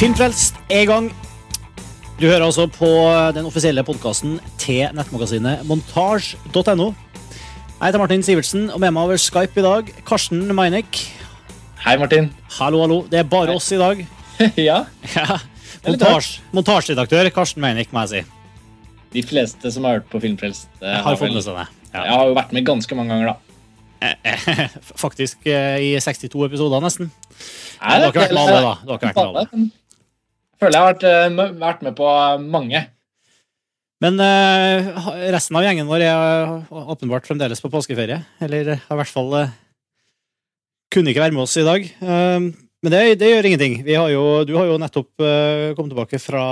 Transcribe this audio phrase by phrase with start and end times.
[0.00, 1.10] Filmfrelst er i gang.
[2.16, 2.88] Du hører altså på
[3.36, 6.86] den offisielle podkasten til nettmagasinet montasj.no.
[6.88, 11.02] Jeg heter Martin Sivertsen, og med meg over Skype i dag, Karsten Meinek.
[11.84, 12.30] Hei, Martin.
[12.56, 12.96] Hallo, hallo.
[13.12, 14.00] Det er bare oss i dag.
[14.70, 14.78] ja,
[15.12, 15.36] Ja.
[15.84, 16.94] Montasj,
[17.36, 18.22] Karsten Meinek, må jeg si.
[19.12, 21.66] de fleste som har hørt på Filmfrelst, eh, Har fått vel- med seg det.
[21.92, 24.70] Jeg har jo vært med ganske mange ganger, da.
[25.04, 27.12] Faktisk eh, i 62 episoder, nesten.
[27.82, 28.74] Nei, du har ikke vært med alle, da.
[28.80, 29.70] Du har ikke vært med alle.
[30.60, 32.08] Føler jeg har vært, eh, vært med på
[32.44, 32.82] mange.
[34.00, 34.88] Men eh,
[35.32, 38.22] resten av gjengen vår er åpenbart fremdeles på påskeferie.
[38.44, 39.54] Eller har i hvert fall eh,
[40.92, 41.84] kunne ikke være med oss i dag.
[41.84, 43.80] Eh, men det, det gjør ingenting.
[43.84, 46.44] Vi har jo, du har jo nettopp eh, kommet tilbake fra,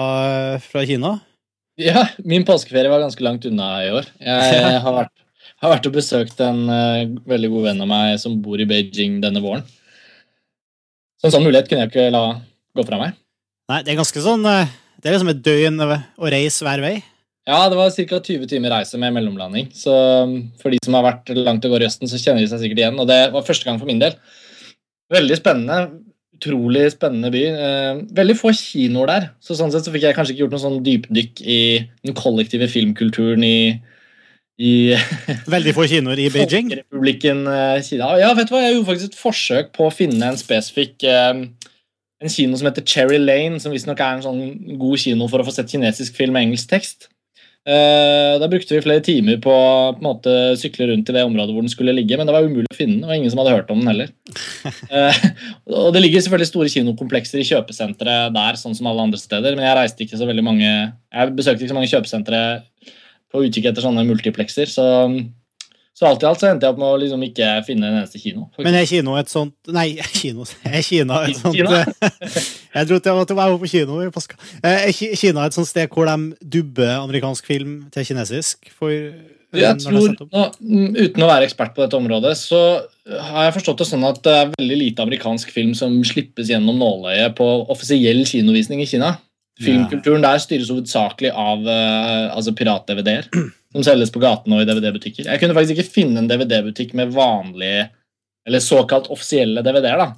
[0.61, 1.15] fra Kina.
[1.81, 4.09] Ja, Min påskeferie var ganske langt unna i år.
[4.20, 5.15] Jeg har vært,
[5.62, 9.23] har vært og besøkt en eh, veldig god venn av meg som bor i Beijing
[9.25, 9.64] denne våren.
[11.19, 12.27] Så en sånn mulighet kunne jeg ikke la
[12.77, 13.17] gå fra meg.
[13.69, 16.97] Nei, det er ganske sånn eh, Det er liksom et døgn å reise hver vei.
[17.48, 18.20] Ja, det var ca.
[18.20, 19.70] 20 timer reise med mellomlanding.
[19.77, 19.92] Så
[20.24, 22.61] um, for de som har vært langt og går i Østen, så kjenner de seg
[22.61, 22.98] sikkert igjen.
[23.00, 24.16] Og det var første gang for min del.
[25.12, 26.02] Veldig spennende.
[26.36, 27.44] Utrolig spennende by.
[27.48, 29.30] Eh, veldig få kinoer der.
[29.41, 31.61] Så sånn sett så fikk jeg kanskje ikke gjort noe sånn dypdykk i
[32.05, 33.56] den kollektive filmkulturen i,
[34.61, 34.74] i
[35.56, 36.69] Veldig få kinoer i Beijing.
[36.69, 38.12] Folkerepublikken eh, Kina.
[38.20, 38.62] Ja, vet du hva?
[38.66, 41.46] Jeg gjorde faktisk et forsøk på å finne en spesifikk eh,
[42.19, 44.42] en kino som heter Cherry Lane, som visstnok er en sånn
[44.80, 47.08] god kino for å få sett kinesisk film med engelsk tekst.
[47.69, 50.12] Uh, da brukte vi flere timer på å
[50.56, 52.96] sykle rundt i det området hvor den skulle ligge, men det var umulig å finne
[52.96, 54.12] den, og ingen som hadde hørt om den heller.
[54.89, 55.19] Uh,
[55.83, 59.69] og Det ligger selvfølgelig store kinokomplekser i kjøpesentre der, sånn som alle andre steder, men
[59.69, 62.41] jeg reiste ikke så veldig mange Jeg besøkte ikke så mange kjøpesentre
[63.28, 64.89] på utkikk etter sånne multiplekser, så,
[65.99, 68.21] så alt i alt så endte jeg opp med å liksom ikke finne en eneste
[68.23, 68.45] kino.
[68.53, 68.67] faktisk.
[68.69, 69.89] Men er kino et sånt Nei,
[70.20, 71.81] kino Er Kina et sånt Kina?
[72.79, 74.37] Jeg trodde jeg var på kino i påska.
[74.63, 78.70] Eh, Er Kina et sånt sted hvor de dubber amerikansk film til kinesisk?
[78.79, 78.92] For,
[79.58, 82.61] Jeg tror, nå, mm, Uten å være ekspert på dette området, så
[83.08, 86.79] har jeg forstått det sånn at det er veldig lite amerikansk film som slippes gjennom
[86.79, 89.17] nåløyet på offisiell kinovisning i Kina.
[89.58, 93.27] Filmkulturen der styres hovedsakelig av uh, altså pirat-DVD-er
[93.74, 95.27] som selges på gaten og i DVD-butikker.
[95.29, 97.89] Jeg kunne faktisk ikke finne en DVD-butikk med vanlige,
[98.48, 100.05] eller såkalt offisielle DVD-er.
[100.05, 100.08] da.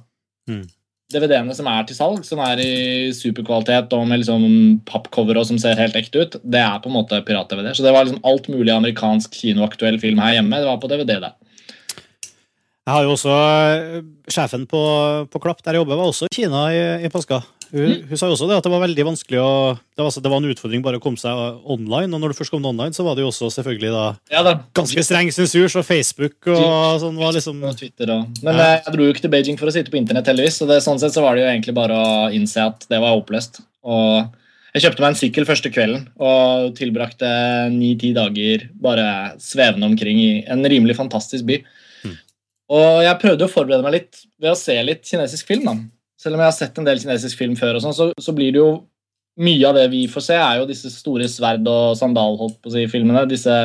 [0.51, 0.63] Mm.
[1.11, 4.45] DVD-ene som er til salg, som er i superkvalitet og med liksom
[4.87, 7.73] pappcover og som ser helt ekte ut, det er på en måte pirat-DVD.
[7.75, 10.61] Så det var liksom alt mulig amerikansk kinoaktuell film her hjemme.
[10.61, 11.33] Det var på DVD der.
[12.81, 13.97] Jeg har jo også eh,
[14.31, 14.81] Sjefen på,
[15.29, 17.41] på Klapp der jeg jobber, var også i Kina i, i påska.
[17.71, 18.07] Hun, Mm.
[18.09, 20.31] hun sa jo også det at det var veldig vanskelig å det var, altså, det
[20.31, 21.31] var en utfordring bare å komme seg
[21.63, 22.13] online.
[22.13, 24.53] Og når du først kom online, så var det jo også selvfølgelig da Ja da.
[24.75, 28.27] ganske streng sensur, så Facebook og sånn var liksom Og Twitter og...
[28.43, 28.73] Men Ja.
[28.75, 30.57] eh, jeg dro jo ikke til Beijing for å sitte på internett, heldigvis.
[30.59, 33.15] Så det, sånn sett så var det jo egentlig bare å innse at det var
[33.15, 33.61] oppløst.
[33.83, 34.27] Og
[34.73, 37.27] jeg kjøpte meg en sykkel første kvelden og tilbrakte
[37.71, 41.57] ni-ti dager bare svevende omkring i en rimelig fantastisk by.
[42.05, 42.17] Mm.
[42.71, 45.65] Og jeg prøvde å forberede meg litt ved å se litt kinesisk film.
[45.65, 45.75] da.
[46.21, 48.53] Selv om jeg har sett en del kinesisk film før, og sånn, så, så blir
[48.53, 48.71] det jo
[49.41, 52.69] mye av det vi får se, er jo disse store sverd- og sandal holdt på
[52.69, 53.23] å si, filmene.
[53.29, 53.55] Disse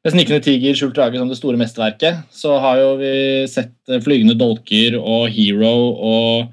[0.00, 2.24] med 'Snikende tiger', 'Skjult drage' som det store mesterverket.
[2.32, 6.52] Så har jo vi sett eh, 'Flygende dolker' og 'Hero' og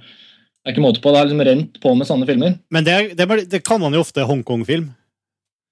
[0.68, 1.12] Det er ikke måte på.
[1.12, 2.58] Det har liksom rent på med sånne filmer.
[2.70, 4.90] Men det, det, det kan man jo ofte Hongkong-film.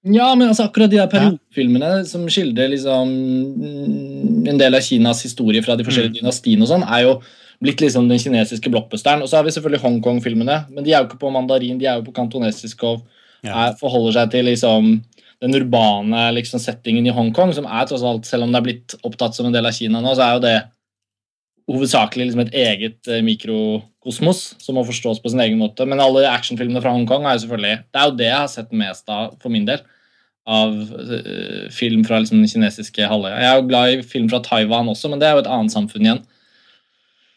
[0.08, 3.10] Ja, men altså akkurat de der periodefilmene som skildrer liksom
[3.60, 7.12] mm, en del av Kinas historie fra de forskjellige dynastiene og sånn, er jo
[7.62, 9.22] blitt liksom den kinesiske blockbusteren.
[9.24, 12.00] Og så har vi selvfølgelig Hongkong-filmene, men de er jo ikke på mandarin, de er
[12.00, 13.04] jo på kantonesisk og
[13.44, 13.68] Ja.
[13.68, 15.04] er, forholder seg til liksom
[15.44, 18.94] den urbane liksom, settingen i Hongkong, som er tross alt, selv om det er blitt
[19.04, 20.56] opptatt som en del av Kina nå, så er jo det
[21.66, 25.86] hovedsakelig liksom et eget eh, mikrokosmos som må forstås på sin egen måte.
[25.88, 28.72] Men alle actionfilmene fra Hongkong er jo selvfølgelig Det er jo det jeg har sett
[28.72, 29.82] mest av for min del.
[30.46, 30.72] Av
[31.10, 33.40] eh, film fra liksom, den kinesiske halvøya.
[33.42, 35.74] Jeg er jo glad i film fra Taiwan også, men det er jo et annet
[35.74, 36.22] samfunn igjen.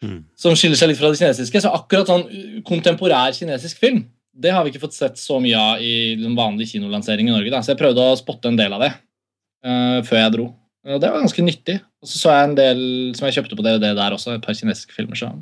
[0.05, 0.21] Mm.
[0.39, 1.61] Som skiller seg litt fra det kinesiske.
[1.63, 2.25] Så akkurat sånn
[2.67, 4.05] kontemporær kinesisk film,
[4.39, 7.51] det har vi ikke fått sett så mye av i den vanlige kinolanseringen i Norge.
[7.53, 7.61] Da.
[7.65, 10.47] Så jeg prøvde å spotte en del av det uh, før jeg dro.
[10.87, 11.79] Og det var ganske nyttig.
[11.99, 12.81] Og så så jeg en del
[13.17, 15.19] som jeg kjøpte på DVD der også, et par kinesiske filmer.
[15.19, 15.33] Så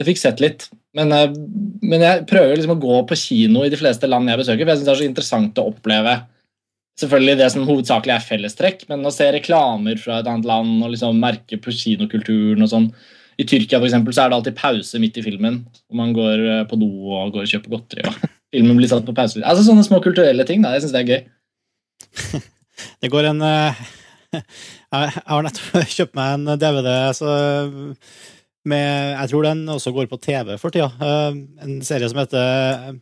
[0.00, 0.66] jeg fikk sett litt.
[0.98, 1.30] Men, uh,
[1.86, 4.74] men jeg prøver liksom å gå på kino i de fleste land jeg besøker, for
[4.74, 6.18] jeg syns det er så interessant å oppleve
[7.00, 10.92] selvfølgelig det som hovedsakelig er fellestrekk, men å se reklamer fra et annet land og
[10.92, 12.90] liksom merke på kinokulturen og sånn.
[13.40, 16.42] I Tyrkia for eksempel, så er det alltid pause midt i filmen, og man går
[16.44, 18.04] eh, på do og går og kjøper godteri.
[18.08, 18.18] og
[18.54, 19.40] filmen blir satt på pause.
[19.40, 20.64] Altså Sånne små kulturelle ting.
[20.64, 21.22] da, Jeg syns det er gøy.
[23.00, 23.80] Det går en eh,
[24.40, 27.32] Jeg har nettopp kjøpt meg en DVD, så
[28.70, 30.90] Med, jeg tror den også går på TV for tida.
[31.00, 33.00] Eh, en serie som heter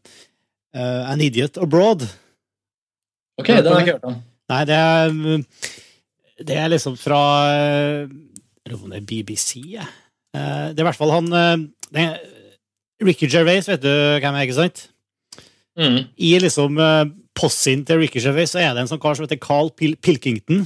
[0.78, 2.04] An Idiot Abroad.
[3.40, 4.18] Ok, den har jeg ikke hørt om.
[4.52, 5.08] Nei, det er,
[6.46, 7.22] det er liksom fra
[9.08, 9.88] BBC, jeg.
[10.36, 11.56] Eh, Det er i hvert fall han eh,
[11.94, 12.06] det
[13.04, 14.88] Ricky Gervais, vet du hvem er, ikke sant?
[15.78, 16.00] Mm.
[16.18, 16.80] I liksom
[17.38, 20.64] possien til Ricky Gervais så er det en sånn kar som heter Carl Pil Pilkington.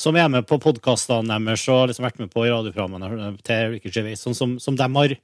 [0.00, 3.92] Som er med på podkastene deres og liksom vært med på i radioprogrammene til Ricky
[3.92, 4.22] Gervais.
[4.24, 5.14] Sånn som, som de har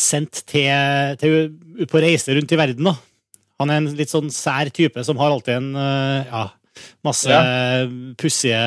[0.00, 1.52] sendt til, til
[1.82, 2.88] ut på reise rundt i verden.
[2.88, 2.96] da.
[3.60, 6.46] Han er en litt sånn sær type som har alltid en ja,
[7.04, 7.36] masse
[8.20, 8.58] pussige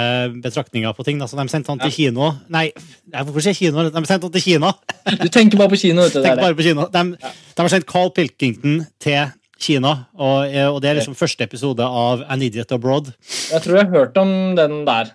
[0.44, 1.20] betraktninger på ting.
[1.20, 2.32] da, Så de sendte han til kino.
[2.50, 2.70] Nei,
[3.12, 3.84] hvorfor sier jeg kino?
[3.90, 4.74] De sendte han til Kina.
[5.20, 6.02] Du tenker bare på kino.
[6.06, 6.22] vet du.
[6.22, 6.88] Det Tenk er bare på kino.
[6.92, 7.32] De, Ja.
[7.56, 11.84] de har sendt Carl Pilkington til Kina, og, eh, og det er liksom første episode
[11.84, 13.14] av An Idiot Abroad.
[13.52, 15.12] Jeg tror jeg har hørt om den der.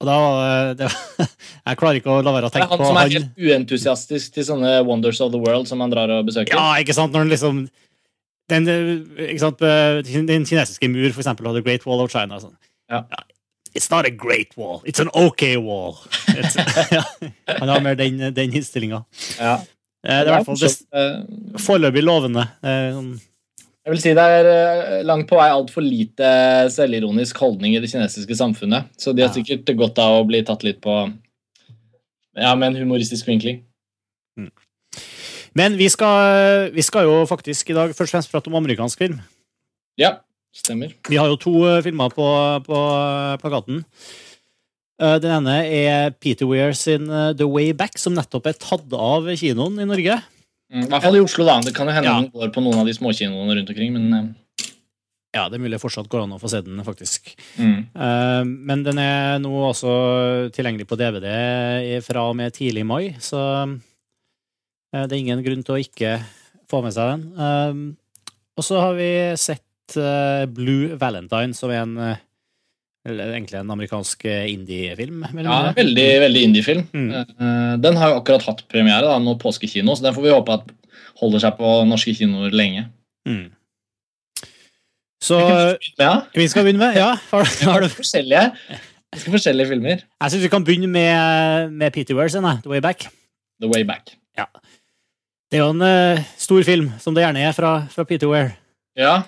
[0.00, 0.90] Og da det,
[1.66, 2.78] Jeg klarer ikke å la være å tenke på han.
[2.78, 5.90] Det er han som er helt uentusiastisk til sånne Wonders of the World som han
[5.90, 6.52] drar og besøker.
[6.54, 7.12] Ja, ikke sant?
[7.12, 7.68] Når han liksom
[8.48, 12.10] den, eh, ikke sant, eh, den kinesiske mur, for eksempel, og The Great Wall of
[12.12, 12.38] China.
[12.42, 12.54] Sånn.
[12.90, 13.04] Ja.
[13.76, 15.98] It's not a great wall, it's an okay wall.
[16.32, 16.56] It's,
[16.96, 17.02] ja,
[17.60, 19.02] han har mer den, den innstillinga.
[19.38, 19.58] Ja.
[20.06, 20.70] Eh, Det er i hvert fall det.
[20.94, 22.46] Eh, foreløpig lovende.
[22.62, 23.18] Eh, sånn-
[23.88, 26.26] Jeg vil si det er eh, langt på vei altfor lite
[26.72, 28.88] selvironisk holdning i det kinesiske samfunnet.
[29.00, 30.96] Så de har sikkert godt av å bli tatt litt på
[32.36, 33.62] Ja, med en humoristisk vinkling.
[35.58, 39.00] Men vi skal, vi skal jo faktisk i dag først og fremst prate om amerikansk
[39.02, 39.18] film.
[39.98, 40.12] Ja,
[40.54, 40.92] stemmer.
[41.08, 42.26] Vi har jo to eh, filmer på,
[42.68, 42.80] på
[43.42, 43.82] plakaten.
[45.02, 48.94] Eh, Den ene er Peter Weir sin eh, The Way Back, som nettopp er tatt
[48.94, 50.20] av kinoen i Norge.
[50.68, 51.58] Mm, I hvert fall i Oslo, da.
[51.64, 52.18] Det kan jo hende Ja.
[52.20, 54.70] den går på noen av de småkinoene rundt omkring, men eh,
[55.34, 57.34] Ja, det er mulig fortsatt går an å få se den, faktisk.
[57.58, 57.78] mm.
[57.98, 59.90] Uh, Men den er nå også
[60.56, 61.26] tilgjengelig på DVD
[62.06, 63.74] fra og med tidlig mai, så eh,
[64.92, 66.14] det er ingen grunn til å ikke
[66.70, 67.26] få med seg den.
[67.36, 72.24] Eh, Og så har vi sett eh, Blue Valentine, som er en eh,
[73.08, 75.22] eller egentlig en amerikansk eh, indie-film.
[75.44, 76.82] Ja, veldig veldig indie-film.
[76.92, 77.12] Mm.
[77.14, 80.58] Eh, Den har jo akkurat hatt premiere da, nå påskekino, så den får vi håpe
[80.58, 80.74] at
[81.22, 82.88] holder seg på norske kinoer lenge.
[83.28, 83.46] Mm.
[85.24, 85.38] Så
[85.98, 88.44] Ja, vi skal begynne med Ja, har, har du forskjellige,
[89.14, 90.04] ganske forskjellige filmer.
[90.04, 93.08] Jeg syns vi kan begynne med, med Peter Weir The Way Back.
[93.60, 94.14] The Way Back.
[95.48, 98.52] Det er jo en eh, stor film, som det gjerne er fra, fra Peter Weir.
[98.98, 99.22] Ja.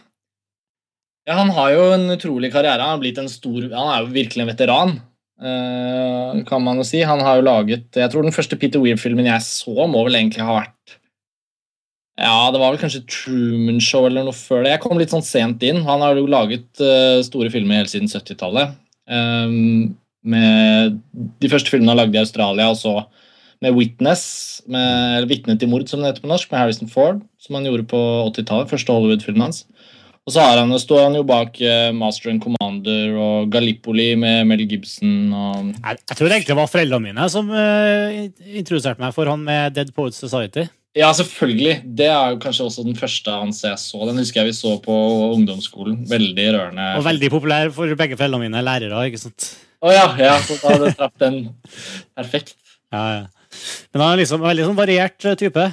[1.25, 2.85] ja, han har jo en utrolig karriere.
[2.85, 4.93] Han en stor Han er jo virkelig en veteran,
[5.41, 7.01] eh, kan man jo si.
[7.01, 10.45] Han har jo laget Jeg tror den første Peter Weir-filmen jeg så, må vel egentlig
[10.45, 10.99] ha vært
[12.21, 14.75] Ja, det var vel kanskje Truman Show eller noe før det.
[14.75, 15.81] Jeg kom litt sånn sent inn.
[15.87, 18.77] Han har jo laget uh, store filmer helt siden 70-tallet.
[19.09, 21.01] Um, med
[21.41, 22.99] De første filmene han lagde i Australia, og så
[23.61, 24.25] med Witness,
[24.71, 27.69] med eller Vitne til mord, som det heter på norsk, med Harrison Ford, som han
[27.69, 28.71] gjorde på 80-tallet.
[28.73, 29.65] Første Hollywood-filmen hans.
[30.29, 34.45] Og så har han, står han jo bak eh, Master and Commander og Gallipoli med
[34.47, 38.21] Mel Gibson og Jeg, jeg tror egentlig det var foreldrene mine som uh,
[38.53, 40.69] introduserte meg for han med Dead Poets Society.
[40.97, 41.81] Ja, selvfølgelig.
[41.99, 44.05] Det er jo kanskje også den første hans jeg så.
[44.09, 44.95] Den husker jeg vi så på
[45.37, 46.03] ungdomsskolen.
[46.11, 46.87] Veldig rørende.
[46.99, 49.05] Og veldig populær for begge foreldrene mine, lærere.
[49.07, 49.53] ikke sant?
[49.81, 51.43] Å ja, ja, så da hadde traff den
[52.19, 52.57] perfekt.
[52.93, 53.40] Ja, ja.
[53.93, 55.67] Men han er liksom veldig sånn variert eh, type.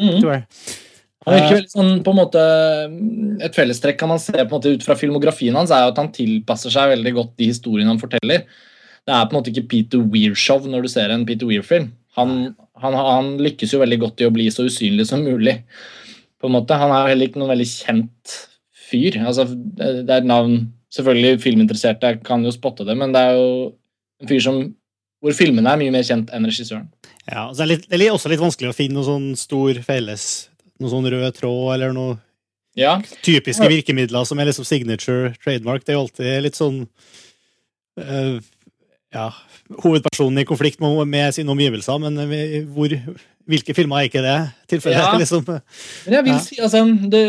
[0.00, 0.16] Mm.
[0.18, 0.44] tror jeg.
[1.24, 2.40] Han virker veldig sånn, på en måte,
[3.46, 6.00] Et fellestrekk kan man se på en måte ut fra filmografien hans, er jo at
[6.02, 8.44] han tilpasser seg veldig godt de historiene han forteller.
[9.04, 11.90] Det er på en måte ikke Peter Weir-show når du ser en Peter Weir-film.
[12.18, 15.62] Han, han, han lykkes jo veldig godt i å bli så usynlig som mulig.
[16.40, 16.76] på en måte.
[16.76, 18.36] Han er heller ikke noen veldig kjent
[18.90, 19.16] fyr.
[19.24, 23.46] Altså, det er et navn Selvfølgelig filminteresserte kan jo spotte det, men det er jo
[24.22, 24.60] en fyr som
[25.24, 26.84] hvor filmene er mye mer kjent enn regissøren.
[27.30, 29.78] Ja, altså det, er litt, det er også litt vanskelig å finne noe sånn stor
[29.86, 30.24] felles
[30.82, 32.16] Noe sånn rød tråd eller noe
[32.76, 35.84] Ja, typiske virkemidler som er liksom signature trademark.
[35.86, 36.80] Det er jo alltid litt sånn
[38.02, 38.40] øh,
[39.14, 39.28] Ja,
[39.84, 42.90] hovedpersonen i konflikt med, med sine omgivelser, men eh, hvor,
[43.46, 44.36] hvilke filmer er ikke det
[44.74, 44.98] tilfellet?
[44.98, 45.14] Ja.
[45.22, 45.46] Liksom.
[45.46, 46.40] Men jeg vil Ja.
[46.42, 46.82] si, altså,
[47.14, 47.22] the,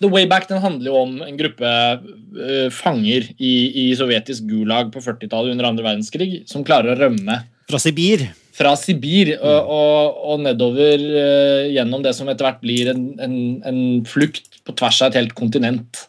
[0.00, 3.52] the Way Back den handler jo om en gruppe øh, fanger i,
[3.84, 8.30] i sovjetisk gulag på 40-tallet under andre verdenskrig som klarer å rømme Fra Sibir.
[8.58, 13.36] Fra Sibir og, og, og nedover uh, gjennom det som etter hvert blir en, en,
[13.68, 16.06] en flukt på tvers av et helt kontinent.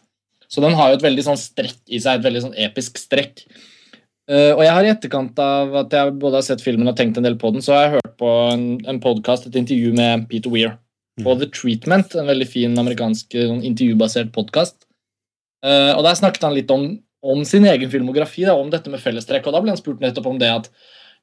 [0.50, 3.44] Så den har jo et veldig sånn strekk i seg, et veldig sånn episk strekk.
[4.30, 7.18] Uh, og jeg har i etterkant av at jeg både har sett filmen og tenkt
[7.18, 10.26] en del på den, så har jeg hørt på en, en podkast, et intervju med
[10.30, 10.76] Peter Weir
[11.20, 14.82] på The Treatment, en veldig fin amerikansk sånn, intervjubasert podkast.
[15.66, 19.02] Uh, og der snakket han litt om, om sin egen filmografi, da, om dette med
[19.02, 19.46] fellestrekk.
[19.46, 20.70] Og da ble han spurt nettopp om det at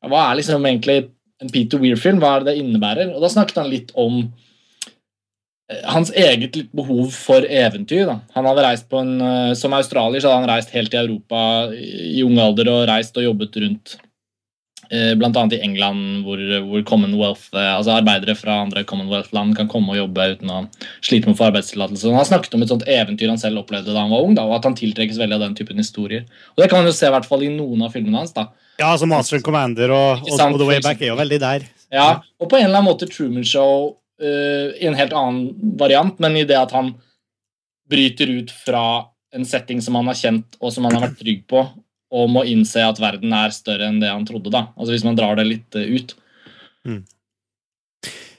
[0.06, 1.00] hva er liksom egentlig
[1.44, 3.14] en Peter Weir-film, hva er det det innebærer?
[3.14, 8.08] Og da snakket han litt om eh, hans eget behov for eventyr.
[8.10, 8.18] Da.
[8.38, 11.42] Han hadde reist på en, eh, Som australier så hadde han reist helt i Europa
[11.78, 13.98] i ung alder og reist og jobbet rundt
[14.90, 15.44] Bl.a.
[15.52, 20.54] i England, hvor, hvor Commonwealth, altså arbeidere fra andre Commonwealth-land kan komme og jobbe uten
[20.54, 20.62] å
[21.04, 22.08] slite med å få arbeidstillatelse.
[22.08, 24.46] Han har snakket om et sånt eventyr han selv opplevde da han var ung, da,
[24.48, 26.24] og at han tiltrekkes veldig av den typen historier.
[26.56, 28.36] Og Det kan man jo se i hvert fall i noen av filmene hans.
[28.38, 28.50] da.
[28.78, 31.68] Ja, altså Master and Commander og, og, og The Way Back er jo veldig der.
[31.94, 36.18] Ja, og på en eller annen måte Truman Show uh, i en helt annen variant,
[36.24, 36.94] men i det at han
[37.90, 38.84] bryter ut fra
[39.36, 41.64] en setting som han har kjent og som han har vært trygg på,
[42.14, 44.54] og må innse at verden er større enn det han trodde.
[44.54, 44.70] da.
[44.78, 46.14] Altså Hvis man drar det litt uh, ut.
[46.88, 47.04] Mm.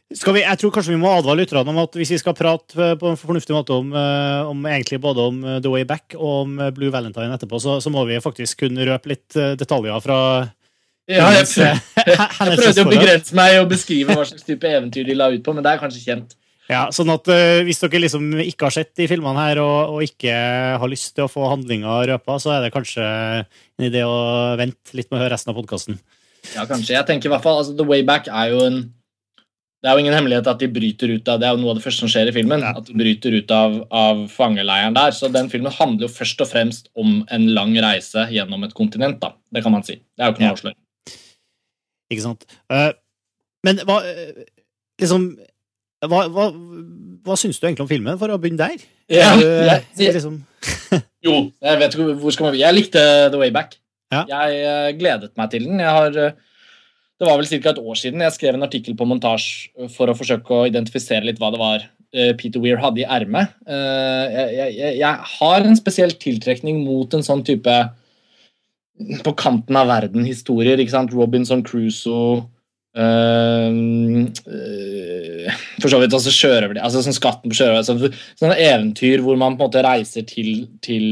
[0.09, 3.11] Vi, jeg tror kanskje vi må advare lytterne om at hvis vi skal prate på
[3.11, 6.55] en fornuftig måte om, eh, om egentlig både om eh, The Way Back og om
[6.65, 10.21] eh, Blue Valentine etterpå, så, så må vi faktisk kunne røpe litt detaljer fra
[11.09, 15.17] ja, jeg, prøv, jeg prøvde å begrense meg og beskrive hva slags type eventyr de
[15.17, 16.35] la ut på, men det er kanskje kjent.
[16.69, 20.05] Ja, sånn at uh, Hvis dere liksom ikke har sett de filmene her og, og,
[20.05, 20.35] ikke
[20.83, 24.19] har lyst til å få handlinga røpa, så er det kanskje en idé å
[24.61, 25.99] vente litt med å høre resten av podkasten.
[26.53, 26.95] Ja, kanskje.
[26.95, 28.81] Jeg tenker i hvert fall, altså, The Way Back er jo en
[29.79, 31.79] det er jo ingen hemmelighet at de bryter ut av det er jo noe av
[31.79, 32.65] det første som skjer i filmen.
[32.67, 32.73] Ja.
[32.81, 35.15] At de bryter ut av, av fangeleiren der.
[35.15, 39.21] Så den filmen handler jo først og fremst om en lang reise gjennom et kontinent.
[39.23, 39.37] da.
[39.55, 40.01] Det kan man si.
[40.03, 40.57] Det er jo ikke noe ja.
[40.57, 40.79] avsløring.
[42.11, 42.49] Ikke sant.
[42.73, 42.91] Uh,
[43.67, 44.01] men hva
[44.99, 45.29] Liksom
[46.07, 46.47] Hva, hva,
[47.27, 48.85] hva syns du egentlig om filmen, for å begynne der?
[49.11, 50.37] Ja, jeg, jeg, liksom...
[51.27, 53.03] jo, jeg vet ikke hvor skal man Jeg likte
[53.33, 53.79] The Way Back.
[54.15, 54.23] Ja.
[54.29, 55.83] Jeg uh, gledet meg til den.
[55.83, 56.37] Jeg har uh,
[57.19, 57.73] det var vel ca.
[57.73, 61.41] et år siden jeg skrev en artikkel på montasje for å forsøke å identifisere litt
[61.43, 61.81] hva det var
[62.15, 63.57] eh, Peter Weir hadde i ermet.
[63.67, 67.75] Eh, jeg, jeg, jeg, har en spesiell tiltrekning mot en sånn type
[69.27, 70.79] på kanten av verden-historier.
[70.79, 71.15] ikke sant?
[71.15, 72.45] Robinson Crusoe
[72.99, 74.27] uh,
[75.79, 77.83] For så vidt også sjørøver altså sånn Skatten på sjørøver.
[77.83, 81.05] Altså, sånne eventyr hvor man på en måte reiser til, til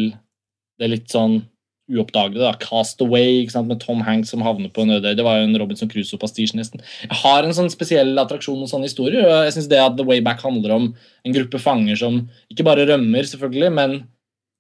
[0.81, 1.41] det litt sånn
[1.87, 2.43] uoppdagede.
[2.43, 5.47] da, Castaway ikke sant, med Tom Hanks som havner på en øde Det var jo
[5.47, 6.83] en Robinson Crusoe-pastisje, nesten.
[7.07, 9.23] Jeg har en sånn spesiell attraksjon med sånne historier.
[9.27, 12.67] og jeg synes det at The Way Back handler om en gruppe fanger som ikke
[12.67, 14.01] bare rømmer, selvfølgelig, men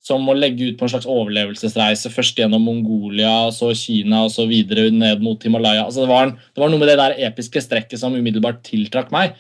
[0.06, 2.12] som må legge ut på en slags overlevelsesreise.
[2.14, 5.82] Først gjennom Mongolia, så Kina og så videre ned mot Himalaya.
[5.88, 9.10] Altså, det, var en, det var noe med det der episke strekket som umiddelbart tiltrakk
[9.14, 9.34] meg.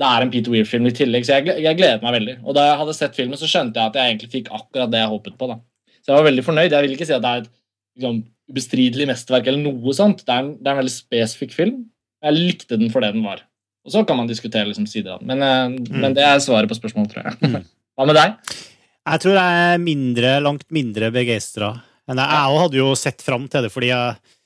[0.00, 2.38] Det er en Peter Weir-film i tillegg, så jeg, jeg gledet meg veldig.
[2.46, 5.02] Og da jeg hadde sett filmen, så skjønte jeg at jeg egentlig fikk akkurat det
[5.02, 5.50] jeg håpet på.
[5.50, 5.58] da.
[6.00, 6.72] Så jeg var veldig fornøyd.
[6.72, 7.50] Jeg vil ikke si at det er et
[8.00, 10.24] liksom, ubestridelig mesterverk, eller noe sånt.
[10.24, 11.84] Det er, en, det er, en, veldig spesifikk film.
[12.24, 13.44] Jeg likte den for det den var.
[13.84, 15.28] Og så kan man diskutere liksom, sider av den.
[15.34, 16.00] Men, uh, mm.
[16.00, 17.36] men, det er svaret på spørsmålet, tror jeg.
[17.44, 17.68] Mm.
[18.00, 18.56] Hva med deg?
[19.10, 21.72] Jeg tror jeg er mindre, langt mindre begeistra.
[22.10, 24.36] Men jeg, jeg hadde jo sett fram til det, fordi jeg,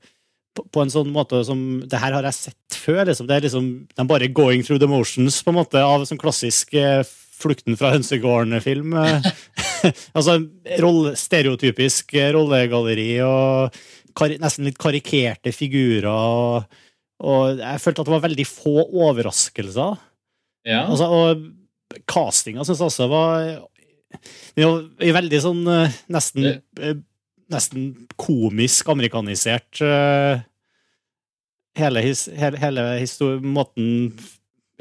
[0.54, 3.04] på, en sånn måte som Det her har jeg sett før.
[3.10, 3.28] Liksom.
[3.30, 6.74] Det er liksom de bare going through the motions på en måte av sånn klassisk
[6.78, 7.02] eh,
[7.44, 8.96] Flukten fra hønsegården-film.
[9.84, 9.92] Eh.
[10.16, 10.38] altså
[10.80, 13.76] rolle, stereotypisk eh, rollegalleri og
[14.40, 16.08] nesten litt karikerte figurer.
[16.08, 16.78] Og,
[17.24, 18.76] og, jeg følte at det var veldig få
[19.08, 20.02] overraskelser.
[20.68, 20.84] Ja.
[20.86, 23.50] Altså, og castinga syns jeg også var,
[24.60, 25.66] var veldig sånn
[26.12, 26.62] nesten
[27.54, 27.90] nesten
[28.20, 30.42] komisk amerikanisert uh,
[31.80, 34.14] hele, his, hele, hele måten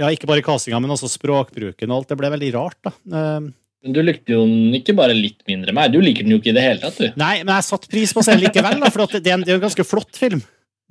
[0.00, 2.08] Ja, ikke bare castinga, men også språkbruken og alt.
[2.10, 2.92] Det ble veldig rart, da.
[3.82, 5.92] Men du likte jo den ikke bare litt mindre meg.
[5.92, 7.18] Du liker den jo ikke i det hele tatt, du.
[7.20, 9.44] Nei, men jeg satte pris på å se den likevel, da, for det er, en,
[9.44, 10.40] det er en ganske flott film.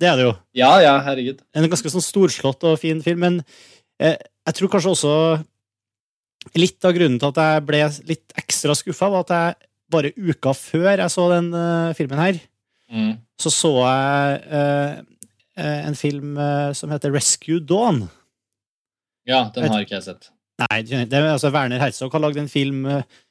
[0.00, 0.32] Det er det jo.
[0.58, 1.42] Ja, ja, herregud.
[1.54, 3.40] En ganske sånn storslått og fin film, men
[4.02, 4.16] eh,
[4.48, 5.14] jeg tror kanskje også
[6.58, 10.54] litt av grunnen til at jeg ble litt ekstra skuffa, var at jeg bare uka
[10.56, 12.40] før jeg så den uh, filmen her,
[12.92, 13.14] Mm.
[13.40, 14.98] så så jeg uh,
[15.88, 18.02] en film uh, som heter Rescue Dawn.
[19.24, 20.28] Ja, den har ikke jeg sett.
[20.60, 22.84] Nei, det er, altså Werner Herzog har lagd en film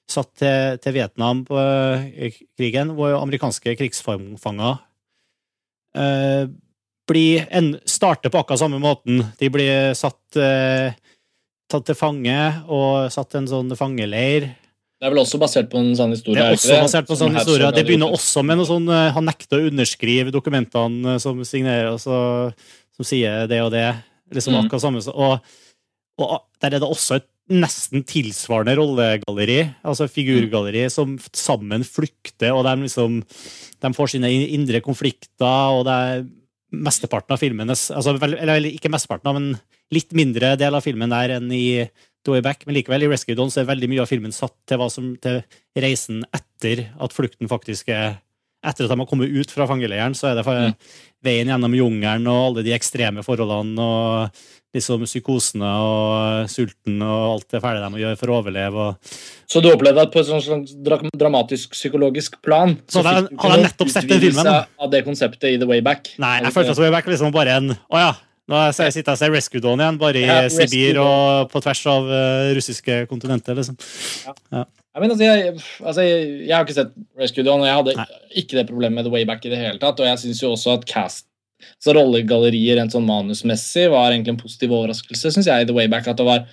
[0.10, 1.62] satt til, til Vietnam på
[2.58, 4.82] krigen, hvor amerikanske krigsfanger
[5.98, 6.46] eh,
[7.12, 9.24] blir en, starter på akkurat samme måten.
[9.40, 10.94] De blir satt eh,
[11.72, 14.52] tatt til fange og satt i en sånn fangeleir.
[15.02, 16.38] Det er vel også basert på en sånn historie?
[16.38, 17.72] Det er også basert på en sånn historie.
[17.74, 21.96] Det begynner også med noe sånn eh, Han nekter å underskrive dokumentene eh, som signerer,
[22.02, 22.52] så,
[22.94, 23.90] som sier det og det.
[24.32, 24.66] Liksom Mm.
[24.66, 25.02] akkurat samme.
[25.12, 25.40] Og,
[26.22, 32.66] og der er det også et nesten tilsvarende rollegalleri, altså figurgalleri, som sammen flykter, og
[32.68, 33.22] de liksom
[33.82, 36.24] De får sine indre konflikter, og det er
[36.72, 39.60] mesteparten av filmen altså, Eller ikke mesteparten, men
[39.92, 41.84] litt mindre del av filmen der enn i
[42.24, 44.84] The Back, men likevel, i Rescue Dawn så er veldig mye av filmen satt til,
[44.94, 45.42] som, til
[45.76, 48.20] reisen etter at flukten faktisk er
[48.62, 50.74] Etter at de har kommet ut fra fangeleiren, så er det Mm.
[51.24, 54.30] veien gjennom jungelen og alle de ekstreme forholdene og
[54.74, 58.86] liksom psykosene og sulten og alt det fæle de må gjøre for å overleve.
[58.86, 59.18] Og...
[59.50, 60.72] Så du opplevde at på et sånt
[61.20, 65.58] dramatisk psykologisk plan Så så hadde jeg nettopp sett den filmen, av det konseptet i
[65.58, 66.14] The Way Back?
[66.22, 68.12] Nei, jeg følte at Way Back liksom bare en Å ja,
[68.52, 71.82] nå sitter jeg og ser Rescue Dawn igjen, bare i Ja, Sibir og på tvers
[71.92, 73.78] av uh, russiske kontinenter, liksom.
[74.52, 74.66] Jeg,
[75.00, 78.08] mener, altså, jeg, altså, jeg, jeg har ikke sett Rescue Dawn, og jeg hadde Nei.
[78.44, 80.04] ikke det problemet med The Wayback i det hele tatt.
[80.04, 81.28] Og jeg syns jo også at cast
[81.82, 86.10] så rollegallerier rent sånn manusmessig var egentlig en positiv overraskelse, syns jeg, i The Wayback.
[86.10, 86.46] At det var,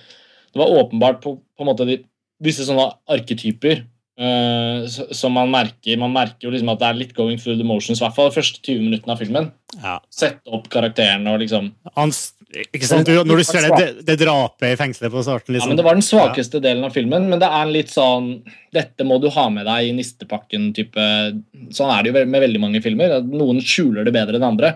[0.53, 1.99] det var åpenbart på, på en måte de,
[2.43, 3.83] visse sånne arketyper
[4.19, 5.95] som man merker.
[5.99, 8.27] Man merker jo liksom at det er litt going through the motions, i hvert fall
[8.27, 9.47] de første 20 minuttene av filmen.
[9.79, 9.95] Ja.
[10.11, 12.11] Sette opp karakterene og liksom Han,
[12.73, 13.07] ikke sant?
[13.07, 15.71] Du, når du ser det, det, drapet i fengselet på starten, Ja, liksom.
[15.71, 18.31] men Det var den svakeste delen av filmen, men det er en litt sånn
[18.75, 21.09] Dette må du ha med deg i nistepakken-type
[21.77, 23.19] Sånn er det jo med veldig mange filmer.
[23.23, 24.75] Noen skjuler det bedre enn andre.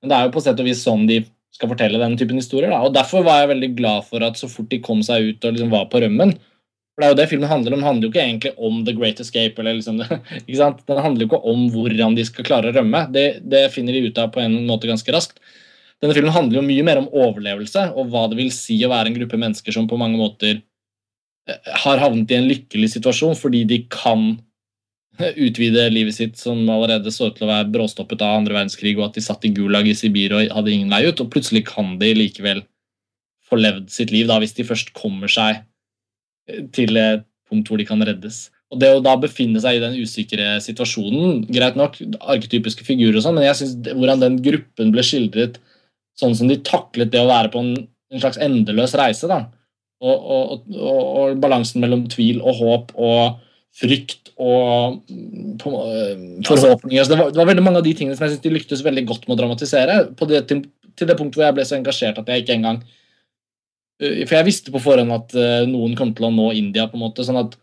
[0.00, 1.22] Men det er jo på sett og vis sånn de
[1.54, 2.72] skal fortelle den typen historier.
[2.72, 2.80] Da.
[2.88, 5.54] Og Derfor var jeg veldig glad for at så fort de kom seg ut og
[5.54, 6.32] liksom var på rømmen
[7.00, 7.80] For det er jo det filmen handler om.
[7.80, 9.62] Den handler jo ikke egentlig om The Great Escape.
[9.64, 10.02] liksom?
[10.84, 13.06] Den handler jo ikke om hvordan de skal klare å rømme.
[13.08, 15.40] Det, det finner de ut av på en måte ganske raskt.
[16.04, 19.08] Denne filmen handler jo mye mer om overlevelse og hva det vil si å være
[19.08, 23.64] en gruppe mennesker som på mange måter eh, har havnet i en lykkelig situasjon fordi
[23.68, 24.34] de kan
[25.20, 29.08] utvide livet sitt, som allerede så ut til å være bråstoppet av andre verdenskrig, og
[29.08, 31.96] at de satt i Gulag i Sibir og hadde ingen vei ut, og plutselig kan
[32.00, 32.62] de likevel
[33.48, 35.64] få levd sitt liv da, hvis de først kommer seg eh,
[36.76, 38.48] til et punkt hvor de kan reddes.
[38.70, 43.24] Og Det å da befinne seg i den usikre situasjonen Greit nok, arketypiske figurer og
[43.24, 45.58] sånn, men jeg synes det- hvordan den gruppen ble skildret
[46.20, 49.26] sånn som de taklet det å være på en, en slags endeløs reise.
[49.26, 49.46] da.
[50.00, 53.40] Og, og, og, og balansen mellom tvil og håp og
[53.76, 57.04] frykt og mm, på, øh, forhåpninger.
[57.08, 59.04] Det, var, det var veldig mange av de tingene som jeg synes de lyktes veldig
[59.10, 59.98] godt med å dramatisere.
[60.16, 60.64] Det, til,
[60.96, 62.80] til det punktet hvor jeg ble så engasjert at jeg ikke engang
[64.00, 66.86] For jeg visste på forhånd at øh, noen kom til å nå India.
[66.88, 67.58] på en måte, sånn at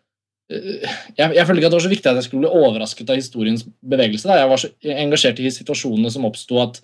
[0.53, 0.85] øh,
[1.17, 3.17] jeg, jeg følte ikke at det var så viktig at jeg skulle bli overrasket av
[3.17, 4.29] historiens bevegelse.
[4.29, 4.37] Da.
[4.43, 4.71] Jeg var så
[5.01, 6.81] engasjert i situasjonene som oppsto at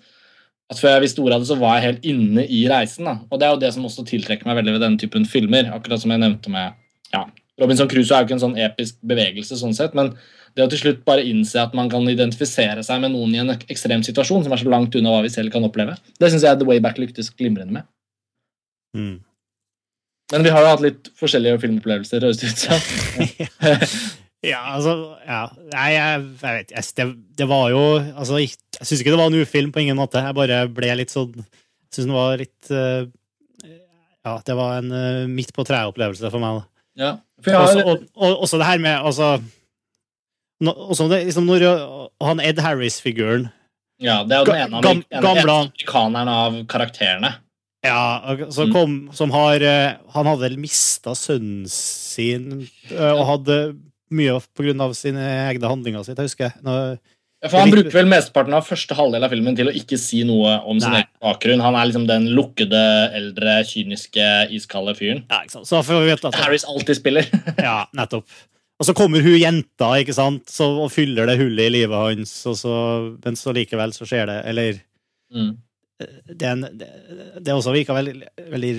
[0.72, 3.04] at før jeg visste ordet av det, så var jeg helt inne i reisen.
[3.04, 3.18] da.
[3.28, 5.68] Og Det er jo det som også tiltrekker meg veldig ved denne typen filmer.
[5.76, 6.78] Akkurat som jeg nevnte med
[7.12, 7.26] ja,
[7.60, 10.14] Robinson Crusoe er jo ikke en sånn episk bevegelse, sånn sett, men
[10.54, 13.52] det å til slutt bare innse at man kan identifisere seg med noen i en
[13.54, 16.58] ekstrem situasjon som er så langt unna hva vi selv kan oppleve, det syns jeg
[16.60, 17.88] The Way Back lyktes glimrende med.
[18.96, 19.16] Mm.
[20.32, 22.78] Men vi har jo hatt litt forskjellige filmopplevelser, høres det ut som.
[24.44, 24.92] Ja, altså
[25.24, 25.46] ja.
[25.72, 26.82] Nei, jeg, jeg vet ikke.
[26.98, 27.04] det,
[27.40, 27.78] det var jo
[28.12, 30.20] altså, Jeg, jeg syns ikke det var en ufilm på ingen måte.
[30.20, 33.06] Jeg bare ble litt sånn Jeg syns den var litt uh,
[33.64, 36.60] Ja, det var en uh, midt på treet-opplevelse for meg.
[36.60, 36.66] da.
[37.06, 37.12] Ja.
[37.40, 39.30] For jeg Også, og, og også det her med altså,
[40.68, 41.64] nå- også det, liksom når
[42.28, 43.48] han Ed Harris-figuren
[44.02, 47.30] ja, det er jo den ene, gamle- ene amerikaneren av karakterene.
[47.84, 48.72] Ja, Mm.
[48.72, 53.58] kom, som har eh, Han hadde vel mista sønnen sin eh, og hadde
[54.14, 54.36] mye
[54.80, 55.20] av sine
[55.50, 56.52] egne handlinger sitt, jeg husker.
[56.64, 56.98] jeg.
[57.44, 59.98] Ja, for Han er bruker vel mesteparten av første halvdel av filmen til å ikke
[60.00, 61.02] si noe om sin Nei.
[61.02, 61.60] egen bakgrunn.
[61.60, 62.80] Han er liksom den lukkede,
[63.18, 65.24] eldre, kyniske, iskalde fyren.
[65.28, 65.66] ja, ikke sant?
[65.68, 67.28] Så får vi vite at Harris alltid spiller.
[67.68, 68.24] Ja, nettopp.
[68.80, 70.48] Og så kommer hun jenta ikke sant?
[70.50, 72.72] Så, og fyller det hullet i livet hans, og så,
[73.24, 74.80] men så likevel så skjer det Eller
[75.34, 75.56] Mm.
[76.00, 78.14] Det, er en, det, også virka veldig,
[78.50, 78.72] veldig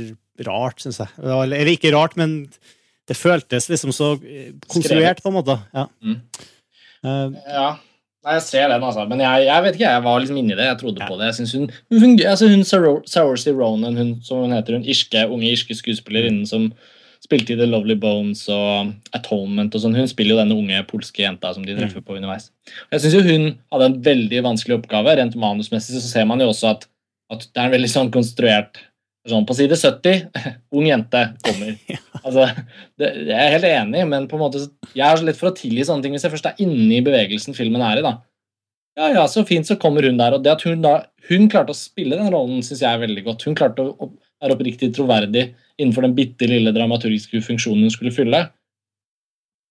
[0.48, 1.08] rart, syns jeg.
[1.24, 2.46] Eller ikke rart, men
[3.08, 5.60] det føltes liksom så eh, konstruert, på en måte.
[5.76, 5.88] Ja.
[6.04, 6.22] Mm.
[7.06, 7.68] Uh, Ja,
[8.26, 9.04] Nei, jeg ser den, altså.
[9.06, 10.66] Men jeg, jeg vet ikke, jeg var liksom inni det.
[10.66, 11.08] Jeg trodde Ja.
[11.12, 11.28] på det.
[11.30, 12.64] Jeg synes hun, hun, altså hun
[13.06, 16.72] Saoirse Ronan, hun, som hun heter, hun irske, unge irske skuespillerinnen som,
[17.26, 19.96] spilte i The Lovely Bones og Atonement og sånn.
[19.98, 21.80] Hun spiller jo denne unge polske jenta som de Mm.
[21.80, 22.50] treffer på underveis.
[22.92, 25.16] Jeg syns hun hadde en veldig vanskelig oppgave.
[25.18, 26.86] Rent manusmessig så ser man jo også at,
[27.34, 28.82] at det er en veldig sånn konstruert
[29.26, 30.28] sånn På side 70
[30.78, 31.78] ung jente kommer.
[32.26, 32.48] Altså,
[32.98, 34.64] det, jeg er helt enig, men på en måte
[34.98, 37.04] jeg er så lett for å tilgi sånne ting hvis jeg først er inne i
[37.06, 38.06] bevegelsen filmen er i.
[38.06, 38.16] da.
[38.98, 40.34] Ja, ja, så fint, så kommer hun der.
[40.34, 40.96] Og det at hun da
[41.30, 43.46] hun klarte å spille den rollen, syns jeg er veldig godt.
[43.46, 45.48] Hun klarte å å være oppriktig troverdig
[45.80, 48.42] innenfor den bitte lille dramaturgiske funksjonen hun skulle fylle.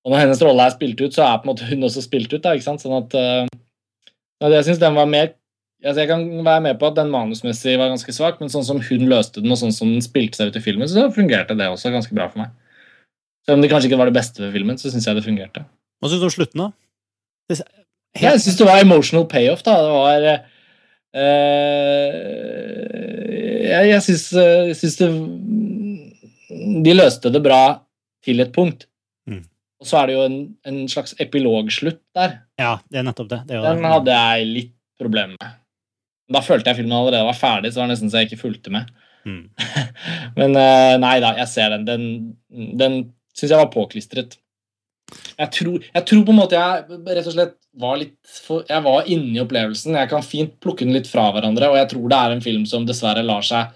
[0.04, 2.32] Og når hennes rolle er spilt ut, så er på en måte hun også spilt
[2.32, 2.42] ut.
[2.44, 2.84] da, ikke sant?
[2.84, 5.32] Sånn at uh, Jeg syns den var mer
[5.84, 8.80] altså Jeg kan være med på at den manusmessig var ganske svak, men sånn som
[8.80, 11.68] hun løste den, og sånn som den spilte seg ut i filmen, så fungerte det
[11.68, 12.54] også ganske bra for meg.
[13.44, 15.64] Selv om det kanskje ikke var det beste ved filmen, så syns jeg det fungerte.
[16.00, 16.68] Hva syns du om slutten, da?
[17.50, 17.58] Det,
[18.16, 19.74] Jeg syns det var emotional payoff, da.
[19.84, 20.38] Det var eh,
[23.68, 25.10] Jeg, jeg syns, jeg syns det
[26.86, 27.62] De løste det bra
[28.24, 28.86] til et punkt.
[29.28, 29.42] Mm.
[29.82, 32.38] Og så er det jo en, en slags epilogslutt der.
[32.60, 33.42] ja, det er nettopp det.
[33.50, 35.60] det Den hadde jeg litt problemer med.
[36.32, 38.72] Da følte jeg filmen allerede var ferdig, så var det nesten så jeg ikke fulgte
[38.72, 38.88] med.
[39.28, 39.42] Mm.
[40.38, 41.84] Men eh, nei da, jeg ser den.
[41.88, 42.08] Den,
[42.80, 42.96] den
[43.36, 44.38] syns jeg var påklistret.
[45.36, 48.82] Jeg tror, jeg tror på en måte jeg rett og slett var litt for, Jeg
[48.84, 49.96] var inne i opplevelsen.
[49.98, 52.66] Jeg kan fint plukke den litt fra hverandre, og jeg tror det er en film
[52.70, 53.72] som dessverre lar seg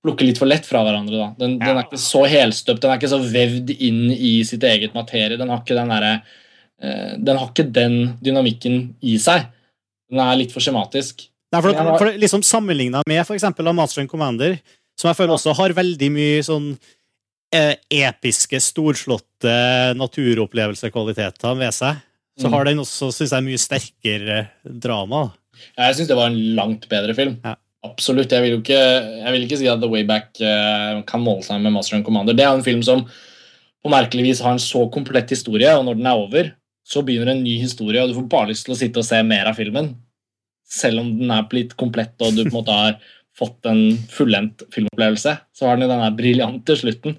[0.00, 1.16] plukke litt for lett fra hverandre.
[1.18, 1.28] da.
[1.40, 4.94] Den, den er ikke så helstøpt, den er ikke så vevd inn i sitt eget
[4.96, 5.36] materie.
[5.40, 6.06] Den har ikke den der,
[6.80, 9.50] eh, Den har ikke den dynamikken i seg.
[10.10, 11.26] Den er litt for skjematisk.
[11.50, 14.58] Nei, for, at, for liksom Sammenligna med eksempel Master and Commander,
[14.98, 16.68] som jeg føler også har veldig mye sånn
[17.56, 19.56] eh, episke, storslåtte
[19.98, 22.04] naturopplevelseskvaliteter ved seg,
[22.38, 22.52] så Mm.
[22.54, 25.32] har den også, synes jeg, mye sterkere drama.
[25.76, 27.36] Jeg syns det var en langt bedre film.
[27.44, 27.56] Ja.
[27.84, 28.30] Absolutt.
[28.30, 28.78] Jeg vil jo ikke,
[29.24, 32.04] jeg vil ikke si at The Way Back eh, kan måle seg med Master and
[32.04, 32.36] Commander.
[32.36, 33.06] Det er en film som
[33.80, 36.50] på merkelig vis har en så komplett historie, og når den er over,
[36.84, 39.22] så begynner en ny historie, og du får bare lyst til å sitte og se
[39.24, 39.94] mer av filmen.
[40.70, 42.96] Selv om den er blitt komplett, og du på en måte har
[43.36, 47.16] fått en fullendt filmopplevelse, så har den jo den der briljante slutten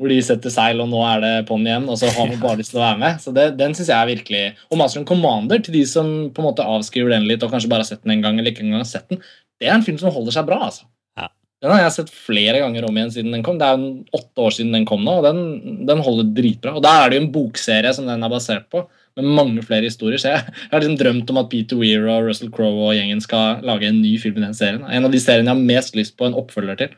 [0.00, 2.58] hvor de setter seil, og nå er det på'n igjen, og så har man bare
[2.58, 3.20] lyst til å være med.
[3.22, 4.40] Så det, Den synes jeg er virkelig
[4.72, 7.70] Og Master and Commander, til de som på en måte avskriver den litt, og kanskje
[7.70, 9.20] bare har sett den en gang, eller ikke engang har sett den,
[9.62, 10.58] det er en film som holder seg bra.
[10.66, 10.88] altså.
[11.20, 11.28] Ja.
[11.62, 13.60] Den har jeg sett flere ganger om igjen siden den kom.
[13.60, 16.74] Det er jo åtte år siden den kom nå, og den, den holder dritbra.
[16.80, 18.82] Og Da er det jo en bokserie som den er basert på,
[19.18, 20.20] med mange flere historier.
[20.20, 23.20] Så jeg, jeg har liksom drømt om at Peter Weir og Russell Crowe og gjengen
[23.24, 24.84] skal lage en ny film i den serien.
[24.88, 26.96] En av de seriene jeg har mest lyst på en oppfølger til.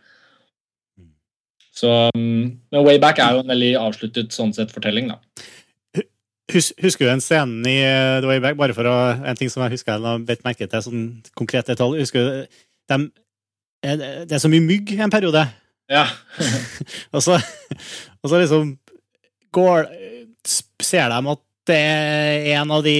[1.75, 5.19] Så, men Wayback er jo en veldig avsluttet sånn sett fortelling, da.
[6.53, 8.57] Hus, husker du den scenen i uh, The Way Back?
[8.61, 8.95] Bare for å,
[9.27, 11.05] en ting som jeg husker jeg har bedt merke til, sånn
[11.39, 12.03] konkret detalj.
[12.05, 12.59] Husker du
[12.93, 13.09] dem,
[13.83, 13.97] eh,
[14.29, 15.47] Det er så mye mygg en periode.
[15.91, 16.05] Ja.
[17.15, 17.39] Og så,
[18.23, 18.71] og så liksom
[19.53, 19.89] går,
[20.83, 22.95] ser de at det er en av de,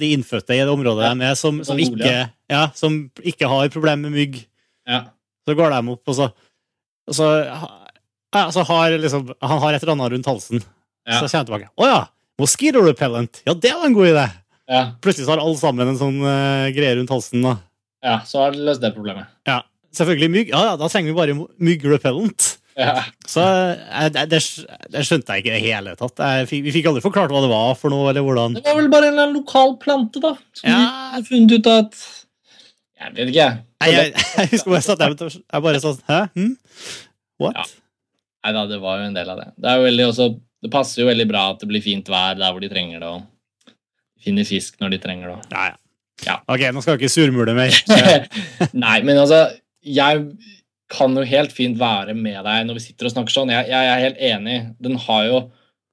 [0.00, 2.14] de innfødte i det området Ja, de er, som, som, ikke,
[2.50, 4.40] ja, som ikke har problemer med mygg.
[4.88, 5.06] ja.
[5.46, 6.24] Så går de opp, og så,
[7.06, 7.26] og så,
[8.34, 10.64] ja, så har liksom, han har et eller annet rundt halsen.
[11.06, 11.68] Så kommer han tilbake.
[11.78, 12.00] Å ja!
[12.42, 13.44] Mosquito repellent!
[13.46, 14.26] Ja, det var en god idé!
[14.66, 14.82] ja.
[14.98, 17.46] Plutselig så har alle sammen en sånn uh, greie rundt halsen.
[17.46, 17.54] da.
[18.02, 19.30] ja så har det løst det problemet.
[19.46, 19.60] Ja,
[19.96, 20.50] Selvfølgelig mygg.
[20.52, 22.56] Ja, ja, da trenger vi bare myggrepellent.
[22.76, 23.00] Ja.
[23.24, 26.20] Så eh, det, skjønte jeg ikke i det hele tatt.
[26.50, 28.58] Fikk, vi fikk aldri forklart hva det var for noe, eller hvordan.
[28.58, 30.34] Det var vel bare en eller annen lokal plante, da.
[30.56, 30.82] Som Ja.
[31.16, 31.96] de funnet ut at
[33.00, 33.48] Jeg vet ikke.
[33.80, 36.20] Nei, jeg, jeg husker bare at jeg, jeg bare sånn Hæ?
[36.36, 36.52] Hm?
[37.42, 37.56] What?
[37.60, 37.64] Ja.
[38.46, 39.48] Nei da, det var jo en del av det.
[39.58, 40.28] Det, veldig også,
[40.62, 43.08] det passer jo veldig bra at det blir fint vær der hvor de trenger det,
[43.08, 43.74] og
[44.22, 45.40] finner fisk når de trenger det.
[45.50, 45.76] Ja, ja.
[46.24, 46.38] Ja.
[46.48, 47.74] Ok, nå skal jeg ikke surmule mer.
[48.86, 49.42] Nei, men altså
[49.84, 50.22] Jeg
[50.92, 53.52] kan jo helt fint være med deg når vi sitter og snakker sånn.
[53.52, 54.58] Jeg, jeg er helt enig.
[54.82, 55.46] Den har jo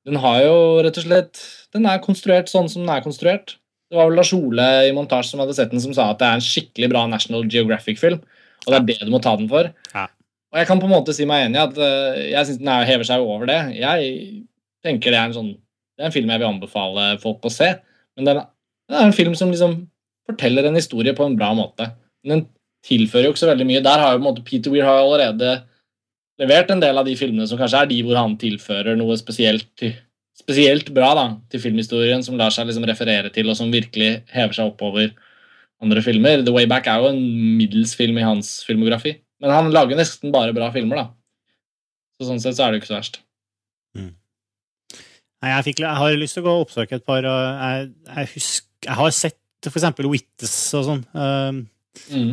[0.03, 1.39] Den har jo rett og slett
[1.71, 3.55] Den er konstruert sånn som den er konstruert.
[3.89, 6.27] Det var vel Lars Ole i montasje som hadde sett den, som sa at det
[6.27, 8.23] er en skikkelig bra National Geographic-film.
[8.65, 9.69] Og det er det du må ta den for.
[9.93, 10.07] Ja.
[10.53, 12.71] Og jeg kan på en måte si meg enig i at eh, jeg syns den
[12.73, 13.59] er, hever seg over det.
[13.77, 14.15] Jeg
[14.85, 17.69] tenker det er en sånn Det er en film jeg vil anbefale folk å se.
[18.17, 18.41] Men den,
[18.89, 19.75] den er en film som liksom
[20.29, 21.91] forteller en historie på en bra måte.
[22.25, 22.45] Men den
[22.87, 23.83] tilfører jo ikke så veldig mye.
[23.83, 25.53] Der har jo på en måte Peter Weir har allerede
[26.41, 29.83] levert en del av de filmene som kanskje er de hvor han tilfører noe spesielt,
[30.37, 34.57] spesielt bra da, til filmhistorien, som lar seg liksom referere til, og som virkelig hever
[34.57, 35.11] seg oppover
[35.83, 36.43] andre filmer.
[36.43, 37.21] The Way Back er jo en
[37.59, 41.07] middels film i hans filmografi, men han lager nesten bare bra filmer, da.
[42.17, 43.21] Så sånn sett så er det jo ikke så verst.
[45.43, 47.25] Nei, jeg, fikk, jeg har lyst til å gå og oppsøke et par.
[47.27, 51.05] Jeg, jeg, husker, jeg har sett for eksempel Wittes og sånn.
[51.13, 51.63] Um,
[52.09, 52.31] Mm.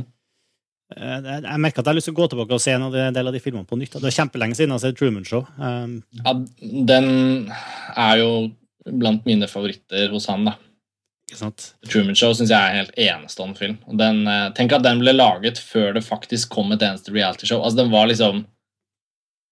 [0.96, 3.31] Eh, jeg, merker at jeg har lyst til å gå tilbake og se en, del
[3.31, 3.98] av de filmene på nytt.
[3.98, 5.44] Det er kjempelenge siden jeg har sett Truman Show.
[5.59, 6.35] Um, Ja,
[6.90, 7.09] den
[7.96, 8.33] er jo
[8.90, 10.57] blant mine favoritter hos han, da.
[11.87, 13.76] Truman Show syns jeg er en helt enestående film.
[13.98, 17.62] Den, eh, tenk at den ble laget før det faktisk kom et eneste realityshow.
[17.62, 18.46] Altså, den var liksom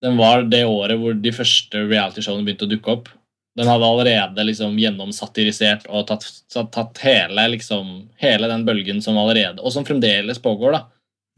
[0.00, 3.08] Den var det året hvor de første realityshowene begynte å dukke opp.
[3.58, 6.22] Den hadde allerede liksom gjennomsatirisert og tatt,
[6.54, 10.84] tatt hele, liksom, hele den bølgen som allerede Og som fremdeles pågår, da.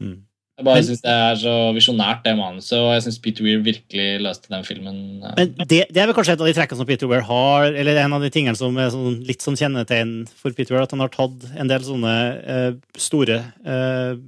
[0.01, 0.19] Mm.
[0.61, 4.09] Jeg bare syns Det er så visjonært, det manuset, og jeg syns Peter Weir virkelig
[4.21, 4.97] løste den filmen.
[5.25, 7.71] eh, Men det, det er vel kanskje et av de trekkene som Peter Weir har,
[7.71, 10.93] eller en av de tingene som er sånn, litt sånn kjennetegn for Peter Weir, at
[10.93, 14.19] han har tatt en del sånne eh, store eh,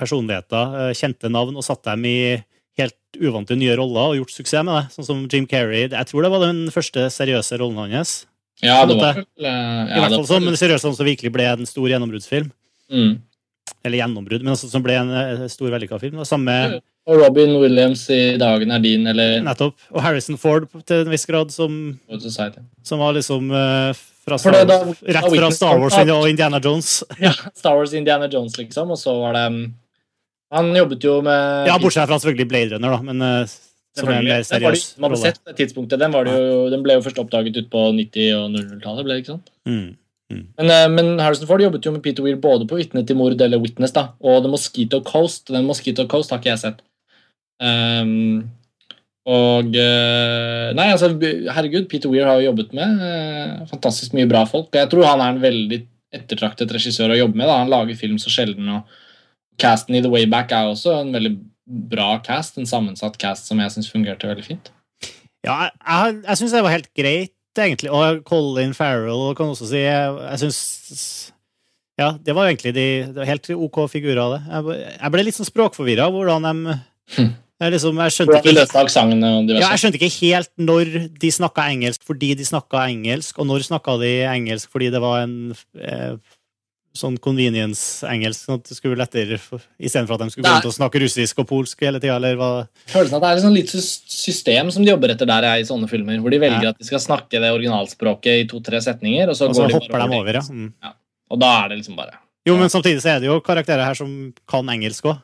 [0.00, 2.18] personligheter, eh, kjente navn, og satt dem i
[2.80, 4.84] helt uvante nye roller og gjort suksess med det.
[4.94, 5.90] Sånn som Jim Carrey.
[5.90, 8.22] Jeg tror det var den første seriøse rollen hans.
[8.62, 9.52] ja, det var vel ja,
[9.90, 12.48] I hvert fall sånn, men seriøst sånn som virkelig ble en stor gjennombruddsfilm.
[12.88, 13.12] mm.
[13.84, 16.20] Eller gjennombrudd, men altså, som ble en eh, stor vellykka film.
[16.20, 16.26] da.
[16.28, 16.54] Samme
[17.08, 19.74] Og Robin Williams i 'Dagen er din' eller nettopp.
[19.90, 21.98] Og Harrison Ford til en viss grad, som,
[22.86, 23.90] som var liksom uh,
[24.22, 27.02] fra Star, det da- rett fra Star Wars og Indiana Jones.
[27.18, 29.74] Ja, Star Wars Indiana Jones, liksom, og så var det um,
[30.52, 33.46] Han jobbet jo med Ja, bortsett fra selvfølgelig Blade Runner, da, men uh,
[33.96, 36.00] som er en mer seriøs man hadde sett det tidspunktet.
[36.00, 39.04] Den, jo, den ble jo først oppdaget ut på 90- og 00-tallet.
[39.04, 39.50] ble det ikke sant?
[39.68, 39.90] Mm.
[40.58, 43.40] Men, eh, men Harrison Ford jobbet jo med Peter Weir både på 'Vitne til mord'
[43.40, 43.94] eller 'Witness'.
[43.94, 45.48] da, Og The Mosquito Coast.
[45.48, 46.82] Den Mosquito Coast har ikke jeg sett.
[47.62, 48.50] Um,
[49.28, 51.12] og eh, Nei, altså,
[51.54, 54.72] herregud, Peter Weir har jo jobbet med eh, fantastisk mye bra folk.
[54.72, 55.78] og Jeg tror han er en veldig
[56.12, 57.46] ettertraktet regissør å jobbe med.
[57.46, 58.68] da, Han lager film så sjelden.
[58.68, 58.82] og
[59.62, 61.36] Casten i The Way Back er også en veldig
[61.92, 62.58] bra cast.
[62.58, 64.72] En sammensatt cast som jeg syns fungerte veldig fint.
[65.46, 67.90] Ja, jeg, jeg, syns det var helt greit, egentlig.
[67.92, 71.32] Og Colin Farrell kan også si Jeg, jeg syns
[72.00, 74.40] Ja, det var egentlig de, det var helt OK figurer det.
[74.48, 76.78] Jeg, jeg ble litt sånn språkforvirra av hvordan de
[77.12, 77.32] Hm.
[77.60, 78.52] jeg, liksom, jeg, skjønte ikke,
[79.52, 83.66] ja, jeg skjønte ikke helt når de snakka engelsk fordi de snakka engelsk, og når
[83.66, 85.34] snakka de engelsk fordi det var en
[85.76, 86.14] eh,
[86.96, 90.68] sånn convenience-engelsk, sånn at det skulle bli lettere for- istedenfor at de skulle gå rundt
[90.68, 92.50] og snakke russisk og polsk hele tida, eller hva
[92.92, 95.62] Følelsen av at det er et sånn litt system som de jobber etter der er
[95.62, 96.68] i sånne filmer, hvor de velger Ja.
[96.74, 99.74] at de skal snakke det originalspråket i to-tre setninger, og så, Og så går de
[99.78, 100.42] hopper de over ja.
[100.42, 100.72] Mm.
[101.30, 103.94] Og da er det liksom bare Jo, men samtidig så er det jo karakterer her
[103.94, 105.22] som kan engelsk òg.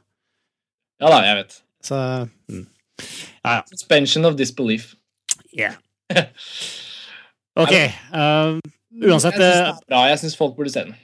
[1.01, 1.63] Ja da, jeg vet.
[1.83, 2.67] Så mm.
[3.71, 4.95] Suspension of disbelief.
[5.53, 5.75] yeah.
[7.59, 7.73] Ok.
[8.15, 8.59] Uh,
[9.03, 10.95] uansett, Jeg syns folk burde se den.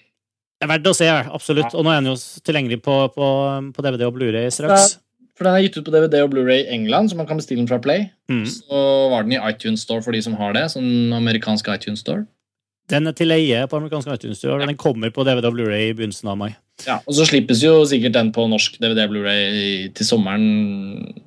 [0.64, 1.74] Er verdt å se, absolutt.
[1.77, 3.31] Og nå er den jo tilgjengelig på, på,
[3.77, 4.98] på DVD og Blu-ray straks.
[5.35, 7.59] For den er gitt ut på DVD og Blu-ray i England, så man kan bestille
[7.62, 8.07] den fra Play.
[8.31, 8.44] Mm.
[8.46, 10.68] Så var den i iTunes Store for de som har det.
[10.77, 12.27] Sånn amerikansk iTunes Store.
[12.92, 15.88] Den er til leie på amerikansk iTunes Store, og den kommer på DVD og Blu-ray
[15.88, 16.53] i begynnelsen av mai.
[16.85, 20.44] Ja, Og så slippes jo sikkert den på norsk DVD og Blu-ray til sommeren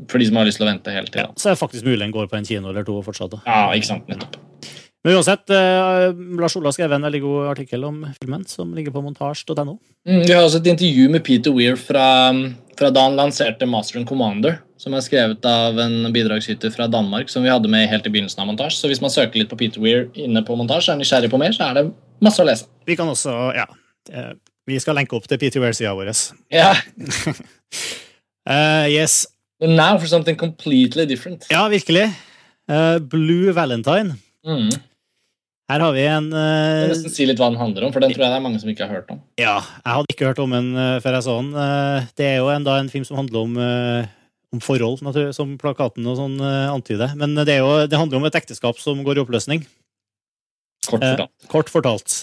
[0.07, 1.27] for de som har lyst til å vente hele tida.
[1.27, 3.33] Ja, så er det faktisk mulig den går på en kino eller to fortsatt.
[3.35, 3.41] Da.
[3.47, 4.37] Ja, ikke sant, nettopp.
[5.07, 8.99] Men uansett, eh, Lars Ola skrev en veldig god artikkel om filmen, som ligger på
[9.05, 9.77] montasj.no.
[10.03, 12.33] Mm, vi har også et intervju med Peter Weir fra,
[12.75, 17.31] fra da han lanserte Master and Commander, som er skrevet av en bidragsyter fra Danmark,
[17.31, 18.81] som vi hadde med helt i begynnelsen av montasj.
[18.81, 21.55] Så hvis man søker litt på Peter Weir inne på montasj, er nysgjerrig på mer,
[21.55, 21.85] så er det
[22.27, 22.67] masse å lese.
[22.91, 23.63] Vi kan også, ja
[24.11, 24.35] eh,
[24.67, 26.11] Vi skal lenke opp til Peter Weir-sida vår.
[26.51, 26.73] Ja.
[28.43, 29.21] uh, yes.
[29.55, 31.47] But now for something completely different.
[31.47, 32.09] Ja, virkelig.
[32.67, 34.19] Uh, Blue Valentine.
[34.43, 34.67] Mm.
[35.67, 38.13] Her har vi en Jeg eh, nesten si litt hva den handler om, for den
[38.13, 39.17] tror jeg det er mange som ikke har hørt om.
[39.39, 41.49] Ja, jeg hadde ikke hørt om den uh, før jeg så den.
[41.57, 43.57] Uh, Det er jo en, da en film som handler om,
[44.55, 47.17] om forhold, natur- som plakaten og sånn antyder.
[47.19, 49.67] Men det, er jo, det handler om et ekteskap som går i oppløsning.
[50.87, 51.47] Kort fortalt.
[51.51, 52.15] Kort fortalt.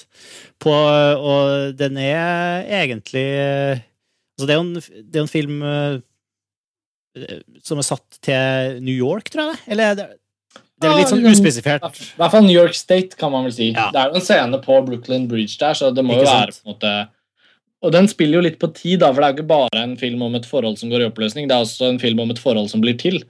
[0.64, 3.28] På, og den er egentlig
[4.34, 5.60] Altså, det er jo en, det er en film
[7.62, 9.74] som er satt til New York, tror jeg det?
[9.76, 10.14] Eller
[10.82, 11.84] det, er litt sånn uspesifert.
[11.86, 13.70] I hvert fall New York State, kan man vel si.
[13.72, 13.90] Ja.
[13.94, 16.64] Det er jo en scene på Brooklyn Bridge der, så det må jo være sant?
[16.64, 16.94] på en måte
[17.84, 19.96] Og den spiller jo litt på tid, da, for det er jo ikke bare en
[20.00, 22.42] film om et forhold som går i oppløsning, det er også en film om et
[22.42, 23.22] forhold som blir til.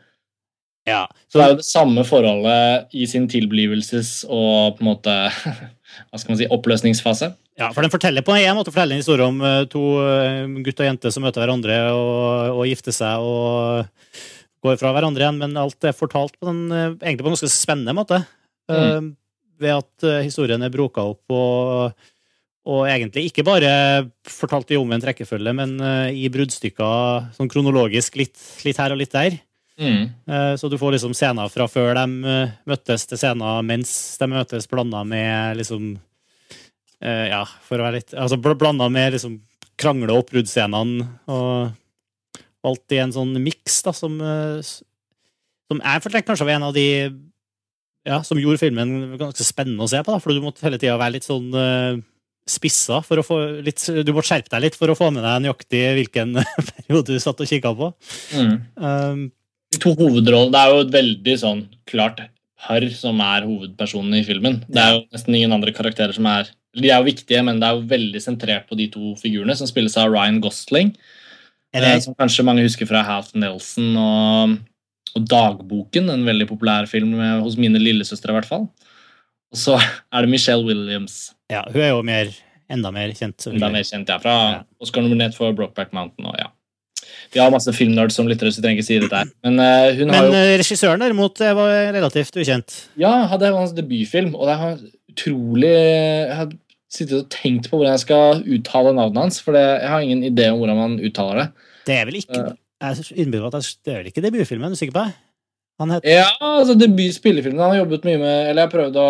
[0.88, 1.04] Ja.
[1.28, 5.14] Så det er jo det samme forholdet i sin tilblivelses- og på en måte
[6.10, 7.32] hva skal man si, oppløsningsfase.
[7.60, 10.80] Ja, for den forteller på en måte forteller en historie om eh, to eh, gutt
[10.82, 13.84] og jente som møter hverandre og, og gifter seg og
[14.64, 17.52] går fra hverandre igjen, men alt er fortalt på en, eh, egentlig på en ganske
[17.52, 18.22] spennende måte.
[18.72, 19.00] Eh,
[19.60, 22.06] ved at eh, historien er broka opp og,
[22.64, 23.72] og egentlig ikke bare
[24.24, 25.76] fortalt i omvendt rekkefølge, men
[26.16, 29.36] i bruddstykker sånn kronologisk litt, litt her og litt der.
[29.76, 30.06] Mm.
[30.56, 32.04] Så du får liksom scener fra før de
[32.64, 35.90] møttes, til scener mens de møtes, blanda med liksom
[37.04, 39.34] Ja, for å være litt Altså bl- blanda med liksom
[39.76, 41.74] krangle- og oppbruddsscenene og
[42.64, 46.74] valgt i en sånn miks da, som, eh, som jeg følte kanskje var en av
[46.76, 46.88] de
[48.04, 50.12] ja, som gjorde filmen ganske spennende å se på.
[50.12, 52.02] da, For du måtte hele tida være litt sånn eh,
[52.44, 55.46] spissa for å få litt Du måtte skjerpe deg litt for å få med deg
[55.46, 56.36] nøyaktig hvilken
[56.74, 57.90] periode du satt og kikka på.
[58.36, 58.54] Mm.
[58.76, 59.24] Um,
[59.72, 62.20] De to hovedrollene Det er jo et veldig sånn klart
[62.64, 64.62] par som er hovedpersonene i filmen.
[64.68, 67.68] Det er jo nesten ingen andre karakterer som er De er jo viktige, men det
[67.68, 70.88] er jo veldig sentrert på de to figurene, som spilles av Ryan Gosling.
[71.74, 74.56] Eh, det, Som kanskje mange husker fra Half Nelson og,
[75.14, 78.68] og Dagboken, en veldig populær film hos mine lillesøstre, i hvert fall.
[79.54, 81.32] Og så er det Michelle Williams.
[81.52, 82.32] ja, hun er jo mer,
[82.72, 83.46] enda mer kjent.
[83.52, 84.18] Enda mer kjent, ja.
[84.22, 84.62] Fra Ja.
[84.82, 86.26] Oscar nominert for Brokeback Mountain.
[86.26, 86.48] Og, ja.
[87.34, 89.30] Vi har masse filmnerds som lyttere, så trenger ikke si dette her.
[89.44, 92.74] Men uh, hun har Men jo eh, regissøren derimot var relativt ukjent.
[92.98, 94.78] Ja, det var hans debutfilm, og det er
[95.14, 95.74] utrolig
[96.94, 100.24] sittet og tenkt på hvordan jeg skal uttale navnet hans, for det, jeg har ingen
[100.26, 101.48] idé om hvordan man uttaler det.
[101.84, 102.42] Det er vel ikke
[102.84, 105.16] Jeg innbiller at det er vel ikke debutfilmen, er sikker på det?
[105.82, 108.98] Han het Ja, altså debut spillefilmen Han har jobbet mye med Eller jeg har prøvd
[109.00, 109.08] å,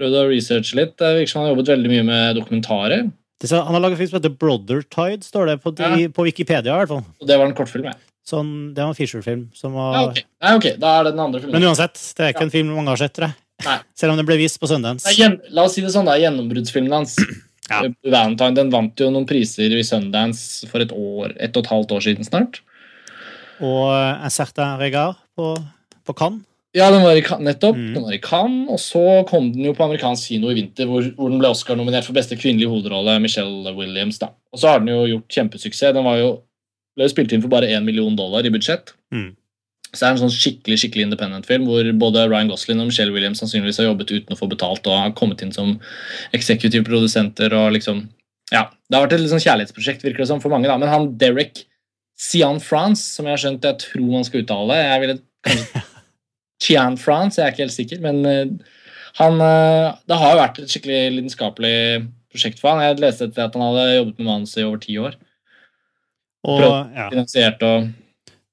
[0.00, 0.94] prøvde å researche litt.
[0.96, 3.08] Det virker som han har jobbet veldig mye med dokumentarer.
[3.42, 6.72] det Han har laget film som heter Brother Tide, står det på, de, på Wikipedia.
[6.72, 7.04] i hvert fall.
[7.20, 7.96] Og det var en kortfilm, ja.
[8.28, 9.44] Sånn, det var en.
[9.56, 10.18] Som var, ja ok.
[10.44, 11.56] Nei, ok, Da er det den andre filmen.
[11.56, 13.36] Men uansett, det er ikke en film mange har sett, jeg.
[13.66, 13.78] Nei.
[13.98, 15.10] Selv om den ble vist på Sundance.
[15.50, 17.16] La oss si det sånn, er gjennombruddsfilmen hans.
[17.68, 17.82] Ja.
[18.06, 21.90] Valentine den vant jo noen priser i Sundance for et år, et og et halvt
[21.98, 22.60] år siden snart.
[23.60, 25.50] Og En certain regard på,
[26.06, 26.44] på Cannes.
[26.76, 27.76] Ja, den var i, Cannes- nettopp.
[27.76, 27.94] Mm.
[27.96, 31.02] Den var i Cannes, og så kom den jo på amerikansk kino i vinter, hvor,
[31.16, 34.18] hvor den ble Oscar-nominert for beste kvinnelige hovedrolle, Michelle Williams.
[34.22, 34.28] da.
[34.52, 35.94] Og så har den jo gjort kjempesuksess.
[35.96, 36.28] Den var jo,
[36.94, 38.92] ble jo spilt inn for bare 1 million dollar i budsjett.
[39.12, 39.32] Mm.
[39.88, 43.40] Så det er en sånn skikkelig skikkelig independent-film hvor både Ryan Gosling og Michelle Williams
[43.40, 45.78] sannsynligvis har jobbet uten å få betalt og har kommet inn som
[46.36, 47.54] eksekutive produsenter.
[47.56, 48.02] og liksom,
[48.52, 50.68] ja, Det har vært et sånn kjærlighetsprosjekt virker det som for mange.
[50.68, 51.64] da, Men han Derek
[52.18, 55.82] Sian France, som jeg har skjønt jeg tror man skal uttale jeg ville kanskje
[56.64, 58.74] Chian France, jeg er ikke helt sikker, men eh,
[59.18, 61.76] han eh, Det har jo vært et skikkelig lidenskapelig
[62.28, 62.84] prosjekt for han.
[62.84, 65.16] Jeg leste etter at han hadde jobbet med manuset i over ti år.
[66.46, 67.88] Og Prøvd, ja, Finansiert og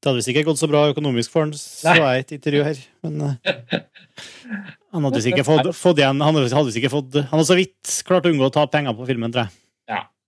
[0.05, 2.81] det hadde visst ikke gått så bra økonomisk for han, så er et intervju her.
[3.07, 3.79] Men eh,
[4.93, 7.57] han hadde visst ikke fått, fått igjen Han hadde visst ikke fått Han hadde så
[7.57, 9.61] vidt klart å unngå å ta penger på filmen, tror jeg.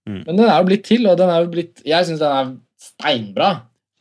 [0.08, 2.52] Men den er jo blitt til, og den er jo blitt Jeg syns den er
[2.80, 3.50] steinbra.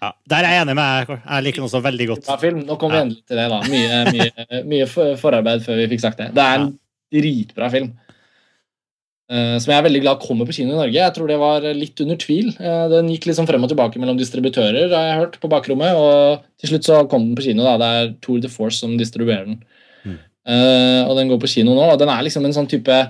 [0.04, 1.22] Ja, der er jeg enig med deg.
[1.24, 2.28] Jeg liker den også veldig godt.
[2.40, 2.58] Film.
[2.68, 3.04] Nå kommer vi Ja.
[3.06, 3.60] endelig til det, da.
[3.72, 4.86] Mye, mye, mye
[5.18, 6.28] forarbeid før vi fikk sagt det.
[6.36, 6.68] Det er en
[7.16, 7.88] dritbra film.
[9.32, 10.98] Eh, som jeg er veldig glad kommer på kino i Norge.
[10.98, 12.52] Jeg tror det var litt under tvil.
[12.56, 15.98] Eh, den gikk liksom frem og tilbake mellom distributører, har jeg hørt, på bakrommet.
[15.98, 17.66] Og til slutt så kom den på kino.
[17.66, 17.76] da.
[17.82, 19.60] Det er Tour de Force som distribuerer den.
[20.06, 20.18] Mm.
[20.46, 21.92] Uh, og den går på kino nå.
[21.92, 23.04] og Den er liksom en sånn type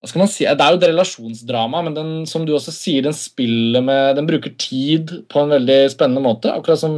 [0.00, 0.46] hva skal man si?
[0.48, 4.28] Det er jo et relasjonsdrama, men den, som du også sier, den spiller med Den
[4.30, 6.48] bruker tid på en veldig spennende måte.
[6.54, 6.94] Akkurat som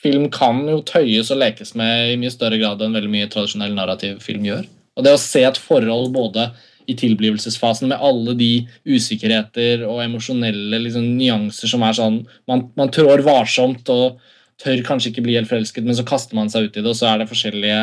[0.00, 3.76] film kan jo tøyes og lekes med i mye større grad enn veldig mye tradisjonell
[3.76, 4.64] narrativ film gjør.
[4.96, 6.48] Og det å se et forhold både
[6.86, 8.50] i tilblivelsesfasen med alle de
[8.86, 14.20] usikkerheter og emosjonelle liksom, nyanser som er sånn man, man trår varsomt og
[14.62, 16.96] tør kanskje ikke bli helt forelsket, men så kaster man seg ut i det, og
[16.96, 17.80] så er det forskjellige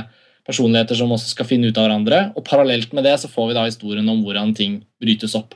[0.47, 2.23] personligheter som også skal finne ut av hverandre.
[2.35, 5.53] Og parallelt med det så får vi da historien om hvordan ting brytes opp.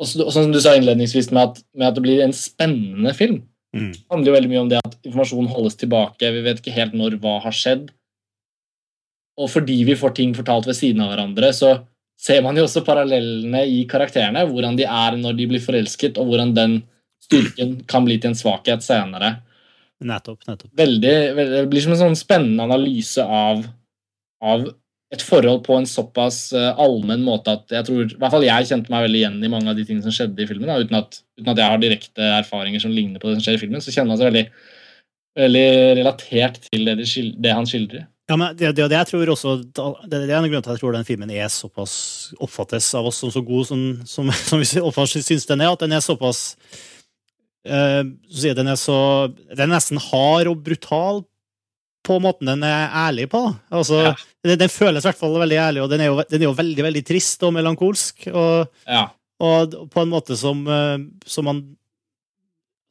[0.00, 2.32] Og så- og sånn som du sa innledningsvis med at, med at det blir en
[2.32, 3.42] spennende film.
[3.76, 3.92] Mm.
[3.92, 6.32] Det handler jo veldig mye om det at informasjon holdes tilbake.
[6.32, 7.90] Vi vet ikke helt når hva har skjedd.
[9.38, 11.86] Og fordi vi får ting fortalt ved siden av hverandre, så
[12.20, 14.44] ser man jo også parallellene i karakterene.
[14.48, 16.80] Hvordan de er når de blir forelsket, og hvordan den
[17.24, 19.38] styrken kan bli til en svakhet senere.
[20.00, 20.44] Nettopp.
[20.48, 20.72] nettopp.
[20.80, 23.66] Veldig, veldig, det blir som en sånn spennende analyse av,
[24.40, 24.64] av
[25.10, 28.68] et forhold på en såpass eh, allmenn måte at jeg tror, i hvert fall jeg
[28.68, 30.70] kjente meg veldig igjen i mange av de tingene som skjedde i filmen.
[30.70, 33.58] Da, uten, at, uten at jeg har direkte erfaringer som ligner på det som skjer
[33.58, 34.44] i filmen, så kjenner man seg veldig,
[35.40, 35.66] veldig
[36.00, 38.06] relatert til det, de det han skildrer.
[38.30, 40.76] Ja, men det, det, det jeg tror også Det, det er en grunn til at
[40.76, 41.94] jeg tror den filmen er såpass
[42.38, 44.68] oppfattes av oss som så god som, som, som vi
[45.24, 45.72] syns den er.
[45.74, 46.54] At den er såpass
[47.66, 49.00] uh, så den er så
[49.50, 51.24] Den er nesten hard og brutal
[52.06, 53.42] på måten den er ærlig på.
[53.68, 54.14] Altså, Ja.
[54.46, 56.54] den, den føles i hvert fall veldig ærlig, og den er jo, den er jo
[56.56, 58.24] veldig veldig trist og melankolsk.
[58.32, 59.02] Og, Ja,
[59.40, 60.96] og på en måte som, eh,
[61.28, 61.60] som man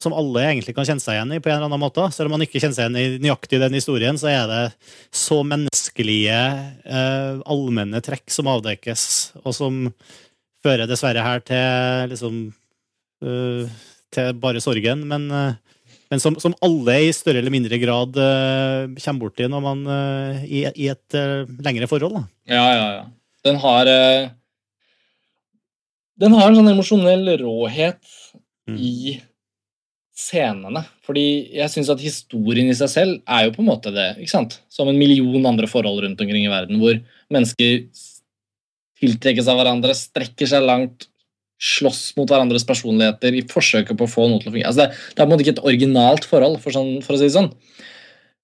[0.00, 2.06] som alle egentlig kan kjenne seg igjen i, på en eller annen måte.
[2.14, 4.62] Selv om man ikke kjenner seg igjen i nøyaktig den historien, så er det
[5.12, 6.38] så menneskelige,
[6.88, 9.04] eh, allmenne trekk som avdekkes,
[9.44, 9.82] og som
[10.64, 12.40] fører dessverre her til liksom
[13.24, 13.76] eh,
[14.10, 18.88] til bare sorgen, men, eh, men som, som alle i større eller mindre grad eh,
[19.04, 22.22] kommer borti når man eh, i, i et eh, lengre forhold.
[22.22, 22.26] Da.
[22.56, 22.92] ja, ja.
[22.98, 23.08] ja.
[23.40, 23.88] Den har
[26.20, 28.02] Den har en sånn emosjonell råhet
[28.70, 28.78] Mm.
[28.78, 29.20] i
[30.16, 30.82] scenene.
[31.06, 31.24] Fordi
[31.56, 34.12] jeg syns at historien i seg selv er jo på en måte det.
[34.20, 34.58] ikke sant?
[34.72, 36.98] Som en million andre forhold rundt omkring i verden, hvor
[37.32, 37.86] mennesker
[39.00, 41.06] tiltrekkes av hverandre, strekker seg langt,
[41.60, 44.70] slåss mot hverandres personligheter i forsøket på å få noe til å fungere.
[44.70, 47.20] Altså det, det, er på en måte ikke et originalt forhold, for, sånn, for å
[47.20, 47.50] si det sånn.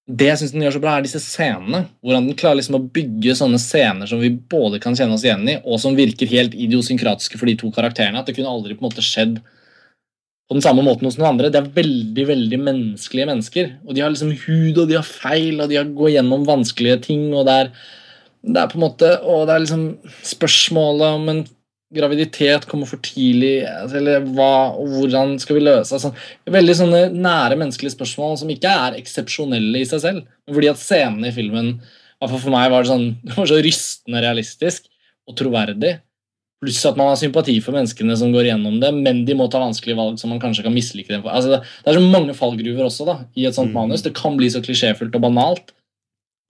[0.07, 1.81] Det jeg synes den gjør så bra, er disse scenene.
[2.05, 5.43] Hvordan den klarer liksom å bygge sånne scener som vi både kan kjenne oss igjen
[5.49, 8.21] i, og som virker helt idiosynkratiske for de to karakterene.
[8.21, 9.41] At det kunne aldri på en måte skjedd
[10.47, 11.51] på den samme måten hos noen andre.
[11.51, 13.69] Det er veldig veldig menneskelige mennesker.
[13.83, 17.01] Og de har liksom hud, og de har feil, og de har går gjennom vanskelige
[17.09, 17.27] ting.
[17.33, 17.71] og det er,
[18.47, 19.85] det er på en måte, og det er liksom
[20.23, 21.43] spørsmålet om en
[21.95, 23.61] graviditet kommer for tidlig,
[23.95, 26.11] eller hva, og hvordan skal vi løse altså,
[26.51, 30.25] Veldig sånne nære menneskelige spørsmål som ikke er eksepsjonelle i seg selv.
[30.51, 31.77] Fordi at scenene i filmen
[32.23, 34.87] for meg var sånn, det var så rystende realistisk
[35.27, 35.97] og troverdig.
[36.63, 39.61] Pluss at man har sympati for menneskene som går gjennom det, men de må ta
[39.61, 41.29] vanskelige valg som man kanskje kan mislike dem for.
[41.29, 43.77] Altså, det, det, er så mange fallgruver også da, i et sånt mm.
[43.77, 44.05] manus.
[44.05, 45.73] Det kan bli så klisjéfullt og banalt,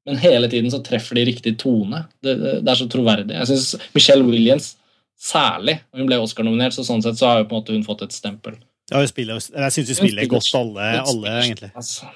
[0.08, 2.06] men hele tiden så treffer de riktig tone.
[2.24, 3.36] Det, det, det er så troverdig.
[3.36, 4.76] Jeg synes Michelle Williams
[5.18, 5.80] Særlig.
[5.98, 8.14] Hun ble Oscar-nominert, så sånn sett så har jo på en måte hun fått et
[8.14, 8.60] stempel.
[8.92, 11.72] Ja, hun spiller, jeg syns hun spiller godt, alle, alle egentlig.
[11.76, 12.12] Altså.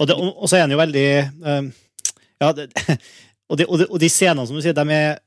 [0.00, 1.06] Og, det, og, så er hun jo veldig
[1.46, 1.68] um,
[2.42, 2.66] Ja, det,
[3.48, 5.20] og, de, og, de, og, de, scenene, som du sier, de er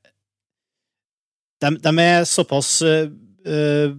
[1.64, 3.96] De, de er såpass uh,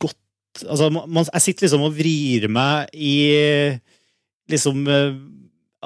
[0.00, 3.14] godt Altså, man, jeg sitter liksom og vrir meg i
[4.52, 5.16] liksom uh,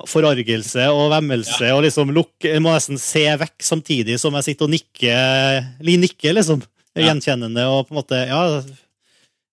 [0.09, 1.77] forargelse og vemmelse ja.
[1.77, 6.61] og liksom lukke må nesten se vekk samtidig som jeg sitter og nikker, nikker liksom.
[6.99, 7.09] Ja.
[7.09, 8.45] Gjenkjennende og på en måte Ja.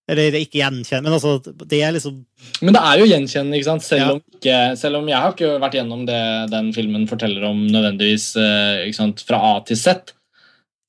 [0.05, 2.19] Eller ikke gjenkjenne, men altså Det er liksom
[2.61, 3.85] Men det er jo gjenkjennende, ikke sant?
[3.85, 4.11] Selv, ja.
[4.13, 6.19] om, ikke, selv om jeg har ikke vært gjennom det
[6.51, 10.13] den filmen forteller om nødvendigvis ikke sant, fra A til Z.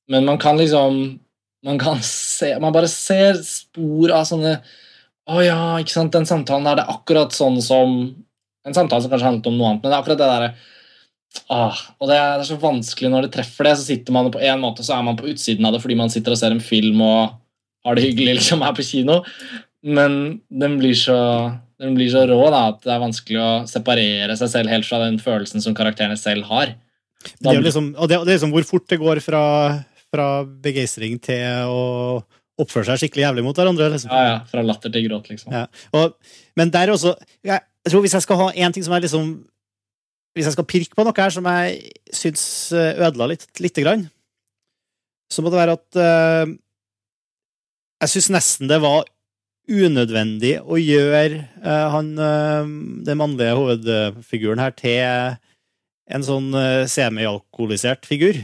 [0.07, 1.19] Men man kan liksom
[1.65, 4.57] Man kan se Man bare ser spor av sånne
[5.27, 7.99] Å ja, ikke sant, den samtalen er det akkurat sånn som
[8.67, 10.49] en samtale som kanskje handlet om noe annet, men det er akkurat det derre
[11.55, 13.75] ah, Og det er, det er, så vanskelig når det treffer det.
[13.79, 16.11] Så sitter man på en måte, så er man på utsiden av det fordi man
[16.13, 17.37] sitter og ser en film og
[17.87, 19.21] har det hyggelig liksom her på kino.
[19.87, 21.17] Men den blir så,
[21.79, 24.99] den blir så rå da, at det er vanskelig å separere seg selv helt fra
[25.05, 26.75] den følelsen som karakterene selv har.
[27.39, 29.43] Det er liksom, og det, det er liksom hvor fort det går fra,
[30.13, 30.27] fra
[30.63, 32.21] begeistring til å
[32.57, 33.89] oppføre seg skikkelig jævlig mot hverandre.
[33.93, 34.13] Liksom.
[34.13, 35.53] Ja, ja, Fra latter til gråt, liksom.
[35.53, 35.65] Ja.
[35.97, 36.15] Og,
[36.57, 37.13] men der også
[37.45, 39.27] jeg, tror Hvis jeg skal ha én ting som er liksom
[40.37, 42.45] Hvis jeg skal pirke på noe her som jeg syns
[42.75, 44.07] eh, ødela litt, lite grann,
[45.33, 46.51] så må det være at uh,
[48.03, 49.07] Jeg syns nesten det var
[49.67, 52.69] unødvendig å gjøre uh, han, uh,
[53.03, 55.01] den mannlige hovedfiguren her til
[56.07, 56.53] en sånn
[56.87, 58.37] semialkoholisert figur.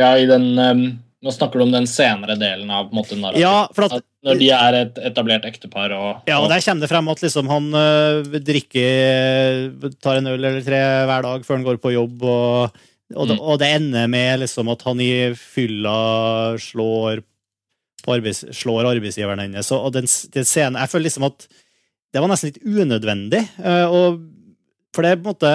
[0.00, 0.84] Ja, i den um
[1.22, 3.44] nå snakker du om den senere delen av på en måte, narrativet.
[3.44, 5.92] Ja, at, når de er et etablert ektepar.
[5.94, 10.40] Og, ja, og der kommer det frem at liksom, han uh, drikker tar en øl
[10.40, 12.24] eller tre hver dag før han går på jobb.
[12.26, 12.80] Og,
[13.14, 13.30] og, mm.
[13.30, 15.94] det, og det, ender med liksom, at han i fylla
[16.64, 17.22] slår,
[18.10, 19.70] arbeids, slår arbeidsgiveren hennes.
[19.78, 21.46] Og den, den, scenen Jeg føler liksom at
[22.12, 23.44] det var nesten litt unødvendig.
[23.62, 24.22] Uh, og,
[24.90, 25.54] for det er på en måte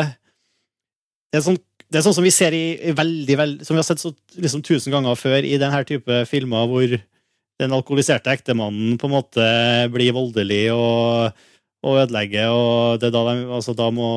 [1.27, 3.79] det er sånn det er sånn som vi ser i, i veldig, veldig, som vi
[3.79, 6.95] har sett så, liksom, tusen ganger før i denne type filmer, hvor
[7.57, 9.45] den alkoholiserte ektemannen på en måte
[9.93, 11.39] blir voldelig og,
[11.87, 14.09] og ødelegger, og det er da, de, altså, da må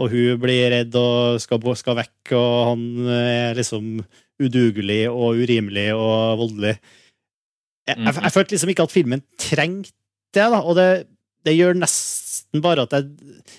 [0.00, 3.98] Og hun blir redd og skal, skal vekk, og han er liksom
[4.40, 6.76] udugelig og urimelig og voldelig.
[7.88, 9.96] Jeg, jeg, jeg følte liksom ikke at filmen trengte
[10.32, 10.86] det, da, og det,
[11.44, 12.19] det gjør nesten
[12.50, 13.04] nesten bare at jeg,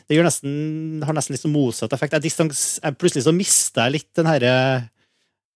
[0.09, 2.13] det nesten, har nesten litt sånn motsatt effekt.
[2.17, 4.53] Jeg, distans, jeg plutselig så mister jeg litt den herre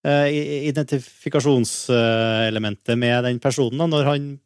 [0.08, 0.28] uh,
[0.72, 4.40] identifikasjonselementet med den personen, da, når han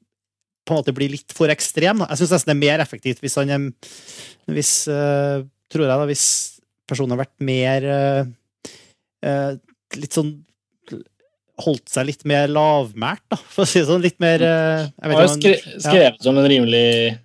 [0.65, 1.97] på en måte blir litt for ekstrem.
[2.01, 2.07] Da.
[2.11, 3.59] Jeg syns nesten det er mer effektivt hvis han er
[4.49, 5.37] hvis, uh,
[5.69, 6.25] Tror jeg, da, hvis
[6.89, 8.25] personen har vært mer uh,
[9.99, 10.31] Litt sånn
[11.59, 14.01] holdt seg litt mer lavmælt, da, for å si det sånn.
[14.01, 15.43] Litt mer jeg vet,
[15.83, 17.19] skrevet som en rimelig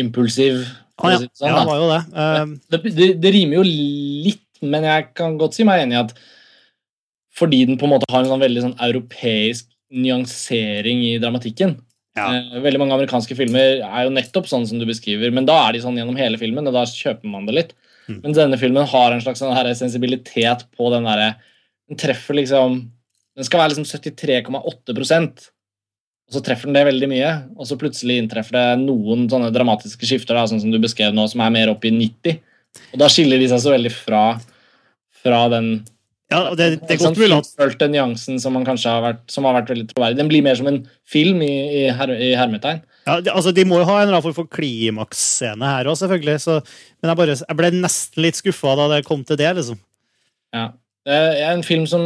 [0.00, 0.62] impulsiv.
[1.00, 1.20] Ah, ja.
[1.34, 2.02] Sånn, ja, det var jo det.
[2.14, 2.54] Um...
[2.70, 3.08] Det, det.
[3.22, 6.14] det, rimer jo litt, men jeg kan godt si meg enig i at
[7.34, 11.74] fordi den på en måte har en sånn veldig sånn europeisk nyansering i dramatikken
[12.18, 12.28] ja.
[12.30, 15.74] eh, Veldig mange amerikanske filmer er jo nettopp sånn som du beskriver, men da er
[15.74, 17.74] de sånn gjennom hele filmen, og da kjøper man det litt.
[18.06, 18.20] Mm.
[18.20, 21.30] Men denne filmen har en slags sånn her sensibilitet på den derre
[21.88, 22.74] Den treffer liksom
[23.32, 24.96] Den skal være liksom 73,8
[26.24, 30.08] og så treffer den det veldig mye, og så plutselig inntreffer det noen sånne dramatiske
[30.08, 32.38] skifter, da, sånn som du beskrev nå, som er mer opp i 90.
[32.94, 34.22] Og da skiller de seg så veldig fra,
[35.22, 35.68] fra den
[36.32, 39.46] Ja, det, det er Sånn godt mulig at nyansen som, man kanskje har vært, som
[39.46, 40.18] har vært veldig troverdig.
[40.18, 42.80] Den blir mer som en film i, i, her, i hermetegn.
[43.04, 46.40] ja, det, altså, De må jo ha en form for klimaksscene her òg, selvfølgelig.
[46.48, 46.56] Så,
[46.98, 49.52] men jeg, bare, jeg ble nesten litt skuffa da det kom til det.
[49.60, 49.78] liksom.
[50.56, 50.70] Ja.
[51.04, 52.00] Det er en film som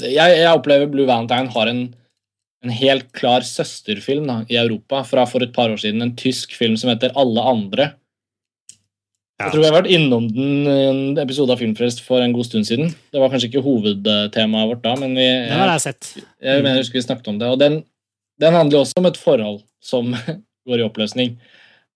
[0.00, 1.82] Jeg, jeg opplever Blue Valentine har en,
[2.64, 6.02] en helt klar søsterfilm da, i Europa fra for et par år siden.
[6.02, 7.90] En tysk film som heter Alle andre.
[9.36, 9.46] Ja.
[9.50, 12.64] Jeg tror vi har vært innom den en episode av Filmfrelst for en god stund
[12.68, 12.88] siden.
[13.12, 16.12] Det var kanskje ikke hovedtemaet vårt da, men vi, Den har jeg sett.
[16.16, 17.50] jeg mener jeg husker vi snakket om det.
[17.52, 17.82] Og den,
[18.40, 20.08] den handler også om et forhold som
[20.68, 21.36] går i oppløsning.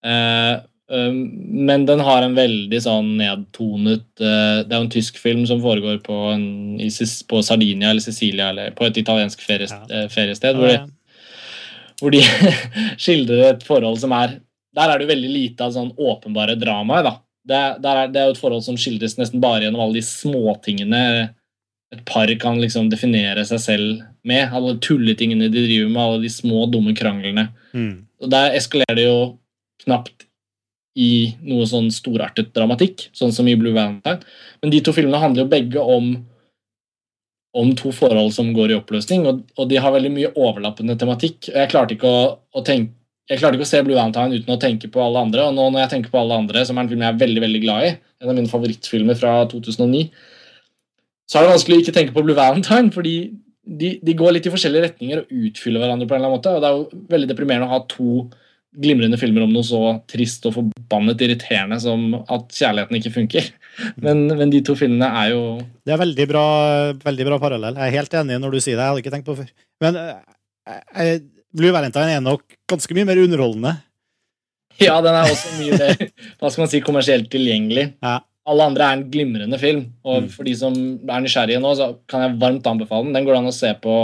[0.04, 0.52] Eh,
[0.90, 5.60] men den har en veldig sånn nedtonet eh, Det er jo en tysk film som
[5.62, 6.46] foregår på, en,
[7.30, 10.04] på Sardinia eller Sicilia eller på et italiensk feriested, Ja.
[10.04, 10.58] eh, feriested.
[10.58, 10.80] Hvor, de,
[12.00, 12.22] hvor de
[13.04, 14.40] skildrer et forhold som er
[14.74, 17.10] Der er det jo veldig lite av sånn åpenbare dramaer.
[17.46, 21.04] Det, det er jo et forhold som skildres nesten bare gjennom alle de småtingene
[21.90, 24.52] et par kan liksom definere seg selv med.
[24.54, 27.48] Alle tulletingene de driver med, alle de små, dumme kranglene.
[27.74, 28.06] Mm.
[28.22, 29.16] Og Der eskalerer det jo
[29.82, 30.28] knapt
[31.00, 31.12] i
[31.48, 34.20] noe sånn storartet dramatikk, sånn som i Blue Valentine.
[34.60, 36.12] Men de to filmene handler jo begge om
[37.58, 41.48] om to forhold som går i oppløsning, og, og de har veldig mye overlappende tematikk.
[41.50, 42.20] Jeg klarte ikke å,
[42.54, 42.94] å tenke
[43.30, 45.44] jeg klarte ikke å se Blue Valentine uten å tenke på alle andre.
[45.46, 47.42] Og nå når jeg tenker på alle andre, som er en film jeg er veldig
[47.44, 47.90] veldig glad i,
[48.20, 50.00] en av mine favorittfilmer fra 2009,
[51.30, 53.14] så er det vanskelig å ikke tenke på Blue Valentine, fordi
[53.62, 56.56] de, de går litt i forskjellige retninger og utfyller hverandre på en eller annen måte.
[56.56, 58.10] Og det er jo veldig deprimerende å ha to
[58.76, 63.48] glimrende filmer om noe så trist og forbannet irriterende som at kjærligheten ikke funker.
[64.02, 65.42] Men, men de to filmene er jo
[65.86, 66.44] Det er veldig bra,
[67.02, 67.78] veldig bra parallell.
[67.80, 68.84] Jeg er helt enig når du sier det.
[68.84, 69.52] Jeg hadde ikke tenkt på før.
[69.82, 71.22] Men eh, jeg,
[71.56, 73.76] Blue Valentine er nok ganske mye mer underholdende.
[74.80, 75.98] Ja, den er også mye mer
[76.40, 77.90] hva skal man si, kommersielt tilgjengelig.
[78.04, 78.18] Ja.
[78.50, 80.28] Alle andre er en glimrende film, og Mm.
[80.32, 83.12] for de som er nysgjerrige nå, så kan jeg varmt anbefale den.
[83.18, 83.96] Den går an å se på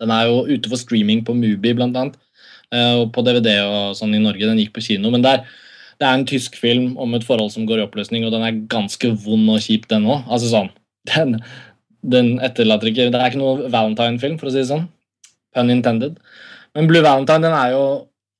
[0.00, 2.16] Den er jo ute for streaming på Mubi, blant annet.
[2.74, 4.48] Eh, Og på DVD og sånn i Norge.
[4.48, 5.12] Den gikk på kino.
[5.14, 5.44] Men der,
[6.00, 8.64] det er en tysk film om et forhold som går i oppløsning, og den er
[8.70, 10.26] ganske vond og kjip, den òg.
[10.28, 10.72] Altså sånn
[11.14, 11.38] den,
[12.02, 14.88] den etterlater ikke Det er ikke noe Valentine-film, for å si det sånn.
[15.54, 16.18] Pun intended.
[16.74, 17.84] Men Blue Valentine den er jo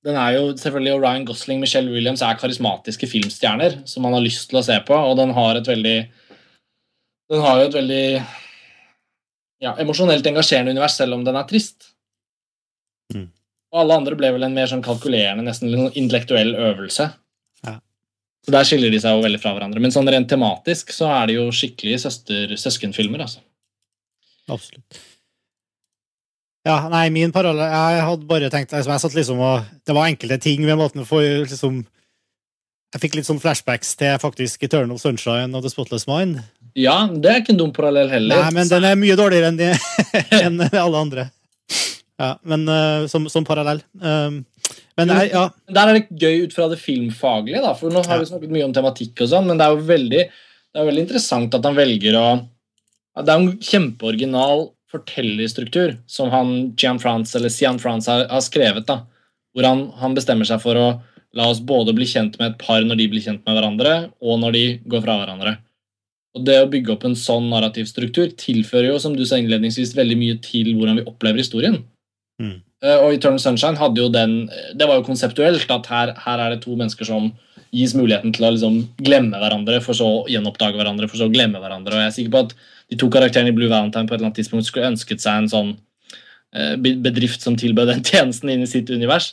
[0.04, 4.24] den er jo selvfølgelig og Ryan Gosling Michelle Williams er karismatiske filmstjerner som man har
[4.24, 5.98] lyst til å se på, og den har et veldig
[7.32, 8.06] Den har jo et veldig
[9.64, 11.94] ja, emosjonelt engasjerende univers, selv om den er trist.
[13.14, 13.30] Mm.
[13.74, 17.08] Og alle andre ble vel en mer sånn kalkulerende, nesten litt sånn intellektuell øvelse.
[17.66, 17.80] Ja.
[18.46, 19.82] Så Der skiller de seg jo veldig fra hverandre.
[19.82, 23.24] Men sånn rent tematisk så er det jo skikkelige søster, søskenfilmer.
[23.26, 23.42] altså.
[24.46, 25.02] Absolutt.
[26.64, 30.08] Ja, nei, min parallell Jeg hadde bare tenkt liksom, jeg satt liksom og, Det var
[30.08, 31.82] enkelte ting ved måten for, liksom
[32.94, 36.38] Jeg fikk litt sånn flashbacks til faktisk Eternal Sunshine og The Spotless Mind.
[36.78, 38.46] Ja, det er ikke en dum parallell heller.
[38.46, 39.72] Nei, men den er mye dårligere enn, de,
[40.44, 41.24] enn alle andre.
[42.20, 43.80] Ja, men uh, som, som parallell.
[43.98, 44.44] Um,
[44.98, 45.48] men nei, ja.
[45.66, 48.66] Der er det gøy ut fra det filmfaglige, da, for nå har vi snakket mye
[48.68, 51.78] om tematikk og sånn, men det er jo veldig, det er veldig interessant at han
[51.78, 52.26] velger å
[53.14, 58.86] Det er en kjempeoriginal fortellerstruktur som han Gian France, eller Sian France har, har skrevet,
[58.86, 59.02] da,
[59.54, 60.88] hvor han, han bestemmer seg for å
[61.34, 64.38] la oss både bli kjent med et par når de blir kjent med hverandre, og
[64.42, 65.56] når de går fra hverandre.
[66.34, 69.94] Og Det å bygge opp en sånn narrativ struktur tilfører jo, som du sa innledningsvis,
[69.98, 71.80] veldig mye til hvordan vi opplever historien.
[72.42, 72.56] Mm.
[72.82, 76.54] Eh, Og Eternal Sunshine hadde jo den Det var jo konseptuelt at her, her er
[76.54, 77.32] det to mennesker som
[77.74, 81.32] gis muligheten til å liksom glemme hverandre, for så å gjenoppdage hverandre, for så å
[81.32, 81.94] glemme hverandre.
[81.96, 82.52] Og jeg er sikker på at
[82.90, 85.48] de to karakterene i Blue Valentine på et eller annet tidspunkt skulle ønsket seg en
[85.50, 85.72] sånn
[86.54, 89.32] eh, bedrift som tilbød den tjenesten inn i sitt univers.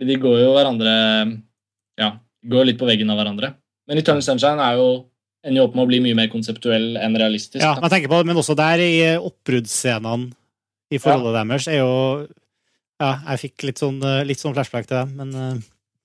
[0.00, 0.94] De går jo hverandre
[2.00, 2.14] Ja,
[2.48, 3.54] går litt på veggen av hverandre.
[3.88, 4.88] Men Eternal Sunshine er jo
[5.46, 7.62] ender jo opp med å bli mye mer konseptuell enn realistisk.
[7.62, 10.32] ja, man tenker på det, men også der i oppbruddsscenene
[10.92, 11.94] i forholdet deres er jo
[12.96, 15.64] Ja, jeg fikk litt sånn, eh, litt sånn flashback til det, men eh,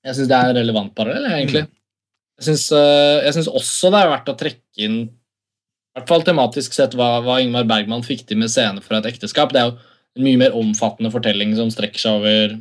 [0.10, 1.64] Jeg syns det er en relevant parallell, egentlig.
[1.68, 1.74] Mm.
[2.42, 4.98] Jeg syns, øh, også det er verdt å trekke inn
[5.92, 9.10] i hvert fall tematisk sett hva, hva Ingmar Bergman fikk til med scene for et
[9.10, 9.52] ekteskap.
[9.52, 9.74] Det er jo
[10.16, 12.54] en mye mer omfattende fortelling som strekker seg over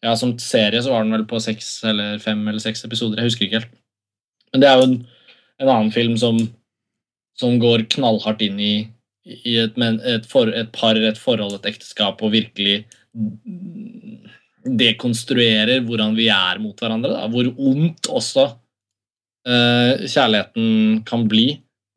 [0.00, 3.20] Ja, Som serie så var den vel på seks eller fem eller seks episoder.
[3.20, 3.74] Jeg husker ikke helt.
[4.54, 4.94] Men det er jo en,
[5.60, 6.38] en annen film som,
[7.36, 8.72] som går knallhardt inn i,
[9.24, 12.84] i et, et, for, et par, et forhold, et ekteskap, og virkelig
[14.64, 17.12] dekonstruerer hvordan vi er mot hverandre.
[17.16, 17.26] Da.
[17.32, 21.48] Hvor ondt også uh, kjærligheten kan bli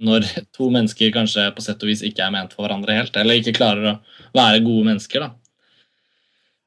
[0.04, 0.26] når
[0.58, 3.56] to mennesker kanskje på sett og vis ikke er ment for hverandre helt, eller ikke
[3.56, 3.98] klarer å
[4.36, 5.28] være gode mennesker.
[5.28, 5.32] da.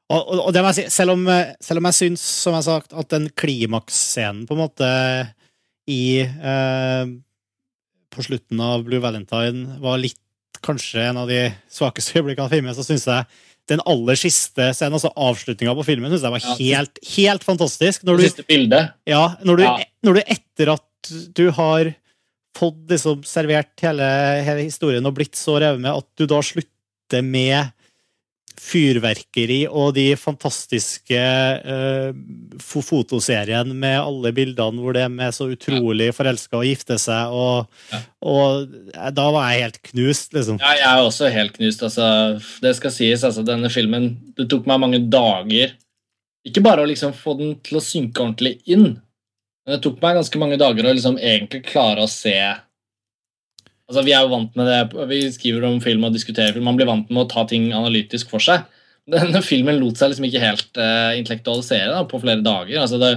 [0.07, 2.55] Og, og, og det må jeg si, selv om, eh, selv om jeg syns, som
[2.55, 4.91] jeg har sagt, at den klimaksscenen på en måte
[5.91, 7.09] i eh,
[8.15, 10.21] på slutten av Blue Valentine var litt
[10.65, 11.41] kanskje en av de
[11.71, 13.25] svakeste øyeblikkene av filmen, så syns jeg
[13.67, 18.05] den aller siste scenen, altså avslutninga på filmen, synes jeg var helt, helt fantastisk.
[18.07, 18.93] Når du, siste bildet.
[19.09, 19.73] ja, når du, Ja.
[20.07, 21.93] når du etter at du har
[22.57, 24.07] fått liksom servert hele,
[24.47, 27.73] hele historien og blitt så revet med, at du da slutter med
[28.61, 32.11] fyrverkeri og de fantastiske uh,
[32.63, 37.67] fotoseriene fotoserien med alle bildene hvor de er så utrolig forelska og gifter seg, og,
[37.91, 37.99] Ja.
[38.21, 38.67] og
[39.13, 40.59] da var jeg helt knust, liksom.
[40.59, 41.83] Ja, jeg er også helt knust.
[41.83, 45.73] Altså, det skal sies, altså, denne filmen Det tok meg mange dager
[46.45, 48.99] Ikke bare å liksom få den til å synke ordentlig inn,
[49.65, 52.31] men det tok meg ganske mange dager å liksom egentlig klare å se
[53.87, 56.67] Altså, Vi er jo vant med det, vi skriver om film og diskuterer film.
[56.67, 58.67] Man blir vant med å ta ting analytisk for seg.
[59.07, 62.81] Denne filmen lot seg liksom ikke helt uh, intellektualisere da, på flere dager.
[62.83, 63.13] altså det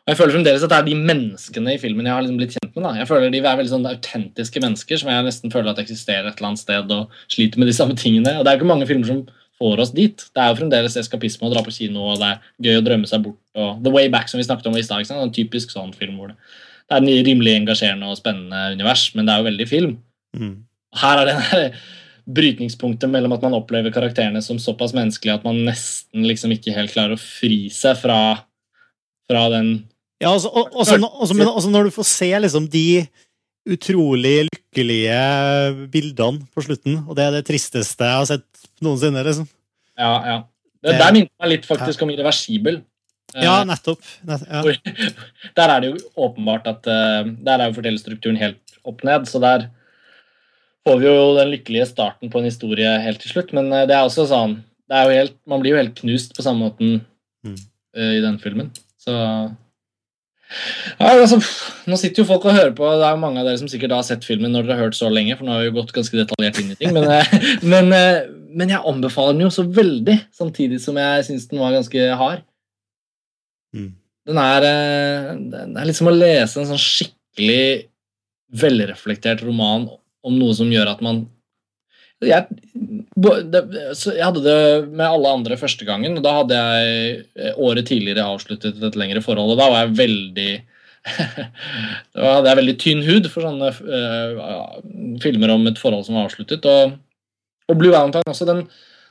[0.00, 2.54] og Jeg føler fremdeles at det er de menneskene i filmen jeg har liksom blitt
[2.56, 2.84] kjent med.
[2.86, 2.92] da.
[2.98, 6.40] Jeg føler De er veldig sånn autentiske mennesker som jeg nesten føler at eksisterer et
[6.40, 8.32] eller annet sted og sliter med de samme tingene.
[8.38, 9.20] Og Det er jo ikke mange filmer som
[9.60, 10.24] får oss dit.
[10.32, 13.10] Det er jo fremdeles eskapisme å dra på kino, og det er gøy å drømme
[13.10, 13.38] seg bort.
[13.54, 16.32] og The Way Back, som vi snakket om i stad, en typisk sånn film hvor
[16.32, 16.38] det,
[16.90, 19.96] det er en rimelig engasjerende og spennende univers, men det er jo veldig film.
[20.34, 20.54] Mm.
[20.98, 21.64] Her er det
[22.30, 26.92] brytningspunktet mellom at man opplever karakterene som såpass menneskelige at man nesten liksom ikke helt
[26.92, 28.18] klarer å fri seg fra,
[29.30, 29.72] fra den
[30.20, 32.86] Ja, også, og, også, også, men også når du får se liksom de
[33.70, 35.16] utrolig lykkelige
[35.92, 39.48] bildene på slutten, og det er det tristeste jeg har sett noensinne, liksom.
[40.00, 40.38] Ja, ja.
[40.80, 42.80] Det, der minner meg litt faktisk om Irreversibel.
[43.34, 44.00] Eh, Ja, nettopp.
[44.26, 44.62] Nett, ja.
[45.58, 49.40] Der er det jo åpenbart at eh, Der er jo fortellerstrukturen helt opp ned, så
[49.42, 49.68] der
[50.88, 53.94] får vi jo den lykkelige starten på en historie helt til slutt, men eh, det
[53.98, 54.58] er også sånn
[54.90, 57.00] det er jo helt, Man blir jo helt knust på samme måten
[57.40, 57.56] Mm.
[57.96, 58.66] i den filmen,
[59.00, 59.14] så
[61.00, 61.38] ja, altså,
[61.88, 63.94] Nå sitter jo folk og hører på, det er jo mange av dere som sikkert
[63.94, 65.94] har sett filmen når dere har hørt så lenge, for nå har vi jo gått
[65.96, 67.06] ganske detaljert inn i ting, men,
[67.72, 67.88] men,
[68.52, 72.42] men jeg anbefaler den jo så veldig, samtidig som jeg syns den var ganske hard.
[73.76, 73.90] Mm.
[74.30, 77.88] Den er, eh, den er liksom å lese en sånn skikkelig
[78.60, 79.86] velreflektert roman
[80.26, 81.24] om noe som gjør at man
[82.20, 82.44] jeg,
[83.16, 83.60] det,
[83.96, 84.56] jeg hadde det
[84.90, 89.22] med alle andre første gangen, og da hadde jeg eh, året tidligere avsluttet et lengre
[89.24, 90.50] forhold, og da var jeg veldig
[92.12, 94.74] Da hadde jeg veldig tynn hud for sånne uh,
[95.22, 96.66] filmer om et forhold som var avsluttet.
[96.68, 96.98] Og,
[97.72, 98.66] og Blue Valentine også, den,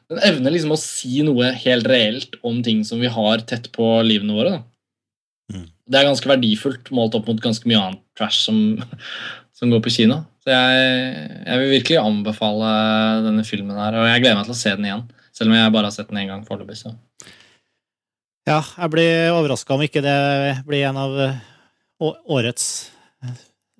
[0.09, 3.91] den evner liksom å si noe helt reelt om ting som vi har tett på
[4.05, 4.55] livene våre.
[4.55, 5.53] Da.
[5.53, 5.67] Mm.
[5.89, 8.57] Det er ganske verdifullt målt opp mot ganske mye annet trash som,
[9.57, 10.23] som går på kino.
[10.41, 10.89] Så jeg,
[11.45, 12.73] jeg vil virkelig anbefale
[13.27, 15.05] denne filmen her, og jeg gleder meg til å se den igjen.
[15.35, 16.79] Selv om jeg bare har sett den én gang foreløpig.
[16.79, 16.95] så.
[18.49, 20.17] Ja, jeg blir overraska om ikke det
[20.65, 21.19] blir en av
[21.99, 22.65] årets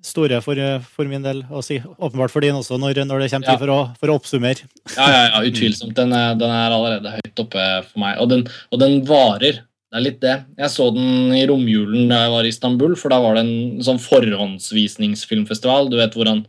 [0.02, 0.56] store for,
[0.94, 3.56] for min del, og si, åpenbart for din også, når, når det kommer Ja.
[3.60, 4.68] for, å, for å oppsummere.
[4.96, 5.94] Ja, ja, ja utvilsomt.
[5.98, 8.16] Den er, den er allerede høyt oppe for meg.
[8.22, 9.60] Og den, og den varer.
[9.90, 10.36] Det er litt det.
[10.60, 13.80] Jeg så den i romjulen da jeg var i Istanbul, for da var det en
[13.82, 15.90] sånn forhåndsvisningsfilmfestival.
[15.90, 16.44] Du vet hvordan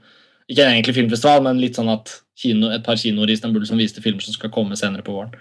[0.52, 3.80] Ikke en egentlig filmfestival, men litt sånn at kino, et par kinoer i Istanbul som
[3.80, 5.32] viste filmer som skal komme senere på våren.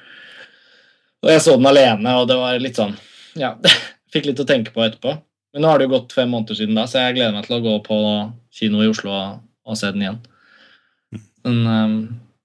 [1.24, 2.94] Og jeg så den alene, og det var litt sånn
[3.36, 3.54] Ja,
[4.14, 5.16] fikk litt å tenke på etterpå.
[5.54, 7.58] Men nå har det jo gått fem måneder siden da, så jeg gleder meg til
[7.58, 8.00] å gå på
[8.54, 10.20] kino i Oslo og, og se den igjen.
[11.46, 11.96] Men um,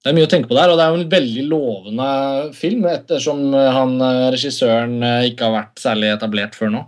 [0.05, 2.07] det er mye å tenke på der, og det er jo en veldig lovende
[2.53, 6.81] film, ettersom eh, han eh, regissøren eh, ikke har vært særlig etablert før nå.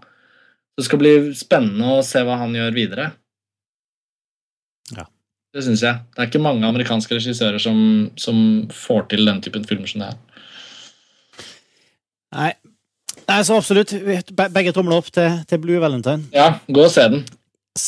[0.77, 3.07] Det skal bli spennende å se hva han gjør videre.
[4.91, 5.07] Ja.
[5.49, 6.03] Det syns jeg.
[6.13, 7.79] Det er ikke mange amerikanske regissører som,
[8.21, 8.37] som
[8.69, 10.45] får til den typen filmer som det her.
[12.37, 12.51] Nei.
[13.27, 13.91] Nei, så absolutt.
[14.55, 16.29] Begge tomler opp til, til Blue Valentine.
[16.35, 17.25] Ja, gå og se den.
[17.75, 17.87] Yes.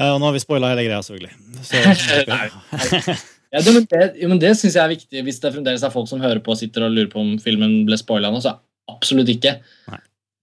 [0.00, 1.36] Eh, Og nå har vi spoila hele greia, selvfølgelig.
[1.66, 1.76] Så,
[3.50, 6.06] Ja, det, men det, men det syns jeg er viktig hvis det fremdeles er folk
[6.06, 8.38] som hører på og sitter og lurer på om filmen ble spoila nå.
[8.44, 8.52] Så
[8.90, 9.56] absolutt ikke.
[9.90, 9.98] Nei.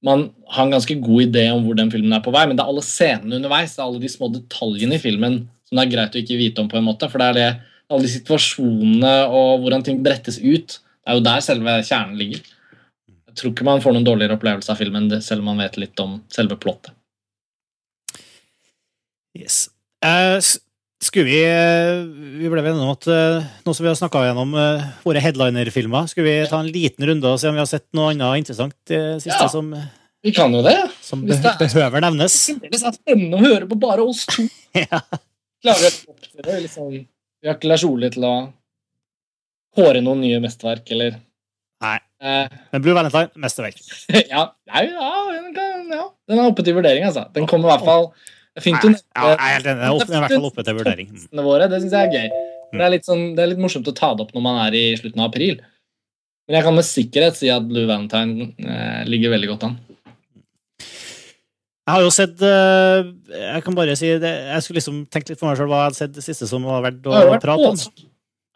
[0.08, 2.66] Man har en ganske god idé om hvor den filmen er på vei, men det
[2.66, 5.93] er alle scenene underveis, det er alle de små detaljene i filmen som det er
[5.95, 6.68] greit å ikke vite om.
[6.72, 7.47] på en måte, For det er det,
[7.88, 10.78] alle de situasjonene og hvordan ting brettes ut.
[10.78, 12.43] Det er jo der selve kjernen ligger.
[13.38, 16.19] Tror ikke man får noen dårligere opplevelse av filmen selv om man vet litt om
[16.33, 16.93] selve plottet.
[19.38, 19.67] yes.
[20.05, 20.39] Uh,
[21.01, 21.99] skulle vi eh,
[22.41, 24.55] Vi ble vel enige om at eh, nå som vi har snakka gjennom
[25.03, 28.11] våre headliner-filmer, skulle vi ta en liten runde og se om vi har sett noe
[28.15, 29.49] annet interessant det siste Ja.
[29.53, 29.69] som,
[30.25, 30.73] Vi kan jo det.
[31.05, 32.33] som det er- behøver nevnes?
[32.61, 34.47] Det er spennende å høre på bare oss to.
[34.73, 35.01] ja.
[35.61, 38.33] klarer vi å liksom Vi har ikke Lars Ole til å
[39.77, 41.19] kåre noen nye mesterverk, eller
[42.22, 43.30] Men Blue Valentine,
[44.34, 47.28] ja, nei, ja, den kan- ja, den er oppe til vurdering, altså.
[47.36, 48.07] Den kommer i hvert fall
[48.57, 49.82] fint Nei, ja, jeg er helt enig.
[49.82, 51.09] Det er i hvert fall oppe til vurdering.
[51.13, 51.41] Mm.
[51.45, 51.68] våre.
[51.70, 52.45] Det syns jeg er gøy.
[52.74, 54.76] Det er, litt sånn, det er litt morsomt å ta det opp når man er
[54.76, 55.59] i slutten av april.
[56.47, 59.78] Men jeg kan med sikkerhet si at Blue Valentine eh, ligger veldig godt an.
[61.88, 65.39] Jeg har jo sett eh, Jeg kan bare si det, Jeg skulle liksom tenkt litt
[65.39, 67.13] for meg selv hva jeg hadde sett det siste som var verdt å
[67.43, 67.78] prate om.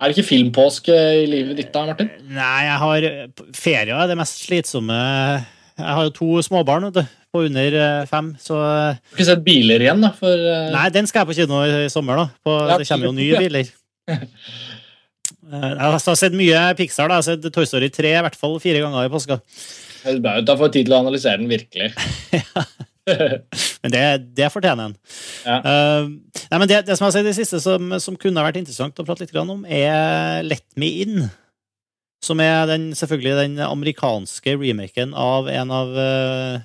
[0.02, 2.08] Er det ikke filmpåske i livet ditt da, Martin?
[2.34, 3.06] Nei, jeg har
[3.54, 8.02] Ferie er det mest slitsomme Jeg har jo to småbarn vet du, på under eh,
[8.10, 10.10] fem, så Du har ikke sett biler igjen, da?
[10.18, 12.28] For, eh, Nei, den skal jeg på kino i sommer, da.
[12.44, 13.42] På, Ja, det kommer jo nye ja.
[13.46, 13.72] biler.
[15.52, 17.10] Eh, Jeg har sett mye Pixar.
[17.10, 17.18] da.
[17.18, 19.40] Jeg har sett Toy Story 3 i hvert fall fire ganger i påska.
[20.22, 21.90] Da får jeg tid til å analysere den virkelig.
[23.84, 24.04] Men det,
[24.38, 24.96] det fortjener en.
[25.46, 25.58] Ja.
[25.66, 26.10] Uh,
[26.52, 29.00] nei, men det, det som jeg har sett det siste som, som kunne vært interessant
[29.02, 31.24] å prate litt om, er Let Me In.
[32.22, 36.62] Som er den, selvfølgelig den amerikanske remaken av en av uh,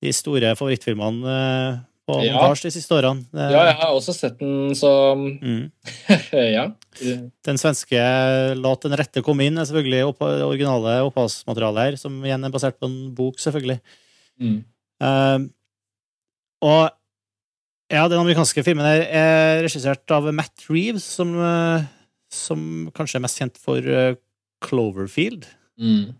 [0.00, 2.34] de store favorittfilmene uh, på Ja.
[2.34, 3.26] montasje de siste årene.
[3.36, 5.62] Ja, jeg har også sett den som mm.
[6.56, 6.70] Ja.
[7.46, 8.00] Den svenske
[8.56, 12.80] 'Lat den rette komme inn' er selvfølgelig opp originale opphavsmateriale her, som igjen er basert
[12.80, 13.78] på en bok, selvfølgelig.
[14.40, 14.58] Mm.
[15.00, 15.38] Eh,
[16.60, 16.82] og
[17.90, 21.82] ja, den amerikanske filmen er, er regissert av Matt Reeves, som, uh,
[22.30, 22.60] som
[22.94, 24.14] kanskje er mest kjent for uh,
[24.62, 25.48] Cloverfield.
[25.80, 26.12] Mm.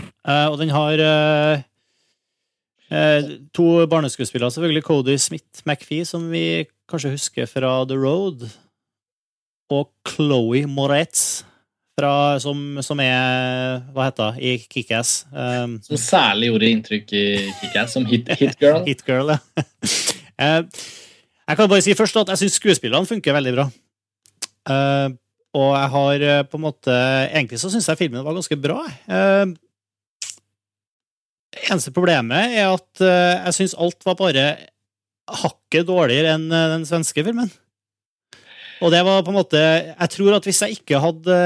[0.00, 1.00] Eh, og den har
[3.54, 4.82] to barneskuespillere, selvfølgelig.
[4.82, 8.42] Cody Smith McPhee, som vi kanskje husker fra The Road.
[9.70, 11.44] Og Chloé Moretz,
[12.00, 14.40] fra, som, som er Hva heter hun?
[14.40, 15.24] I Kickass.
[15.32, 17.24] Um, Som særlig gjorde inntrykk i
[17.60, 18.82] Kickass, som hit, hit girl.
[18.88, 19.40] Hit Girl, ja.
[20.40, 20.62] Eh,
[21.44, 23.66] jeg kan bare si først at jeg syns skuespillerne funker veldig bra.
[24.64, 25.12] Uh,
[25.52, 28.78] og jeg har eh, på en måte Egentlig så syns jeg filmen var ganske bra.
[29.04, 29.52] Uh,
[31.66, 34.46] eneste problemet er at jeg syns alt var bare
[35.42, 37.52] hakket dårligere enn den svenske filmen.
[38.80, 41.36] Og det var på en måte Jeg tror at hvis jeg ikke hadde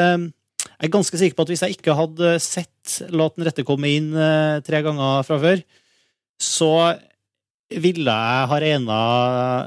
[0.78, 3.88] Jeg er ganske sikker på at hvis jeg ikke hadde sett La den rette komme
[3.88, 5.62] inn eh, tre ganger fra før,
[6.40, 6.70] så
[7.74, 8.98] ville jeg ha regna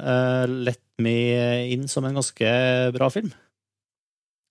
[0.04, 1.16] uh, Let Me
[1.74, 2.52] In som en ganske
[2.96, 3.32] bra film.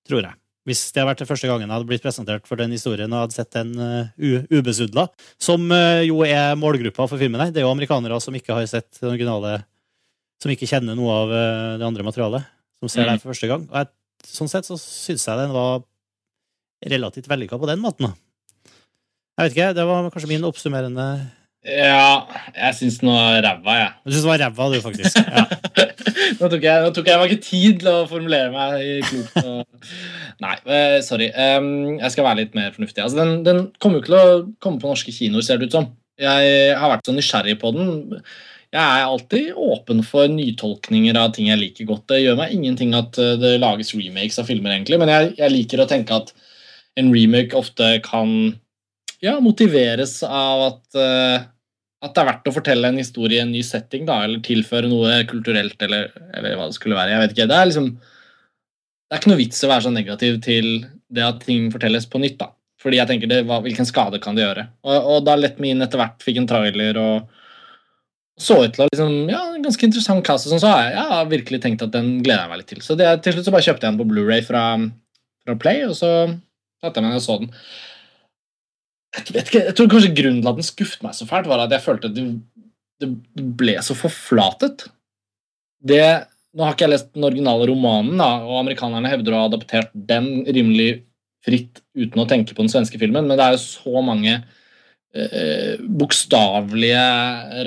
[0.08, 0.34] Tror jeg.
[0.66, 3.24] Hvis det hadde vært det første gangen jeg hadde blitt presentert for den historien og
[3.26, 5.06] hadde sett den uh, ubesudla.
[5.38, 7.52] Som uh, jo er målgruppa for filmen her.
[7.54, 9.60] Det er jo amerikanere som ikke har sett den originale
[10.42, 12.48] Som ikke kjenner noe av uh, det andre materialet.
[12.82, 13.14] Som ser Mm.
[13.14, 13.68] det for første gang.
[13.70, 13.88] Og jeg,
[14.26, 15.86] sånn sett så syns jeg den var
[16.84, 18.10] relativt vellykka på den måten.
[18.10, 18.72] da.
[19.36, 21.06] Jeg vet ikke, det var kanskje min oppsummerende
[21.66, 22.24] Ja,
[22.54, 23.92] jeg syns den var ræva, jeg.
[24.06, 25.18] Du syns den var ræva, du, faktisk.
[25.18, 25.44] Ja.
[26.40, 29.36] nå, tok jeg, nå tok jeg meg ikke tid til å formulere meg i klokt.
[29.42, 29.90] Og...
[30.44, 31.28] Nei, eh, sorry.
[31.34, 33.02] Jeg skal være litt mer fornuftig.
[33.02, 35.78] Altså, den, den kommer jo ikke til å komme på norske kinoer, ser det ut
[35.78, 35.90] som.
[36.22, 37.90] Jeg har vært så nysgjerrig på den.
[38.76, 42.08] Jeg er alltid åpen for nytolkninger av ting jeg liker godt.
[42.12, 45.54] Det gjør meg ingenting at eh, det lages remakes av filmer, egentlig, men jeg, jeg
[45.54, 46.32] liker å tenke at
[46.96, 48.30] en remake ofte kan
[49.20, 51.46] ja, motiveres av at, eh,
[52.04, 54.90] at det er verdt å fortelle en historie i en ny setting, da, eller tilføre
[54.90, 57.14] noe kulturelt, eller, eller hva det skulle være.
[57.14, 57.48] Jeg vet ikke.
[57.52, 57.96] Det er liksom
[59.06, 60.68] Det er ikke noe vits å være så negativ til
[61.14, 62.50] det at ting fortelles på nytt, da.
[62.82, 64.66] Fordi jeg tenker det, hva, hvilken skade kan det gjøre?
[64.82, 67.30] Og, og da Let Me In etter hvert fikk en trailer og
[68.36, 70.96] så ut til å liksom, ja, en ganske interessant cast, og sånn, så har jeg,
[70.98, 72.82] jeg har virkelig tenkt at den gleder jeg meg litt til.
[72.84, 74.64] Så det, til slutt så bare kjøpte jeg den på Blu-ray fra,
[75.46, 76.10] fra Play, og så
[76.84, 77.52] satte jeg så den.
[79.16, 81.64] Jeg vet ikke, jeg tror kanskje grunnen til at den skuffet meg så fælt, var
[81.64, 82.26] at jeg følte at det,
[83.00, 84.86] det ble så forflatet.
[85.86, 86.02] Det,
[86.56, 89.94] nå har ikke jeg lest den originale romanen, da, og amerikanerne hevder å ha adaptert
[89.94, 90.90] den rimelig
[91.46, 95.78] fritt uten å tenke på den svenske filmen, men det er jo så mange eh,
[95.80, 97.04] bokstavelige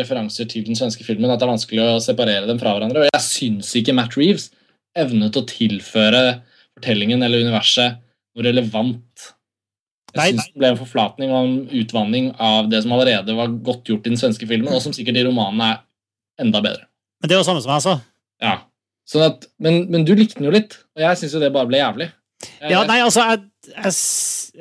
[0.02, 3.06] referanser til den svenske filmen at det er vanskelig å separere dem fra hverandre.
[3.06, 4.50] Og jeg syns ikke Matt Reeves
[4.98, 6.42] evnet å tilføre
[6.76, 8.04] fortellingen eller universet
[8.40, 9.28] noe relevant.
[10.16, 13.92] Jeg syns det ble en forflatning og en utvanning av det som allerede var godt
[13.92, 15.82] gjort i den svenske filmen, og som sikkert i romanen er
[16.42, 16.88] enda bedre.
[17.22, 17.94] Men det er jo samme som jeg sa.
[18.42, 18.56] Ja.
[19.10, 21.70] Sånn at, men, men du likte den jo litt, og jeg syns jo det bare
[21.70, 22.08] ble jævlig.
[22.62, 23.92] Jeg- Ja, nei, altså, jeg,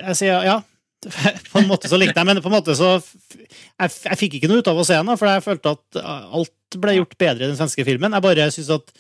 [0.02, 0.58] jeg, sier ja.
[1.52, 4.48] På en måte så likte jeg, men på en måte så Jeg, jeg fikk ikke
[4.50, 7.50] noe ut av å se den, for jeg følte at alt ble gjort bedre i
[7.52, 8.16] den svenske filmen.
[8.18, 8.90] Jeg bare syns at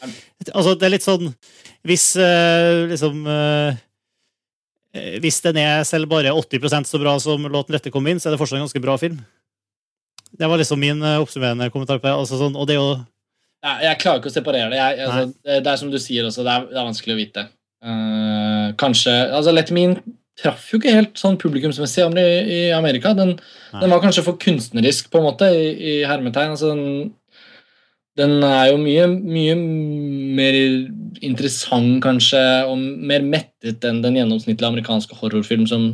[0.54, 1.26] Altså, det er litt sånn
[1.90, 3.80] Hvis eh, liksom eh,
[4.94, 8.34] Hvis den er selv bare 80% så bra som låten dette kom inn', så er
[8.34, 9.18] det fortsatt en ganske bra film.
[10.38, 12.14] Det var liksom min eh, oppsummerende kommentar på det.
[12.14, 12.98] Altså, sånn, og det er jo
[13.58, 14.78] jeg klarer ikke å separere det.
[14.78, 17.42] Jeg, altså, det er som du sier også, det er, det er vanskelig å vite.
[17.82, 19.96] Uh, kanskje altså Let Me In
[20.38, 23.10] traff jo ikke helt sånn publikumsmessig i, i Amerika.
[23.18, 23.34] Den,
[23.74, 26.54] den var kanskje for kunstnerisk, på en måte, i, i hermetegn.
[26.54, 27.10] Altså, den,
[28.18, 29.54] Den er jo mye, mye
[30.38, 30.56] mer
[31.24, 35.90] interessant, kanskje, og mer mettet enn den gjennomsnittlige amerikanske horrorfilm som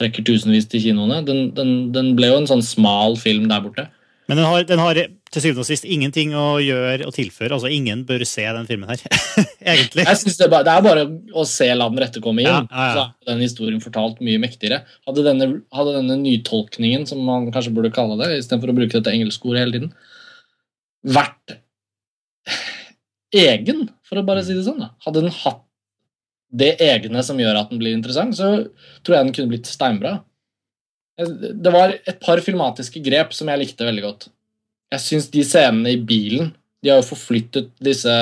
[0.00, 1.22] trekker tusenvis til kinoene.
[1.24, 3.86] Den, den, den ble jo en sånn smal film der borte.
[4.26, 4.98] Men den har, den har
[5.32, 7.54] til syvende og sist ingenting å gjøre og tilføre.
[7.54, 9.02] altså Ingen bør se den filmen her,
[9.72, 10.06] egentlig.
[10.06, 12.50] Jeg synes det, er bare, det er bare å se 'La den rette komme inn',
[12.50, 12.92] Ja, ja, ja.
[12.96, 14.82] så er den historien fortalt mye mektigere.
[15.06, 19.14] Hadde denne, hadde denne nytolkningen, som man kanskje burde kalle det, istedenfor å bruke dette
[19.14, 19.94] engelske ordet hele tiden,
[21.06, 21.56] vært
[23.36, 24.92] egen, for å bare si det sånn, da.
[25.06, 25.62] hadde den hatt
[26.56, 28.50] det egne som gjør at den blir interessant, så
[29.04, 30.18] tror jeg den kunne blitt steinbra.
[31.16, 34.28] Det var et par filmatiske grep som jeg likte veldig godt.
[34.94, 36.52] Jeg syns de scenene i bilen
[36.84, 38.12] De har jo forflyttet disse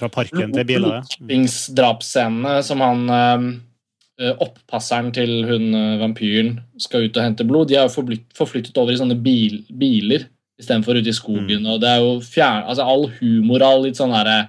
[0.00, 0.96] Fra parken til biler.
[0.96, 1.02] ja.
[1.04, 7.78] Blodspingsdrapsscenene som han eh, Opppasseren til hun eh, vampyren skal ut og hente blod, de
[7.78, 8.02] har jo
[8.34, 10.26] forflyttet over i sånne bil, biler
[10.58, 11.66] istedenfor ute i skogen.
[11.70, 14.48] Og det er jo fjern, altså All humor, all litt sånn derre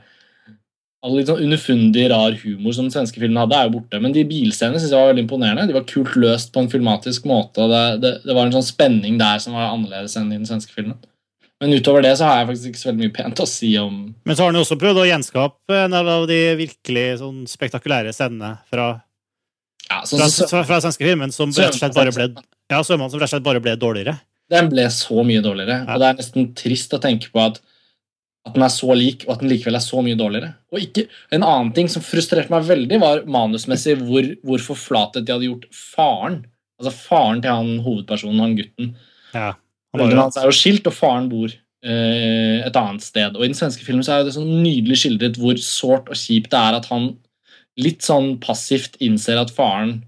[0.99, 4.01] All litt sånn underfundig, rar humor som den svenske filmen hadde, er jo borte.
[4.03, 5.69] Men de bilscenene synes jeg var veldig imponerende.
[5.69, 7.63] De var kult løst på en filmatisk måte.
[7.63, 10.49] og det, det, det var en sånn spenning der som var annerledes enn i den
[10.49, 10.97] svenske filmen.
[11.59, 13.95] Men utover det så har jeg faktisk ikke så veldig mye pent å si om
[14.27, 17.41] Men så har han jo også prøvd å gjenskape en del av de virkelig sånn
[17.51, 18.89] spektakulære scenene fra,
[19.89, 22.29] ja, sånn, fra, fra, fra svenske filmen, som rett og slett bare ble
[22.69, 24.19] ja, som rett og slett bare ble dårligere.
[24.49, 25.83] Den ble så mye dårligere.
[25.83, 25.95] Ja.
[25.95, 27.59] Og det er nesten trist å tenke på at,
[28.47, 30.53] at den er så lik, og at den likevel er så mye dårligere.
[30.73, 35.35] Og ikke, En annen ting som frustrerte meg veldig, var manusmessig hvor, hvor forflatet de
[35.35, 36.41] hadde gjort faren.
[36.79, 38.93] Altså faren til han hovedpersonen, han gutten.
[39.35, 39.53] Ja.
[39.93, 43.35] Han var hans er jo skilt, og faren bor eh, et annet sted.
[43.35, 46.51] Og I den svenske filmen så er det sånn nydelig skildret hvor sårt og kjipt
[46.53, 47.11] det er at han
[47.79, 49.99] litt sånn passivt innser at faren,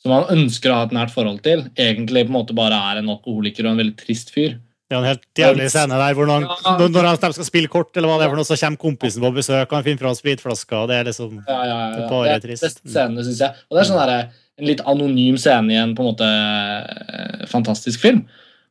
[0.00, 3.00] som han ønsker å ha et nært forhold til, egentlig på en måte bare er
[3.02, 4.56] en alkoholiker og en veldig trist fyr.
[4.90, 6.38] det er en helt jævlig scene der hvor Ja.
[6.80, 9.30] når, de skal spille kort, eller hva det er for noe, så kommer kompisen på
[9.36, 12.08] besøk, og han finner fram spritflaska, og det er liksom Ja, ja, ja, ja.
[12.08, 12.64] bare Det er trist.
[12.64, 13.50] beste scene, synes jeg.
[13.70, 17.46] Og det er sånn der, en litt anonym scene i en på en måte eh,
[17.46, 18.24] fantastisk film.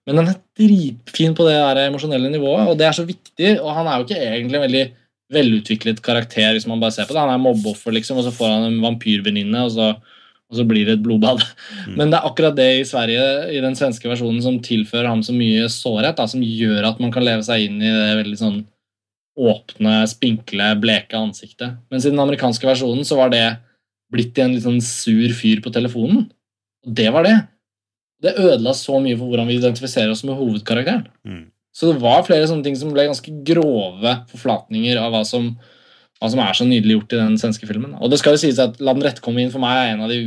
[0.07, 3.59] Men den er dritfin på det der emosjonelle nivået, og det er så viktig.
[3.61, 4.86] Og han er jo ikke egentlig en veldig
[5.32, 7.21] velutviklet karakter, hvis man bare ser på det.
[7.21, 9.91] Han er mobbeoffer, liksom, og så får han en vampyrvenninne, og så,
[10.50, 11.43] og så blir det et blodbad.
[11.86, 11.93] Mm.
[12.00, 13.24] Men det er akkurat det i Sverige,
[13.54, 17.14] i den svenske versjonen, som tilfører ham så mye sårhet, da, som gjør at man
[17.14, 18.60] kan leve seg inn i det veldig sånn
[19.39, 21.78] åpne, spinkle, bleke ansiktet.
[21.93, 23.45] Mens i den amerikanske versjonen så var det
[24.12, 26.26] blitt til en litt sånn sur fyr på telefonen.
[26.86, 27.38] Og det var det.
[28.26, 31.06] Det ødela så mye for hvordan vi identifiserer oss med hovedkarakteren.
[31.24, 31.45] Mm.
[31.76, 35.54] Så det var flere sånne ting som ble ganske grove forflatninger av hva som,
[36.20, 37.95] hva som er så nydelig gjort i den svenske filmen.
[37.99, 40.03] Og det skal jo sies at La den rette komme inn for meg er en
[40.03, 40.20] av de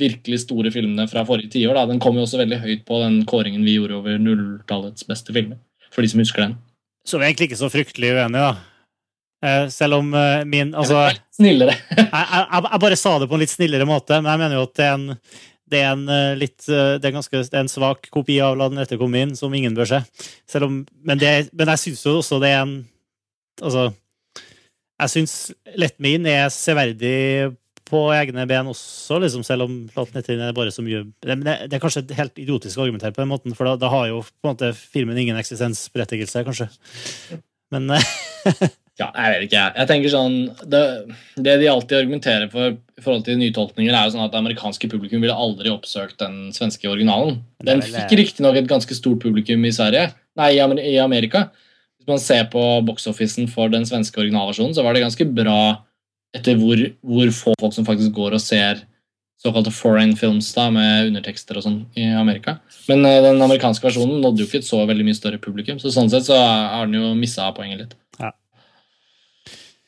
[0.00, 1.76] virkelig store filmene fra forrige tiår.
[1.90, 5.60] Den kom jo også veldig høyt på den kåringen vi gjorde over nulltallets beste filmer.
[5.92, 6.56] For de som husker den.
[7.04, 8.70] Så vi er egentlig ikke så fryktelig uenige, da.
[9.40, 11.76] Eh, selv om eh, min Altså, jeg, Snillere.
[11.96, 12.10] jeg,
[12.52, 14.84] jeg bare sa det på en litt snillere måte, men jeg mener jo at det
[14.84, 15.06] er en,
[15.70, 18.68] det er en eh, litt det er, ganske, det er en svak kopi av La
[18.68, 20.02] den rette komme inn, som ingen bør se.
[20.60, 22.78] Om, men, det, men jeg syns jo også det er en
[23.60, 23.90] Altså,
[25.00, 25.34] jeg syns
[25.80, 27.56] Let Me In er severdig
[27.90, 31.72] på egne ben også, liksom, selv om låten etter er bare så mye det, det,
[31.74, 34.46] er kanskje helt idiotisk å argumentere på den måten, for da, da har jo på
[34.46, 36.68] en måte filmen ingen eksistensberettigelse, kanskje.
[37.74, 38.12] Men eh,
[39.00, 39.72] Ja, jeg vet ikke, jeg.
[39.78, 40.34] Jeg tenker sånn,
[40.68, 40.80] det,
[41.40, 44.90] det de alltid argumenterer for i forhold til nytolkninger, er jo sånn at det amerikanske
[44.92, 47.38] publikum ville aldri oppsøkt den svenske originalen.
[47.64, 51.46] Den fikk riktignok et ganske stort publikum i Sverige, nei, i Amerika.
[52.00, 55.60] Hvis man ser på box-officen for den svenske originalversjonen, så var det ganske bra
[56.36, 58.84] etter hvor, hvor få folk som faktisk går og ser
[59.40, 62.58] såkalte foreign films da, med undertekster og sånn i Amerika.
[62.90, 65.92] Men uh, den amerikanske versjonen nådde jo ikke et så veldig mye større publikum, så
[65.94, 67.96] sånn sett så har den jo missa poenget litt.
[68.20, 68.34] Ja.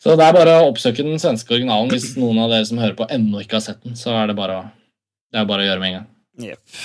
[0.02, 2.96] Så det er bare å oppsøke den svenske originalen hvis noen av dere som hører
[2.98, 3.96] på ennå ikke har sett den.
[3.98, 4.66] Så er det bare å,
[5.32, 6.08] det er bare å gjøre med en gang.
[6.48, 6.80] Jepp.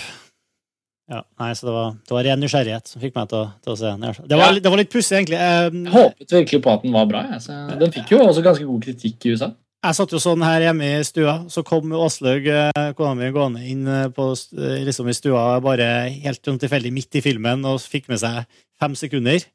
[1.08, 3.72] Ja, nei, så det var, det var ren nysgjerrighet som fikk meg til å, til
[3.72, 4.02] å se den.
[4.28, 4.60] Det var, Ja.
[4.60, 5.38] det var litt pussig, egentlig.
[5.40, 7.22] Jeg Jeg, håpet virkelig på at den var bra.
[7.40, 9.54] Så den fikk jo også ganske god kritikk i USA.
[9.88, 13.64] jeg satt jo sånn her hjemme i stua, så kom Åslaug, eh, kona mi, gående
[13.64, 17.80] inn eh, på, eh, liksom i stua bare helt sånn tilfeldig midt i filmen og
[17.80, 18.44] fikk med seg
[18.80, 19.46] fem sekunder.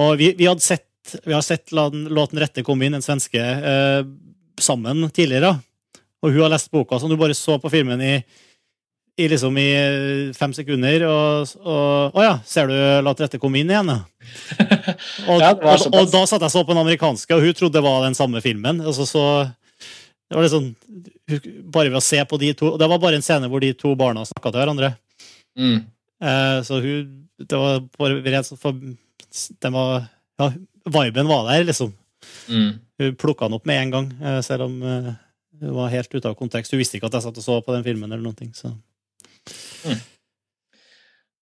[0.00, 0.86] Og vi, vi hadde sett,
[1.26, 4.04] vi har sett låten rette komme inn, den svenske, eh,
[4.60, 5.58] sammen tidligere.
[6.22, 8.22] Og hun har lest boka, så du bare så på filmen i
[9.20, 13.40] i liksom i eh, fem sekunder, og, og Å ja, ser du La til rette
[13.42, 14.00] komme inn igjen, ja?
[15.30, 17.84] Og, Ja, og, og da satt jeg så på den amerikanske, og hun trodde det
[17.84, 18.82] var den samme filmen.
[18.84, 19.24] Altså, så
[20.30, 20.70] Det var liksom
[21.70, 23.94] Bare ved å se på de to Det var bare en scene hvor de to
[23.98, 24.92] barna snakka til hverandre.
[25.58, 25.78] Mm.
[26.22, 28.76] Eh, så hun Det var bare for
[29.62, 30.06] den var
[30.40, 30.52] Ja,
[30.84, 31.92] viben var der, liksom.
[32.48, 32.78] Mm.
[33.00, 35.10] Hun plukka den opp med en gang, eh, selv om eh,
[35.60, 36.72] hun var helt ute av kontekst.
[36.72, 38.08] Hun visste ikke at jeg satt og så på den filmen.
[38.08, 38.72] eller noen ting, så.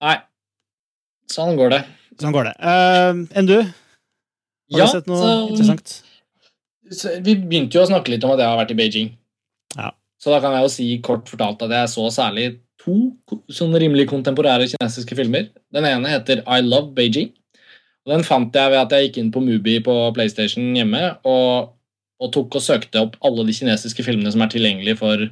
[0.02, 0.16] Nei.
[1.32, 1.80] Sånn går det.
[2.20, 2.54] Sånn går det.
[2.62, 3.56] Uh, enn du?
[3.62, 5.94] Har Ja, du sett noe så, interessant?
[6.92, 9.10] så vi begynte jo å snakke litt om at jeg har vært i Beijing.
[9.76, 9.90] Ja.
[10.20, 12.46] Så da kan jeg jo si kort fortalt at jeg så særlig
[12.82, 12.94] to
[13.52, 15.48] sånn rimelig kontemporære kinesiske filmer.
[15.74, 17.32] Den ene heter I Love Beijing.
[18.06, 21.74] Og Den fant jeg ved at jeg gikk inn på Mubi på PlayStation hjemme og,
[22.22, 25.26] og tok og søkte opp alle de kinesiske filmene som er tilgjengelige for,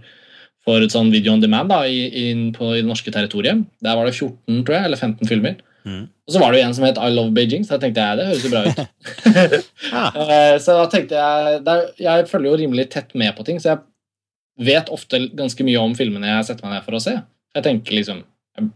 [0.67, 3.63] for et sånn video on demand da, i, inn på, i det norske territoriet.
[3.85, 5.61] Der var det 14 tror jeg, eller 15 filmer.
[5.87, 6.09] Mm.
[6.27, 8.19] Og så var det jo en som het I Love Beijing, så da tenkte jeg
[8.19, 8.81] det høres jo bra ut.
[10.27, 13.77] Eh, Så da tenkte jeg der, Jeg følger jo rimelig tett med på ting, så
[13.77, 17.15] jeg vet ofte ganske mye om filmene jeg setter meg ned for å se.
[17.55, 18.25] Jeg tenker liksom
[18.59, 18.71] Jeg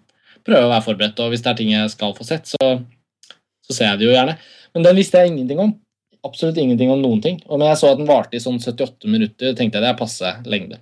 [0.46, 2.68] prøver å være forberedt, og hvis det er ting jeg skal få sett, så,
[3.66, 4.36] så ser jeg det jo gjerne.
[4.76, 5.74] Men den visste jeg ingenting om.
[6.24, 7.42] Absolutt ingenting om noen ting.
[7.48, 9.98] Og når jeg så at den varte i sånn 78 minutter, tenkte jeg det er
[9.98, 10.78] passe lengde.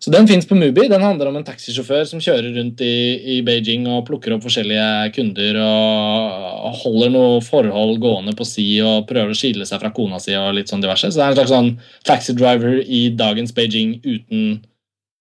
[0.00, 0.86] Så den fins på Mubi.
[0.88, 2.94] Den handler om en taxisjåfør som kjører rundt i,
[3.34, 9.04] i Beijing og plukker opp forskjellige kunder og holder noe forhold gående på si og
[9.10, 11.10] prøver å skille seg fra kona si og litt sånn diverse.
[11.12, 11.70] Så det er en slags sånn
[12.08, 14.62] taxidriver i dagens Beijing uten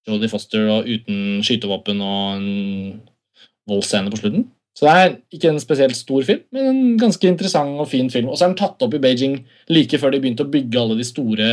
[0.07, 2.47] Jodie Foster og uten skytevåpen og en
[3.69, 4.47] voldsscene på slutten.
[4.79, 8.29] Så det er ikke en spesielt stor film, men en ganske interessant og fin film.
[8.31, 10.95] Og så er den tatt opp i Beijing like før de begynte å bygge alle
[10.95, 11.49] de store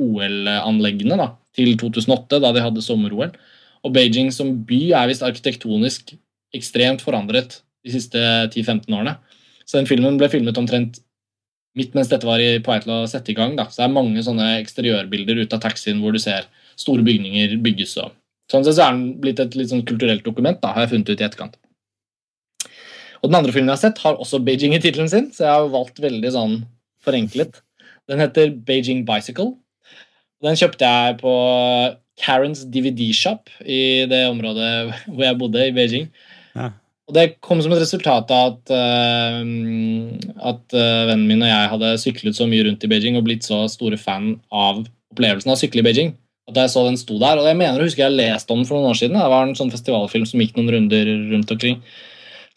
[0.00, 1.26] OL-anleggene da,
[1.56, 3.32] til 2008, da de hadde sommer-OL.
[3.86, 6.14] Og Beijing som by er visst arkitektonisk
[6.56, 9.16] ekstremt forandret de siste 10-15 årene.
[9.64, 11.00] Så den filmen ble filmet omtrent
[11.78, 13.54] midt mens dette var på vei til å sette i gang.
[13.58, 13.68] Da.
[13.70, 16.48] Så det er mange sånne eksteriørbilder ut av taxien hvor du ser
[16.80, 17.96] store bygninger bygges.
[18.02, 18.12] Og.
[18.50, 21.12] Sånn sett så er den blitt et litt sånn kulturelt dokument, da, har jeg funnet
[21.12, 21.58] ut i etterkant.
[23.20, 25.52] Og Den andre filmen jeg har sett, har også Beijing i tittelen sin, så jeg
[25.52, 26.54] har valgt veldig sånn
[27.04, 27.60] forenklet.
[28.10, 29.52] Den heter Beijing Bicycle.
[30.44, 31.32] Den kjøpte jeg på
[32.20, 34.70] Karens DVD-shop i det området
[35.08, 36.06] hvor jeg bodde, i Beijing.
[36.54, 36.70] Ja.
[37.10, 39.42] Og Det kom som et resultat av at, uh,
[40.52, 43.46] at uh, vennen min og jeg hadde syklet så mye rundt i Beijing og blitt
[43.48, 46.14] så store fan av opplevelsen av å sykle i Beijing.
[46.50, 48.68] At jeg så den sto der, og jeg mener å huske jeg leste om den
[48.68, 49.18] for noen år siden.
[49.18, 51.82] Det var en sånn festivalfilm som gikk noen runder rundt omkring.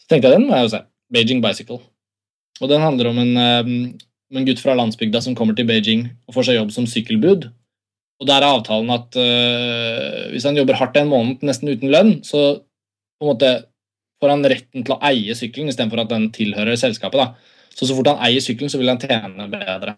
[0.02, 0.80] Så tenkte jeg den må jeg jo se.
[1.14, 1.82] Beijing Bicycle.
[2.62, 3.74] Og den handler om en, um,
[4.38, 7.50] en gutt fra landsbygda som kommer til Beijing og får seg jobb som sykkelbud.
[8.22, 12.12] Og der er avtalen at øh, hvis han jobber hardt en måned nesten uten lønn,
[12.26, 12.60] så
[13.18, 13.50] på en måte
[14.22, 17.20] får han retten til å eie sykkelen istedenfor at den tilhører selskapet.
[17.20, 17.74] da.
[17.74, 19.96] Så så fort han eier sykkelen, så vil han tjene bedre.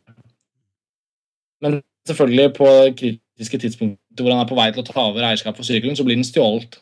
[1.62, 5.58] Men selvfølgelig på kritiske tidspunkter hvor han er på vei til å ta over eierskap
[5.58, 6.78] for sykkelen, så blir den stjålet.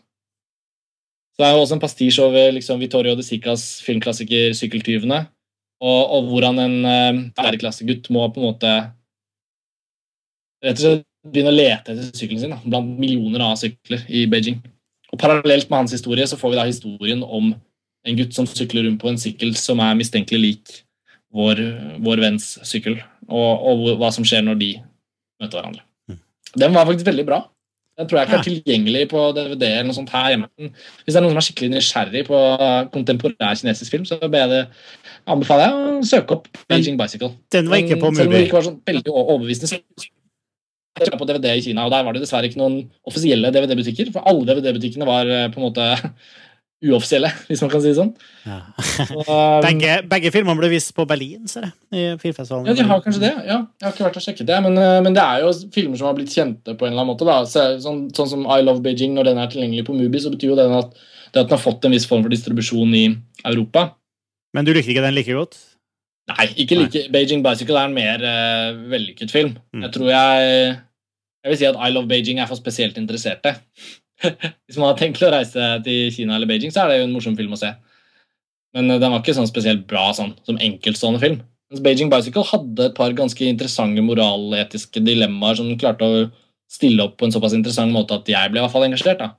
[1.35, 5.25] Så det er jo også en pastisj over liksom, Vittorio de Sicas filmklassiker 'Sykkeltyvene',
[5.83, 8.71] og, og hvordan en uh, æreklassegutt må på en måte
[10.63, 14.25] rett og slett begynne å lete etter sykkelen sin da, blant millioner av sykler i
[14.31, 14.59] Beijing.
[15.13, 17.53] Og Parallelt med hans historie så får vi da historien om
[18.05, 20.77] en gutt som sykler rundt på en sykkel som er mistenkelig lik
[21.35, 21.63] vår,
[22.05, 24.71] vår venns sykkel, og, og hva som skjer når de
[25.43, 25.85] møter hverandre.
[26.11, 26.21] Mm.
[26.61, 27.41] Den var faktisk veldig bra.
[27.95, 30.49] Den tror jeg ikke er tilgjengelig på DVD eller noe sånt her hjemme.
[30.59, 32.41] Hvis det er noen som er skikkelig nysgjerrig på
[32.95, 34.65] kontemporær kinesisk film, så jeg
[35.31, 37.31] anbefaler jeg å søke opp Beijing Bicycle.
[37.55, 38.19] Den var ikke på Mubi?
[38.19, 39.79] Selv om det ikke var sånn veldig overbevisende.
[40.95, 44.13] Jeg kjøpte på DVD i Kina, og der var det dessverre ikke noen offisielle DVD-butikker.
[44.15, 45.87] For alle DVD-butikkene var eh, på en måte
[46.85, 48.13] uoffisielle, hvis man kan si det sånn.
[48.47, 48.61] Ja.
[48.79, 51.75] Så, um, Begge, begge filmene ble vist på Berlin, ser jeg.
[51.91, 52.71] I filmfestivalen.
[52.71, 53.33] ja, de har kanskje det.
[53.49, 53.59] ja.
[53.81, 54.61] Jeg har ikke vært og sjekket det.
[54.69, 57.13] Men, eh, men det er jo filmer som har blitt kjente på en eller annen
[57.15, 57.39] måte.
[57.51, 60.55] Så, sånn, sånn som I Love Beijing, når den er tilgjengelig på Mubi, så betyr
[60.55, 60.95] jo det at,
[61.35, 63.07] det at den har fått en viss form for distribusjon i
[63.43, 63.89] Europa.
[64.55, 65.59] Men du likte ikke den like godt?
[66.33, 67.05] Nei, ikke like.
[67.13, 69.57] Beijing Bicycle er en mer uh, vellykket film.
[69.77, 69.83] Mm.
[69.85, 70.53] Jeg tror jeg
[71.45, 73.53] Jeg vil si at I Love Beijing er for spesielt interesserte.
[74.65, 77.13] Hvis man har tenkt å reise til Kina eller Beijing, så er det jo en
[77.13, 77.75] morsom film å se.
[78.75, 81.43] Men eh, den var ikke sånn spesielt bra sånn, som enkeltstående film.
[81.71, 86.25] Mens Beijing Bicycle hadde et par ganske interessante moraletiske dilemmaer som klarte å
[86.71, 89.21] stille opp på en såpass interessant måte at jeg ble i hvert fall engasjert.
[89.21, 89.35] da.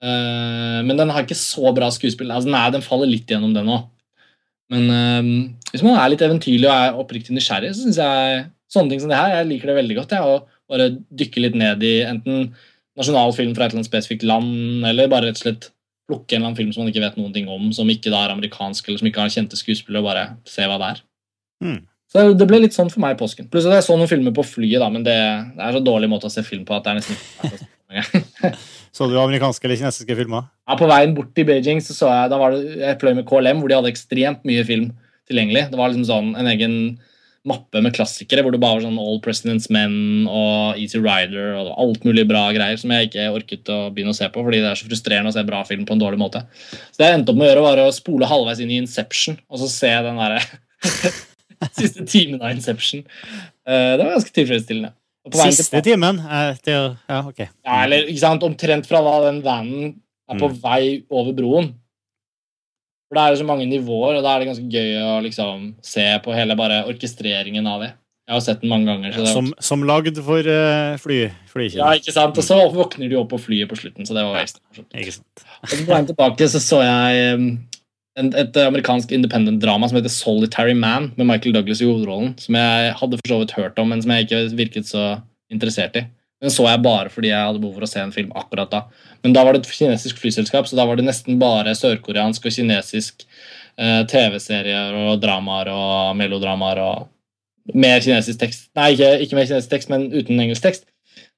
[0.00, 2.30] Uh, men den har ikke så bra skuespill.
[2.32, 3.88] Altså, nei, den faller litt gjennom, den òg.
[4.70, 5.30] Men eh,
[5.70, 9.10] hvis man er litt eventyrlig og er oppriktig nysgjerrig, så syns jeg sånne ting som
[9.12, 10.14] det her, jeg liker det veldig godt.
[10.16, 10.88] Jeg, å bare
[11.22, 12.50] dykke litt ned i enten
[12.98, 15.70] nasjonal film fra et eller annet spesifikt land, eller bare rett og slett
[16.10, 18.24] plukke en eller annen film som man ikke vet noen ting om, som ikke da
[18.24, 21.02] er amerikansk, eller som ikke har kjente skuespillere, og bare se hva det er.
[21.62, 21.80] Mm.
[22.10, 23.46] Så det ble litt sånn for meg i påsken.
[23.50, 25.14] Pluss at jeg så noen filmer på flyet, da, men det,
[25.54, 27.68] det er så dårlig måte å se film på at det er nesten ikke
[28.94, 30.48] Så du amerikanske eller kinesiske filmer?
[30.66, 33.26] Ja, på veien bort til Beijing så så jeg da var det, jeg fløy med
[33.28, 34.88] KLM, hvor de hadde ekstremt mye film
[35.30, 35.68] tilgjengelig.
[35.72, 36.76] Det var liksom sånn en egen
[37.48, 41.70] mappe med klassikere hvor det bare var sånn All President's Men og Easy Rider og
[41.80, 44.68] alt mulig bra greier som jeg ikke orket å begynne å se på fordi det
[44.74, 46.42] er så frustrerende å se bra film på en dårlig måte.
[46.92, 49.38] Så det jeg endte opp med å gjøre, var å spole halvveis inn i Inception
[49.48, 50.42] og så se den derre
[51.80, 53.06] siste timen av Inception.
[53.64, 54.92] Eh, det var ganske tilfredsstillende.
[55.54, 56.20] Siste timen?
[56.20, 57.40] eh, ja, ok.
[57.44, 59.94] Ja, eller ikke sant, omtrent fra da den vanen
[60.30, 60.60] er på Mm.
[60.62, 61.72] vei over broen.
[63.10, 65.64] For det er jo så mange nivåer, og da er det ganske gøy å liksom
[65.82, 67.88] se på hele bare orkestreringen av det.
[68.30, 69.10] Jeg har sett den mange ganger.
[69.10, 71.16] Så det var, Som, som lagd for uh, fly,
[71.74, 72.38] ja, ikke sant?
[72.38, 74.94] Og så våkner de opp på flyet på slutten, så det var ekstra morsomt.
[74.94, 75.42] Ikke sant.
[75.66, 77.32] Og på veien tilbake så så jeg
[78.20, 82.58] en, et amerikansk independent drama som heter Solitary Man, med Michael Douglas i hovedrollen, som
[82.60, 85.08] jeg hadde for så vidt hørt om, men som jeg ikke virket så
[85.50, 86.06] interessert i.
[86.40, 88.82] Den så jeg bare fordi jeg hadde behov for å se en film akkurat da.
[89.24, 92.54] Men da var det et kinesisk flyselskap, så da var det nesten bare sørkoreansk og
[92.56, 93.26] kinesisk
[93.76, 98.70] eh, TV-serier og dramaer og melodramaer og mer kinesisk tekst.
[98.78, 100.88] Nei, ikke, ikke mer kinesisk tekst, men uten engelsk tekst.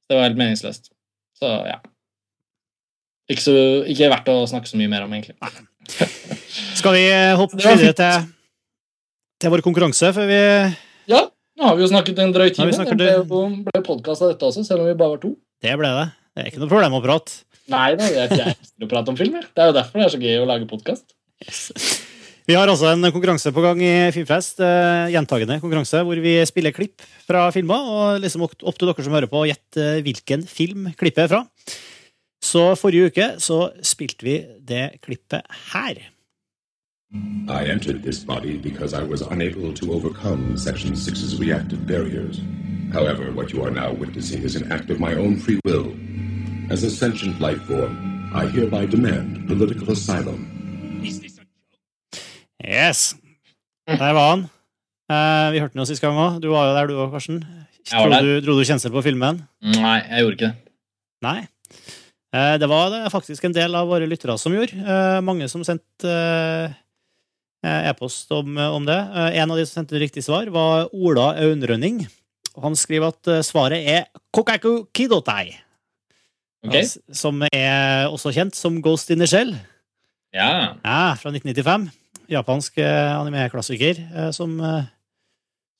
[0.07, 0.93] Det var helt meningsløst.
[1.41, 1.81] Så ja.
[3.31, 3.55] Ikke, så,
[3.89, 5.35] ikke verdt å snakke så mye mer om, egentlig.
[6.79, 7.05] Skal vi
[7.39, 8.27] hoppe videre til,
[9.43, 10.43] til vår konkurranse før vi
[11.11, 11.27] Ja,
[11.59, 12.71] nå har vi jo snakket en drøy time.
[12.73, 15.35] Det ble, jo- ble podkast av dette også, selv om vi bare var to.
[15.63, 16.07] Det ble det.
[16.33, 17.43] Det er ikke noe problem å prate.
[17.73, 19.37] Nei da, jeg, jeg elsker å prate om film.
[19.43, 21.13] Det er jo derfor det er så gøy å lage podkast.
[22.43, 24.59] Vi har altså en konkurranse på gang i Filmfest.
[24.65, 27.85] Eh, gjentagende konkurranse hvor vi spiller klipp fra filmer.
[27.93, 31.43] Og liksom opp til dere som hører på, å gjette hvilken film klippet er fra.
[32.43, 36.01] Så forrige uke så spilte vi det klippet her.
[37.49, 42.41] I entered this body because I was unable to overcome Section 6's reactive barriers.
[42.93, 45.93] However, what you are now witnessing is an act of my own free will.
[46.71, 50.49] As a sentient life form, I hereby demand political asylum.
[52.65, 53.15] Yes.
[53.87, 54.49] Der var han.
[55.11, 56.41] Uh, vi hørte den jo sist gang òg.
[56.41, 57.43] Du var jo der, du òg, Karsten.
[57.91, 59.43] Dro du, dro du kjensel på filmen?
[59.61, 60.55] Nei, jeg gjorde ikke det.
[61.27, 61.41] Nei.
[62.33, 64.79] Uh, Det var det faktisk en del av våre lyttere som gjorde.
[64.81, 66.79] Uh, Mange som sendte eh, eh,
[67.63, 68.97] e-post om, om det.
[68.99, 72.03] Eh, En av de som sendte riktig svar, var Ola Aunrønning.
[72.63, 75.59] Han skriver at eh, svaret er Kokaku Kidotai,
[76.63, 76.87] Okay.
[77.11, 79.49] som er også kjent som Ghost in the Shell.
[80.31, 80.77] Ja.
[80.85, 81.89] Ja, fra 1995.
[82.31, 84.85] Japansk eh, anime-klassiker eh, som, eh,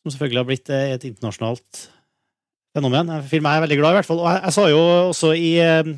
[0.03, 1.85] som selvfølgelig har blitt eh, et internasjonalt
[2.75, 3.13] fenomen.
[3.15, 4.25] En film jeg er veldig glad i, i hvert fall.
[4.25, 5.93] Og jeg, jeg sa jo også i eh,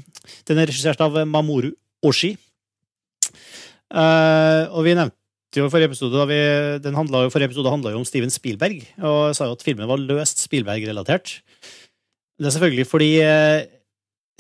[0.52, 1.70] Den er regissert av Mamoru
[2.04, 2.34] Oshi.
[3.94, 5.16] Eh, og vi nevnte
[5.60, 6.40] jo forrige episode da vi,
[6.84, 9.88] den handla forrige episode handla jo om Steven Spielberg, og jeg sa jo at filmen
[9.90, 11.38] var løst Spielberg-relatert.
[12.38, 13.66] Det er selvfølgelig fordi eh,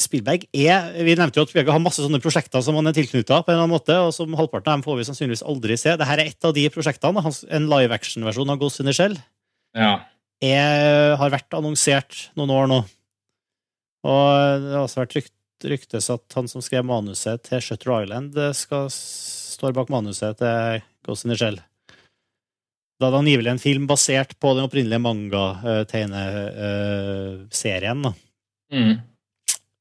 [0.00, 3.42] Spielberg er Vi nevnte jo at Spielberg har masse sånne prosjekter som han er tilknytta,
[3.44, 5.94] på en eller annen måte, og som halvparten av dem får vi sannsynligvis aldri se.
[5.94, 7.22] Dette er et av de prosjektene.
[7.54, 9.14] En live action-versjon av Ghost in the Shell
[9.78, 9.92] ja.
[10.42, 12.80] er, har vært annonsert noen år nå.
[14.04, 18.34] Og det har også vært rykt, ryktes at han som skrev manuset til Shutter Island,
[18.36, 21.58] eh, skal står bak manuset til Ghost in the Shell.
[23.00, 28.00] Da er det angivelig en film basert på den opprinnelige manga-tegneserien.
[28.72, 28.94] Mm.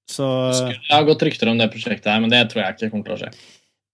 [0.10, 0.26] Så
[0.68, 3.16] Jeg har gått rykter om det prosjektet her, men det tror jeg ikke kommer til
[3.16, 3.30] å skje.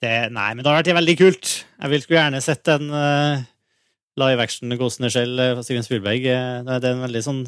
[0.03, 1.45] det, Nei, men det har vært veldig kult.
[1.79, 3.35] Jeg vil skulle gjerne sett en uh,
[4.19, 6.21] live action Ghost in the Shell eh, fra Steven Spielberg.
[6.25, 7.43] Eh, Det er en veldig sånn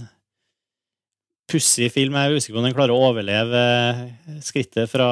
[1.52, 2.14] pussig film.
[2.16, 3.62] Jeg er usikker på om den klarer å overleve
[4.46, 5.10] skrittet fra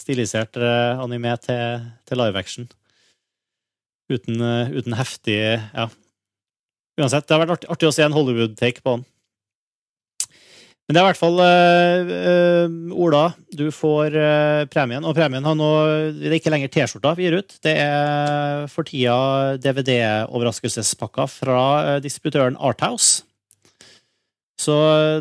[0.00, 1.62] stilisert anime til,
[2.08, 2.64] til live action.
[4.10, 5.88] Uten, eh, uten heftig Ja.
[7.00, 9.04] Uansett, det har vært artig, å se en Hollywood-take på den.
[10.90, 13.22] Men det er i hvert fall eh, Ola,
[13.54, 15.04] du får eh, premien.
[15.06, 15.68] Og premien har nå
[16.16, 17.54] Det er ikke lenger T-skjorta vi gir ut.
[17.62, 23.22] Det er for tida DVD-overraskelsespakka fra eh, distributøren Arthouse.
[24.58, 24.74] Så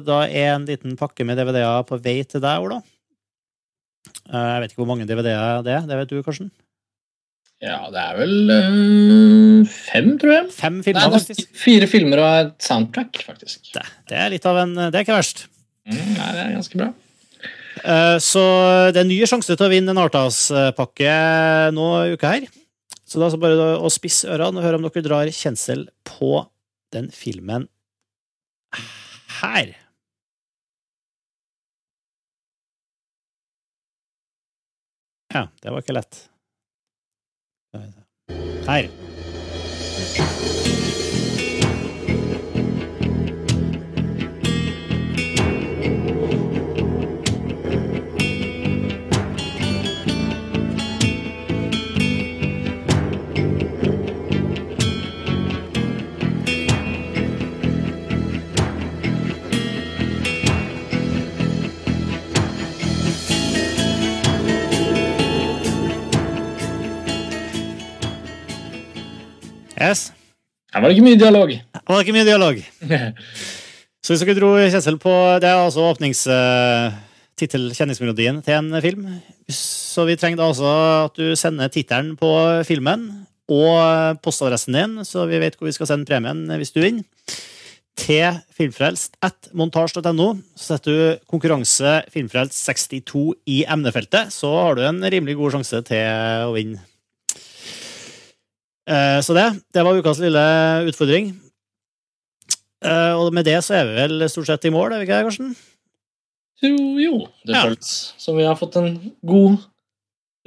[0.03, 2.81] da er en liten pakke med DVD-er på vei til deg, Ola.
[4.25, 5.85] Jeg vet ikke hvor mange DVD-er det er.
[5.85, 6.49] Det vet du, Karsten?
[7.59, 10.45] Ja, det er vel øh, fem, tror jeg.
[10.55, 11.49] Fem filmer, er faktisk.
[11.59, 13.73] fire filmer og et soundtrack, faktisk.
[13.75, 15.43] Det, det er litt av en Det er ikke verst.
[15.89, 16.87] Mm, nei, det er ganske bra.
[17.79, 18.43] Uh, Så
[18.95, 21.11] det er nye sjanser sjanse til å vinne en Artas-pakke
[21.75, 22.47] nå i uka her.
[23.09, 26.45] Så da er det bare å spisse ørene og høre om dere drar kjensel på
[26.93, 27.67] den filmen
[29.39, 29.75] her.
[35.33, 36.23] Ja, det var ikke lett.
[38.29, 38.89] Her.
[69.79, 70.09] Yes.
[70.73, 71.51] Her var det ikke mye dialog.
[71.55, 72.59] Det var ikke mye dialog.
[74.03, 75.11] Så hvis dere dro kjensel på
[75.41, 79.07] Det er altså åpningstittel, kjenningsmelodien, til en film.
[79.51, 80.73] Så vi trenger da altså
[81.07, 82.31] at du sender tittelen på
[82.67, 83.09] filmen
[83.49, 87.07] og postadressen din, så vi vet hvor vi skal sende premien hvis du vinner.
[87.99, 90.29] Til filmfrelst at montasj.no.
[90.55, 95.81] Så setter du konkurranse filmfrelst 62 i emnefeltet, så har du en rimelig god sjanse
[95.89, 96.79] til å vinne.
[98.89, 100.43] Eh, Så det, det var ukas lille
[100.89, 101.33] utfordring.
[102.85, 105.17] Eh, Og med det så er vi vel stort sett i mål, er vi ikke
[105.19, 105.55] det, Karsten?
[106.63, 107.17] Jo, jo.
[107.45, 107.63] Det Ja.
[107.67, 109.57] føles som vi har fått en god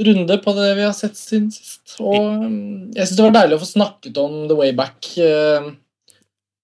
[0.03, 1.95] runde på det vi har sett siden sist.
[2.01, 5.07] Og um, jeg syns det var deilig å få snakket om The Way Back.
[5.19, 5.71] eh,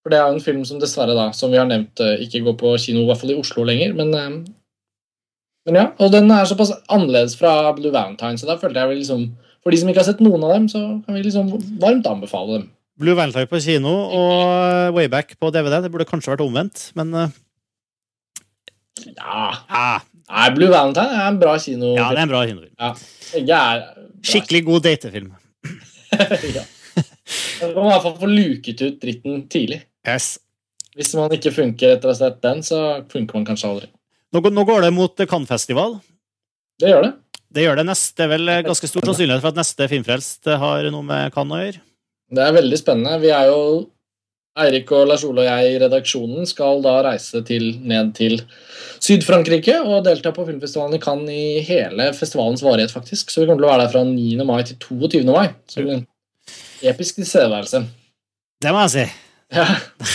[0.03, 2.57] For det er jo en film som dessverre, da, som vi har nevnt, ikke går
[2.57, 3.93] på kino, i hvert fall i Oslo lenger.
[3.95, 4.11] Men,
[5.67, 8.99] men ja, og den er såpass annerledes fra Blue Valentine, så da følte jeg vel
[9.03, 9.27] liksom
[9.65, 11.51] For de som ikke har sett noen av dem, så kan vi liksom
[11.83, 12.69] varmt anbefale dem.
[12.99, 15.79] Blue Valentine på kino og Wayback på DVD.
[15.85, 17.37] Det burde kanskje vært omvendt, men eh,
[19.15, 19.91] Ja, ja,
[20.29, 21.97] Nei, Blue Valentine er en bra kinofilm.
[21.97, 22.75] ja, det er en bra kinofilm.
[22.75, 22.91] Ja.
[23.47, 23.63] bra.
[24.29, 25.31] Skikkelig god datefilm.
[26.59, 26.65] ja.
[27.63, 29.81] Man må i hvert fall få luket ut dritten tidlig.
[30.09, 30.37] Yes.
[30.99, 32.83] Hvis man ikke funker etter å ha sett den, så
[33.13, 33.91] funker man kanskje aldri.
[34.35, 35.97] Nå går det mot Cannes-festival.
[36.83, 37.13] Det gjør det.
[37.55, 38.17] Det gjør det neste.
[38.19, 41.63] Det er vel ganske stor sannsynlighet for at neste Filmfrelst har noe med Cannes å
[41.63, 41.85] gjøre.
[42.29, 43.21] Det er veldig spennende.
[43.23, 43.63] Vi er jo
[44.59, 48.41] Eirik og Lars Ole og jeg i redaksjonen skal da reise til, ned til
[49.05, 53.31] Syd-Frankrike og delta på filmfestivalen i Cannes i hele festivalens varighet, faktisk.
[53.31, 54.45] Så vi kommer til å være der fra 9.
[54.49, 55.23] mai til 22.
[55.31, 55.55] mai.
[55.71, 56.07] Så det blir en
[56.93, 57.85] episk tilstedeværelse.
[58.59, 59.09] Det må jeg si.
[59.55, 59.67] Ja.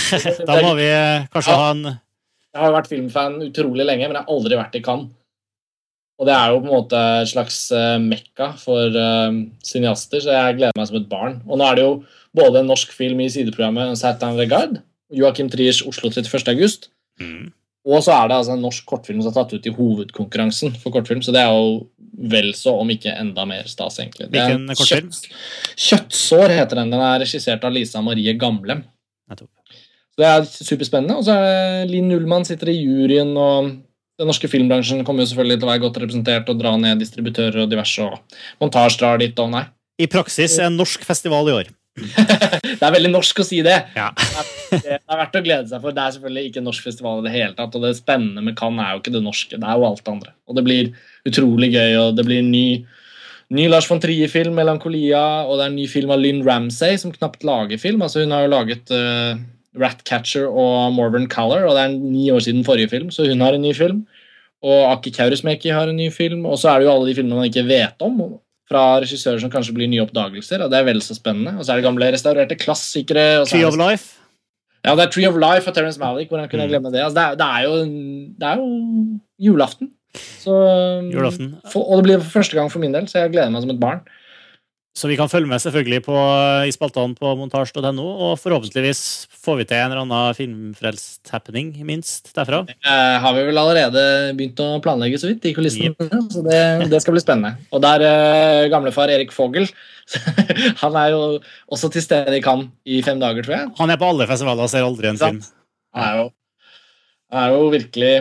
[0.47, 4.27] Da må vi eh, kanskje ha en Jeg har vært filmfan utrolig lenge, men jeg
[4.27, 5.09] har aldri vært i Cannes.
[6.21, 9.33] Og det er jo på en måte et slags eh, mekka for uh,
[9.65, 11.39] cineaster, så jeg gleder meg som et barn.
[11.49, 11.95] Og nå er det jo
[12.37, 14.77] både en norsk film i sideprogrammet Satan Regard,
[15.13, 16.53] Joachim Triers Oslo 31.
[16.53, 16.87] august,
[17.83, 20.95] og så er det altså en norsk kortfilm som er tatt ut i hovedkonkurransen for
[20.95, 21.81] kortfilm, så det er jo
[22.31, 24.29] vel så, om ikke enda mer stas, egentlig.
[24.31, 25.09] Hvilken kortfilm?
[25.11, 25.33] Kjøtt,
[25.87, 26.93] Kjøttsår heter den.
[26.93, 28.85] Den er regissert av Lisa Marie Gamlem.
[29.33, 31.17] Så det er superspennende.
[31.19, 33.73] Og så er det Linn Ullmann sitter i juryen, og
[34.19, 37.63] den norske filmbransjen kommer jo selvfølgelig til å være godt representert og dra ned distributører
[37.63, 39.63] og diverse, og montasjer dit, og nei.
[40.01, 41.71] I praksis en norsk festival i år.
[42.73, 43.75] Det er veldig norsk å si det.
[43.95, 44.09] Ja.
[44.71, 45.93] Det er verdt å glede seg for.
[45.93, 48.57] Det er selvfølgelig ikke en norsk festival i det hele tatt, og det spennende med
[48.59, 50.33] Cannes er jo ikke det norske, det er jo alt det andre.
[50.49, 50.89] Og det blir
[51.29, 52.65] utrolig gøy, og det blir ny,
[53.53, 57.13] ny Lars von Trier-film, 'Melankolia', og det er en ny film av Lynn Ramsay, som
[57.13, 58.01] knapt lager film.
[58.01, 59.37] Altså Hun har jo laget uh,
[59.79, 63.53] Ratcatcher og Morven Color, og det er ni år siden forrige film, så hun har
[63.57, 64.03] en ny film.
[64.63, 67.35] Og Aki Kaurismäki har en ny film, og så er det jo alle de filmene
[67.41, 68.19] man ikke vet om,
[68.69, 71.57] fra regissører som kanskje blir nye oppdagelser, og det er vel så spennende.
[71.59, 73.41] Og så er det gamle restaurerte klassikere.
[73.41, 74.13] Og så Tree of Life.
[74.85, 76.75] ja, det er Tree of Life av Terence Malick, hvordan kunne jeg Mm.
[76.77, 77.03] glemme det?
[77.03, 77.75] Altså, det, er, det, er jo,
[78.39, 79.19] det er jo
[79.49, 79.91] julaften.
[80.15, 80.53] Så,
[81.11, 81.55] Julaften.
[81.71, 83.71] For, og det blir for første gang for min del, så jeg gleder meg som
[83.73, 83.99] et barn.
[84.93, 86.15] Så vi kan følge med selvfølgelig på,
[86.69, 88.99] i spaltene på montasj.no, og forhåpentligvis
[89.41, 92.59] får vi til en eller annen filmfrelst happening, minst, derfra.
[92.69, 94.03] Det har vi vel allerede
[94.37, 95.95] begynt å planlegge så vidt i kulissene,
[96.29, 96.61] så det,
[96.93, 97.55] det skal bli spennende.
[97.73, 99.65] Og der uh, gamlefar Erik Fogel
[100.83, 101.19] Han er jo
[101.71, 103.73] også til stede i Cannes i fem dager, tror jeg.
[103.79, 105.41] Han er på alle festivaler og ser aldri en film.
[105.97, 106.29] Han er jo,
[107.41, 108.15] er jo virkelig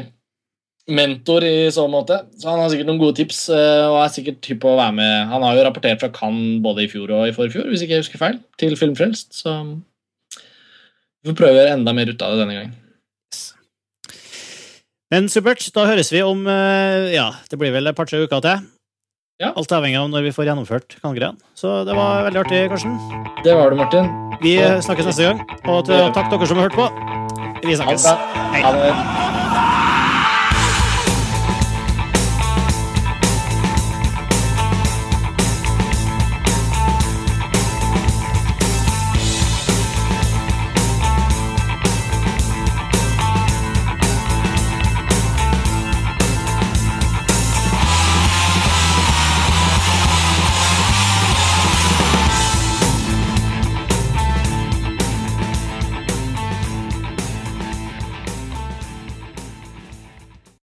[0.90, 2.16] mentor i så måte.
[2.40, 3.44] Så han har sikkert noen gode tips.
[3.54, 5.28] eh, og er sikkert hypp på å være med.
[5.30, 8.04] Han har jo rapportert fra Cannes både i fjor og i forfjor, hvis ikke jeg
[8.04, 9.32] husker feil, til Filmfrelst.
[9.42, 9.54] Så
[11.22, 12.78] vi får prøve å gjøre enda mer ut av det denne gangen.
[15.12, 18.62] Men supert, da høres vi om eh, Ja, det blir vel et par-tre uker til.
[19.42, 19.50] Ja.
[19.58, 21.36] Alt avhengig av når vi får gjennomført Kangren.
[21.58, 22.94] Så det var veldig artig, Karsten.
[23.42, 24.08] Det var det, Martin.
[24.42, 24.54] Vi
[24.86, 25.42] snakkes neste gang.
[25.66, 26.88] Og takk dere som har hørt på.
[27.66, 28.06] Vi snakkes.
[28.54, 28.62] Hei.
[28.62, 29.71] Ha det.